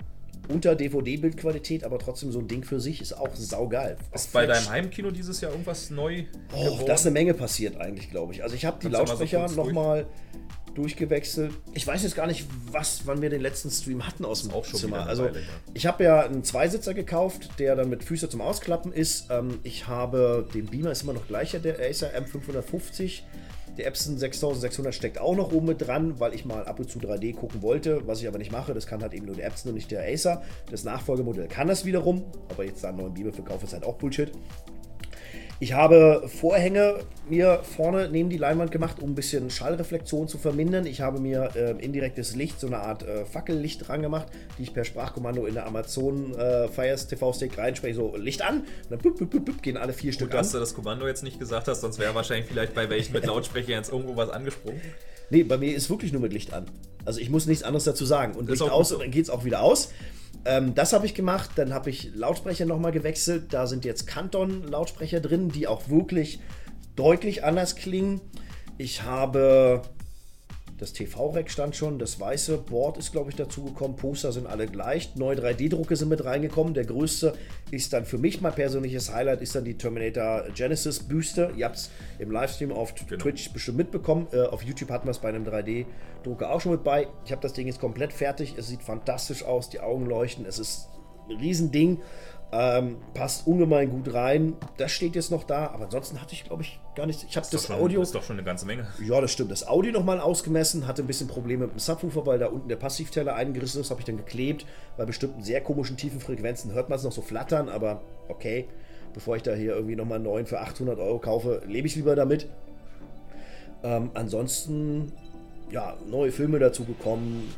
[0.49, 3.97] unter DVD-Bildqualität, aber trotzdem so ein Ding für sich ist auch saugeil.
[4.13, 8.11] Ist bei deinem Heimkino dieses Jahr irgendwas neu Oh, da ist eine Menge passiert eigentlich,
[8.11, 8.43] glaube ich.
[8.43, 9.57] Also ich habe die Kannst so Lautsprecher durch?
[9.57, 10.07] nochmal
[10.75, 11.53] durchgewechselt.
[11.75, 15.07] Ich weiß jetzt gar nicht, was, wann wir den letzten Stream hatten aus dem Zimmer.
[15.07, 15.47] Also Weile, ja.
[15.75, 19.31] ich habe ja einen Zweisitzer gekauft, der dann mit Füße zum Ausklappen ist.
[19.31, 23.23] Ähm, ich habe den Beamer ist immer noch gleicher, der Acer M550.
[23.79, 26.99] Der Epson 6600 steckt auch noch oben mit dran, weil ich mal ab und zu
[26.99, 28.75] 3D gucken wollte, was ich aber nicht mache.
[28.75, 30.43] Das kann halt eben nur der Epson und nicht der Acer.
[30.71, 33.85] Das Nachfolgemodell kann das wiederum, aber jetzt da einen neuen Beamer für kaufen ist halt
[33.85, 34.33] auch Bullshit.
[35.63, 40.87] Ich habe Vorhänge mir vorne neben die Leinwand gemacht, um ein bisschen Schallreflexion zu vermindern.
[40.87, 44.73] Ich habe mir äh, indirektes Licht, so eine Art äh, Fackellicht dran gemacht, die ich
[44.73, 48.61] per Sprachkommando in der Amazon äh, Fires TV Stick reinspreche, so Licht an.
[48.61, 50.53] Und dann bup, bup, bup, gehen alle vier Gut, Stück dass an.
[50.55, 53.73] du das Kommando jetzt nicht gesagt hast, sonst wäre wahrscheinlich vielleicht bei welchen mit Lautsprecher
[53.73, 54.81] jetzt irgendwo was angesprungen.
[55.29, 56.65] Nee, bei mir ist wirklich nur mit Licht an.
[57.05, 58.35] Also ich muss nichts anderes dazu sagen.
[58.35, 59.91] Und Licht aus und dann geht es auch wieder aus.
[60.45, 61.51] Ähm, das habe ich gemacht.
[61.57, 63.53] Dann habe ich Lautsprecher nochmal gewechselt.
[63.53, 66.41] Da sind jetzt Canton-Lautsprecher drin, die auch wirklich
[66.97, 68.21] deutlich anders klingen.
[68.79, 69.83] Ich habe
[70.81, 73.99] das TV-Rack stand schon, das weiße Board ist, glaube ich, dazugekommen.
[73.99, 75.15] Poster sind alle gleich.
[75.15, 76.73] Neue 3D-Drucke sind mit reingekommen.
[76.73, 77.35] Der größte
[77.71, 81.53] ist dann für mich mein persönliches Highlight, ist dann die Terminator Genesis Büste.
[81.55, 83.23] Ihr habt es im Livestream auf Genau.
[83.23, 84.29] Twitch bestimmt mitbekommen.
[84.33, 87.09] Äh, auf YouTube hatten wir es bei einem 3D-Drucker auch schon mit bei.
[87.27, 88.55] Ich habe das Ding jetzt komplett fertig.
[88.57, 90.47] Es sieht fantastisch aus, die Augen leuchten.
[90.47, 90.89] Es ist
[91.29, 91.99] ein Riesending.
[92.53, 94.57] Ähm, passt ungemein gut rein.
[94.77, 97.25] Das steht jetzt noch da, aber ansonsten hatte ich, glaube ich, gar nichts.
[97.29, 98.03] Ich habe das schon, Audio.
[98.03, 98.89] ist doch schon eine ganze Menge.
[99.01, 99.53] Ja, das stimmt.
[99.53, 102.77] Das Audio nochmal ausgemessen, hatte ein bisschen Probleme mit dem Subwoofer, weil da unten der
[102.77, 104.67] Passivteller eingerissen ist, habe ich dann geklebt.
[104.97, 108.67] Bei bestimmten sehr komischen tiefen Frequenzen hört man es noch so flattern, aber okay.
[109.15, 112.17] Bevor ich da hier irgendwie nochmal einen neuen für 800 Euro kaufe, lebe ich lieber
[112.17, 112.49] damit.
[113.83, 115.13] Ähm, ansonsten,
[115.71, 117.53] ja, neue Filme dazu gekommen.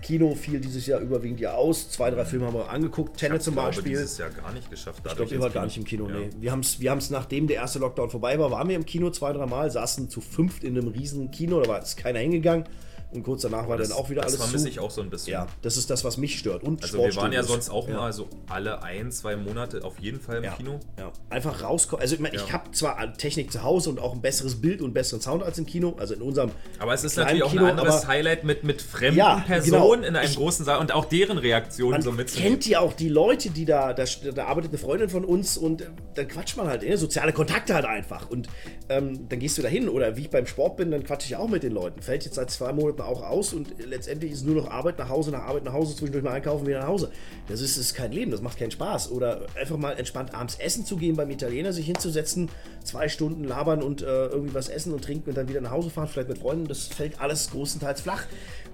[0.00, 1.90] Kino fiel dieses Jahr überwiegend ja aus.
[1.90, 3.16] Zwei, drei Filme haben wir angeguckt.
[3.18, 3.92] Tenet zum glaube, Beispiel.
[3.92, 5.02] dieses Jahr gar nicht geschafft.
[5.06, 6.16] Ich glaube, ihr wart gar nicht im Kino, Ja.
[6.18, 6.30] nee.
[6.40, 9.10] Wir haben es wir haben's, nachdem der erste Lockdown vorbei war, waren wir im Kino
[9.10, 12.64] zwei, drei Mal, saßen zu fünft in einem riesen Kino, da war jetzt keiner hingegangen.
[13.10, 14.70] Und kurz danach war Das, dann auch wieder das alles vermisse zu.
[14.70, 15.32] ich auch so ein bisschen.
[15.32, 16.62] Ja, das ist das, was mich stört.
[16.62, 17.96] Und Also wir waren ja sonst auch Ja.
[17.96, 20.52] mal so alle ein, zwei Monate auf jeden Fall im ja.
[20.52, 20.78] Kino.
[20.98, 21.10] Ja.
[21.30, 22.02] Einfach rauskommen.
[22.02, 22.52] Also ich, mein, ich Ja.
[22.52, 25.64] habe zwar Technik zu Hause und auch ein besseres Bild und besseren Sound als im
[25.64, 28.82] Kino, also in unserem Aber es ist natürlich auch Kino, ein anderes Highlight mit, mit
[28.82, 29.92] fremden Ja, Personen genau.
[29.94, 32.52] in einem Ich- großen Saal und auch deren Reaktionen so mitzunehmen.
[32.52, 34.04] kennt ja auch die Leute, die da, da,
[34.34, 36.98] da arbeitet eine Freundin von uns und äh, dann quatscht man halt, ne?
[36.98, 38.28] soziale Kontakte halt einfach.
[38.28, 38.48] Und
[38.90, 41.36] ähm, dann gehst du da hin oder wie ich beim Sport bin, dann quatsche ich
[41.36, 42.02] auch mit den Leuten.
[42.02, 45.30] Fällt jetzt seit zwei Monaten auch aus und letztendlich ist nur noch Arbeit nach Hause,
[45.30, 47.10] nach Arbeit nach Hause, zwischendurch mal einkaufen, wieder nach Hause.
[47.48, 49.10] Das ist, ist kein Leben, das macht keinen Spaß.
[49.12, 52.48] Oder einfach mal entspannt abends essen zu gehen beim Italiener, sich hinzusetzen,
[52.84, 55.90] zwei Stunden labern und äh, irgendwie was essen und trinken und dann wieder nach Hause
[55.90, 56.66] fahren, vielleicht mit Freunden.
[56.66, 58.24] Das fällt alles großenteils flach.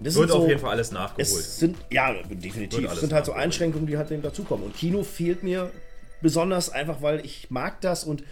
[0.01, 1.21] Das Wird sind auf so- jeden Fall alles nachgeholt.
[1.29, 2.91] es sind, ja, definitiv.
[2.91, 3.33] Es sind halt so.
[3.33, 4.65] Einschränkungen, die halt eben dazukommen.
[4.67, 5.71] Und Kino fehlt mir
[6.21, 8.23] besonders einfach, weil ich mag das und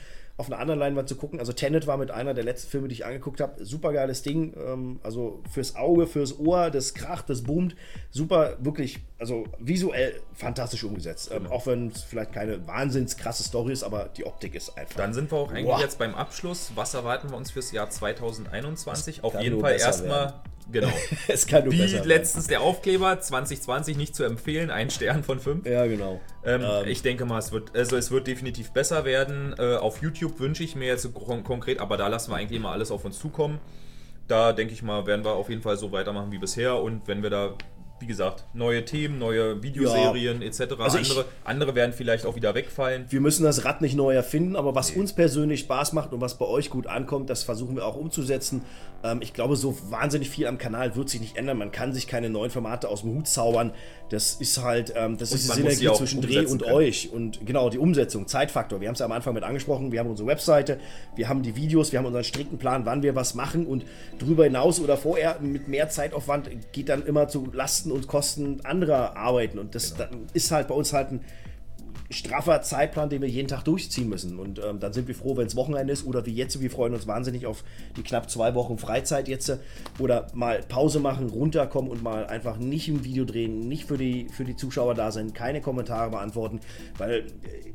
[0.43, 1.39] auf einer anderen Leinwand zu gucken.
[1.39, 3.65] Also Tenet war mit einer der letzten Filme, die ich angeguckt habe.
[3.65, 4.55] Super geiles Ding.
[4.57, 7.77] Ähm, also fürs Auge, fürs Ohr, das kracht, das boomt.
[8.11, 11.31] Super, wirklich, also visuell fantastisch umgesetzt.
[11.31, 11.55] Ähm, Genau.
[11.55, 14.97] auch wenn es vielleicht keine wahnsinns krasse Story ist, aber die Optik ist einfach.
[14.97, 15.81] Dann sind wir auch eigentlich Boah.
[15.81, 16.73] jetzt beim Abschluss.
[16.75, 19.23] Was erwarten wir uns fürs Jahr 2021?
[19.23, 20.35] Auf kann jeden Fall erstmal,
[20.73, 20.93] genau.
[21.29, 22.09] es kann nur Wie besser werden.
[22.09, 25.67] letztens der Aufkleber 2020 nicht zu empfehlen, ein Stern von fünf.
[25.67, 26.21] Ja, genau.
[26.45, 26.89] Ähm, Ähm.
[26.89, 29.55] Ich denke mal, es wird, also es wird definitiv besser werden.
[29.59, 32.71] Äh, auf YouTube wünsche ich mir jetzt kon konkret, aber da lassen wir eigentlich immer
[32.71, 33.61] alles auf uns zukommen.
[34.29, 37.23] Da denke ich mal, werden wir auf jeden Fall so weitermachen wie bisher und wenn
[37.23, 37.55] wir da,
[37.99, 40.61] wie gesagt, neue Themen, neue Videoserien etc.
[40.79, 43.07] Also andere, andere werden vielleicht auch wieder wegfallen.
[43.11, 46.39] Wir müssen das Rad nicht neu erfinden, aber was uns persönlich Spaß macht und was
[46.39, 48.63] bei euch gut ankommt, das versuchen wir auch umzusetzen.
[49.05, 51.59] Ähm, ich glaube, so wahnsinnig viel am Kanal wird sich nicht ändern.
[51.59, 53.73] Man kann sich keine neuen Formate aus dem Hut zaubern.
[54.11, 56.75] Das ist halt, ähm, das ist die Synergie zwischen Dreh und können.
[56.75, 57.11] euch.
[57.13, 58.81] Und genau, die Umsetzung, Zeitfaktor.
[58.81, 59.91] Wir haben es ja am Anfang mit angesprochen.
[59.91, 60.79] Wir haben unsere Webseite,
[61.17, 63.67] wir haben die Videos, wir haben unseren strikten Plan, wann wir was machen.
[63.67, 63.85] Und
[64.19, 69.17] darüber hinaus oder vorher mit mehr Zeitaufwand geht dann immer zu Lasten und Kosten anderer
[69.17, 69.59] Arbeiten.
[69.59, 70.09] Und das Genau.
[70.35, 71.21] ist halt bei uns halt ein
[72.13, 74.39] straffer Zeitplan, den wir jeden Tag durchziehen müssen.
[74.39, 76.61] Und ähm, dann sind wir froh, wenn es Wochenende ist oder wie jetzt.
[76.61, 77.65] Wir freuen uns wahnsinnig auf
[77.97, 79.59] die knapp zwei Wochen Freizeit jetzt.
[79.99, 84.29] Oder mal Pause machen, runterkommen und mal einfach nicht ein Video drehen, nicht für die,
[84.29, 86.61] für die Zuschauer da sein, keine Kommentare beantworten.
[86.99, 87.25] Weil äh,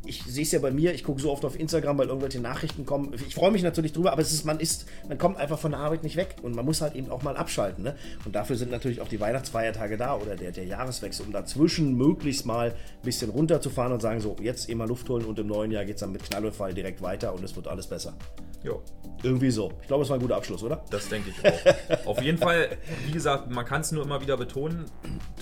[0.06, 2.86] ich sehe es ja bei mir, ich gucke so oft auf Instagram, weil irgendwelche Nachrichten
[2.86, 3.14] kommen.
[3.28, 5.80] Ich freue mich natürlich drüber, aber es ist, man ist, man kommt einfach von der
[5.80, 7.84] Arbeit nicht weg und man muss halt eben auch mal abschalten.
[7.84, 7.96] Ne?
[8.26, 12.46] Und dafür sind natürlich auch die Weihnachtsfeiertage da oder der, der Jahreswechsel, um dazwischen möglichst
[12.46, 15.72] mal ein bisschen runterzufahren und sagen, so, jetzt eh mal Luft holen und im neuen
[15.72, 18.14] Jahr geht es dann mit Knall und Fall direkt weiter und es wird alles besser.
[18.64, 18.82] Jo.
[19.24, 19.72] Irgendwie so.
[19.82, 20.84] Ich glaube, es war ein guter Abschluss, oder?
[20.90, 22.08] Das denke ich auch.
[22.08, 22.70] Auf jeden Fall,
[23.06, 24.86] wie gesagt, man kann es nur immer wieder betonen.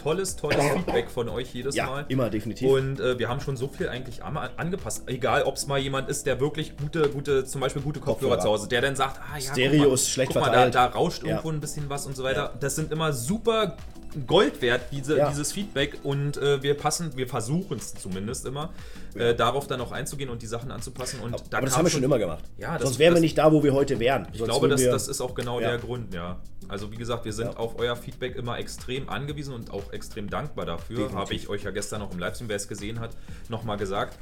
[0.02, 2.06] Tolles, tolles Feedback von euch jedes Ja, Mal.
[2.10, 2.70] immer definitiv.
[2.70, 5.04] Und äh, wir haben schon so viel eigentlich angepasst.
[5.08, 8.40] Egal, ob es mal jemand ist, der wirklich gute, gute, zum Beispiel gute Kopfhörer, Kopfhörer.
[8.42, 10.54] zu Hause, der dann sagt, ah ja, Stereo guck mal, ist schlecht guck mal, da,
[10.62, 10.76] verteilt.
[10.76, 11.30] da rauscht Ja.
[11.32, 12.54] irgendwo ein bisschen was und so weiter.
[12.60, 13.76] Das sind immer super
[14.28, 15.30] Gold wert, diese, Ja.
[15.30, 16.00] dieses Feedback.
[16.04, 18.74] Und äh, wir passen, wir versuchen es zumindest immer,
[19.16, 21.20] äh, darauf dann auch einzugehen und die Sachen anzupassen.
[21.20, 22.44] Und da Aber das haben wir schon immer gemacht.
[22.58, 24.28] Ja, das- Sonst wären wir das- nicht da, wo wir heute wären.
[24.34, 25.70] Ich glaube, das, das ist auch genau Ja.
[25.72, 26.40] der Grund, ja.
[26.68, 27.58] Also wie gesagt, wir sind Ja.
[27.58, 31.12] auf euer Feedback immer extrem angewiesen und auch extrem dankbar dafür.
[31.14, 33.12] Habe ich euch ja gestern auch im Livestream, wer es gesehen hat,
[33.50, 34.18] nochmal gesagt.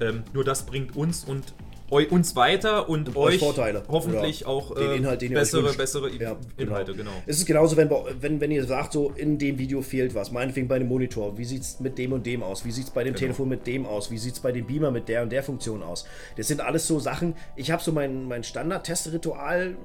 [0.00, 1.54] Ähm, nur das bringt uns und
[1.90, 3.82] uns weiter und, euch Vorteile.
[3.88, 7.12] hoffentlich Oder auch äh, Inhalt, bessere, bessere Ja, Inhalte, genau.
[7.26, 10.68] Es ist genauso, wenn, wenn, wenn ihr sagt, so in dem Video fehlt was, meinetwegen
[10.68, 13.04] bei dem Monitor, wie sieht es mit dem und dem aus, wie sieht es bei
[13.04, 13.20] dem Genau.
[13.20, 15.82] Telefon mit dem aus, wie sieht es bei dem Beamer mit der und der Funktion
[15.82, 16.06] aus.
[16.36, 19.76] Das sind alles so Sachen, ich habe so mein, mein Standard-Testritual,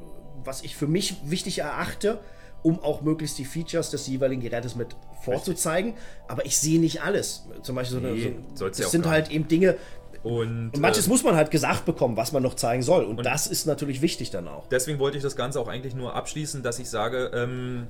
[0.44, 2.20] was ich für mich wichtig erachte,
[2.64, 5.94] um auch möglichst die Features des jeweiligen Gerätes mit vorzuzeigen,
[6.28, 7.48] aber ich sehe nicht alles.
[7.64, 9.78] Zum Beispiel so eine, Nee, so, ja das sind halt eben Dinge,
[10.24, 13.04] Und, und manches äh, muss man halt gesagt bekommen, was man noch zeigen soll.
[13.04, 14.68] Und, das ist natürlich wichtig dann auch.
[14.68, 17.88] deswegen wollte ich das Ganze auch eigentlich nur abschließen, dass ich sage, ähm,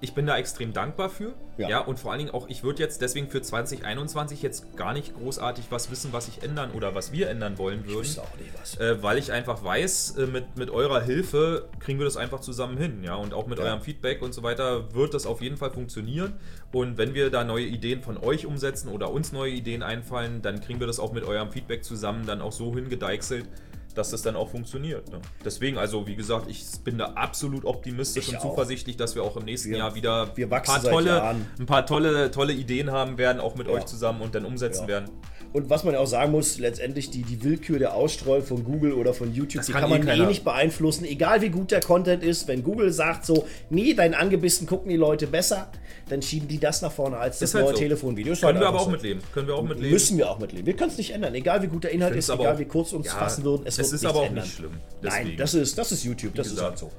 [0.00, 1.34] ich bin da extrem dankbar für.
[1.58, 1.68] Ja.
[1.68, 1.78] Ja.
[1.80, 5.66] und vor allen Dingen auch, ich würde jetzt deswegen für 2021 jetzt gar nicht großartig
[5.70, 8.02] was wissen, was ich ändern oder was wir ändern wollen würden.
[8.02, 8.78] Ist auch nicht was.
[8.78, 12.78] Äh, weil ich einfach weiß, äh, mit, mit eurer Hilfe kriegen wir das einfach zusammen
[12.78, 13.14] hin, ja.
[13.14, 13.66] Und auch mit Ja.
[13.66, 16.34] eurem Feedback und so weiter wird das auf jeden Fall funktionieren.
[16.72, 20.60] Und wenn wir da neue Ideen von euch umsetzen oder uns neue Ideen einfallen, dann
[20.60, 23.46] kriegen wir das auch mit eurem Feedback zusammen dann auch so hingedeichselt,
[23.94, 25.10] dass das dann auch funktioniert.
[25.10, 25.20] Ne?
[25.44, 28.42] Deswegen, also wie gesagt, ich bin da absolut optimistisch Ich und auch.
[28.50, 31.46] zuversichtlich, dass wir auch im nächsten Wir- Jahr wieder ein paar, tolle, Jahren.
[31.58, 33.74] ein paar tolle, tolle Ideen haben werden, auch mit Ja.
[33.74, 34.88] euch zusammen und dann umsetzen Ja.
[34.88, 35.10] werden.
[35.52, 38.92] Und was man ja auch sagen muss, letztendlich die, die Willkür der Ausstreuung von Google
[38.92, 40.26] oder von YouTube, Das die kann kann eh man eh keiner.
[40.28, 42.46] nicht beeinflussen, egal wie gut der Content ist.
[42.46, 45.68] Wenn Google sagt so, nee, dein Angebissen gucken die Leute besser,
[46.08, 47.80] dann schieben die das nach vorne als das Ist halt neue so.
[47.80, 48.34] Telefonvideo.
[48.34, 49.22] Können halt wir aber auch mitleben.
[49.34, 49.90] Können wir auch mitleben.
[49.90, 50.66] Müssen wir auch mitleben.
[50.66, 52.92] Wir können es nicht ändern, egal wie gut der Inhalt ist, egal auch- wie kurz
[52.92, 53.62] uns Ja, fassen würden.
[53.64, 54.44] Es, es wird ist nichts aber auch ändern.
[54.44, 54.70] nicht schlimm.
[55.02, 55.36] Nein, Deswegen.
[55.36, 56.90] das ist, das ist YouTube, das ist halt so.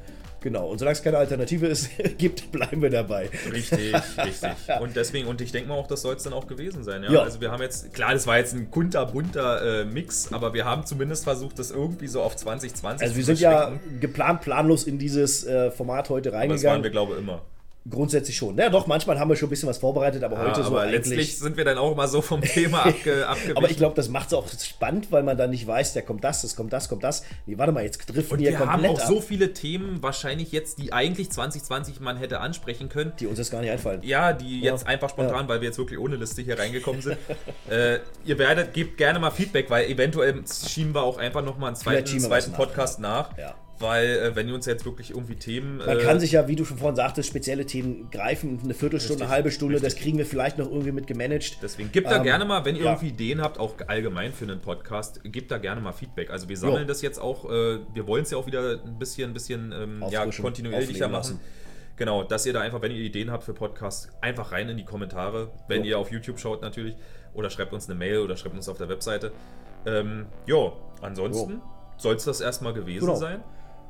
[0.41, 3.29] Genau, und solange es keine Alternative ist, gibt, bleiben wir dabei.
[3.51, 4.51] Richtig, richtig.
[4.79, 7.03] Und deswegen, und ich denke mal auch, das soll es dann auch gewesen sein.
[7.03, 7.11] Ja?
[7.11, 7.21] Ja.
[7.21, 10.83] Also wir haben jetzt, klar, das war jetzt ein kunterbunter äh, Mix, aber wir haben
[10.85, 14.97] zumindest versucht, das irgendwie so auf 2020 Also wir zu sind ja geplant, planlos in
[14.97, 16.83] dieses äh, Format heute Aber das waren reingegangen.
[16.83, 17.41] wir, glaube ich, immer.
[17.89, 18.55] Grundsätzlich schon.
[18.59, 20.81] Ja, doch, manchmal haben wir schon ein bisschen was vorbereitet, aber Ja, heute so aber
[20.81, 20.97] eigentlich.
[20.99, 23.57] letztlich sind wir dann auch mal so vom Thema abge, abgewichen.
[23.57, 26.23] aber ich glaube, das macht es auch spannend, weil man dann nicht weiß, der kommt
[26.23, 27.23] das, das kommt das, kommt das.
[27.47, 30.03] Nee, warte mal, jetzt driften und wir wir haben komplett auch ab, so viele Themen
[30.03, 33.13] wahrscheinlich jetzt, die eigentlich 2020 man hätte ansprechen können.
[33.19, 34.01] die uns jetzt gar nicht einfallen.
[34.03, 34.73] Ja, die Ja.
[34.73, 37.17] jetzt einfach spontan, weil wir jetzt wirklich ohne Liste hier reingekommen sind.
[37.71, 41.75] äh, ihr werdet, gebt gerne mal Feedback, weil eventuell schieben wir auch einfach nochmal einen
[41.77, 43.35] zweiten, zweiten nach, Podcast nach.
[43.39, 43.55] Ja.
[43.81, 45.77] Weil, äh, wenn ihr uns jetzt wirklich irgendwie Themen.
[45.77, 49.21] Man äh, kann sich ja, wie du schon vorhin sagtest, spezielle Themen greifen, eine Viertelstunde,
[49.21, 50.03] Richtig, eine halbe Stunde, das richtig.
[50.03, 51.57] kriegen wir vielleicht noch irgendwie mit gemanagt.
[51.61, 52.91] Deswegen gebt da Ähm, gerne mal, wenn ihr ja.
[52.91, 56.29] irgendwie Ideen habt, auch allgemein für einen Podcast, gebt da gerne mal Feedback.
[56.29, 56.87] Also wir sammeln Jo.
[56.87, 60.03] das jetzt auch, äh, wir wollen es ja auch wieder ein bisschen, ein bisschen ähm,
[60.11, 61.39] ja, kontinuierlicher machen.
[61.97, 64.85] Genau, dass ihr da einfach, wenn ihr Ideen habt für Podcasts, einfach rein in die
[64.85, 65.89] Kommentare, wenn Jo.
[65.89, 66.95] ihr auf YouTube schaut natürlich,
[67.33, 69.31] oder schreibt uns eine Mail oder schreibt uns auf der Webseite.
[69.85, 71.61] Ähm, jo, ansonsten
[71.97, 73.15] soll es das erstmal gewesen Genau.
[73.15, 73.43] sein.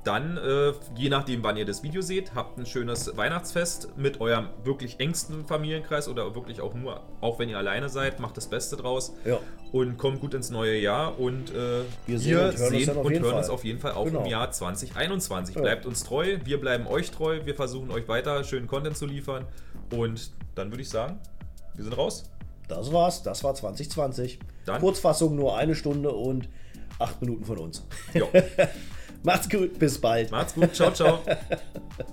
[0.03, 4.47] Dann, äh, je nachdem, wann ihr das Video seht, habt ein schönes Weihnachtsfest mit eurem
[4.63, 8.77] wirklich engsten Familienkreis oder wirklich auch nur, auch wenn ihr alleine seid, macht das Beste
[8.77, 9.37] draus Ja.
[9.71, 13.05] und kommt gut ins neue Jahr und äh, Wir sehen und hören uns dann auf
[13.05, 13.53] und jeden hören uns Fall.
[13.55, 14.21] auf jeden Fall auch Genau.
[14.21, 15.55] im Jahr 2021.
[15.55, 15.61] Ja.
[15.61, 19.45] Bleibt uns treu, wir bleiben euch treu, wir versuchen euch weiter schönen Content zu liefern
[19.93, 21.19] und dann würde ich sagen,
[21.75, 22.23] wir sind raus.
[22.67, 24.39] Das war's, das war 2020.
[24.65, 26.49] Dann- Kurzfassung nur eine Stunde und
[26.97, 27.85] acht Minuten von uns.
[28.15, 28.27] Jo.
[29.23, 30.31] Macht's gut, bis bald.
[30.31, 31.19] Macht's gut, ciao, ciao.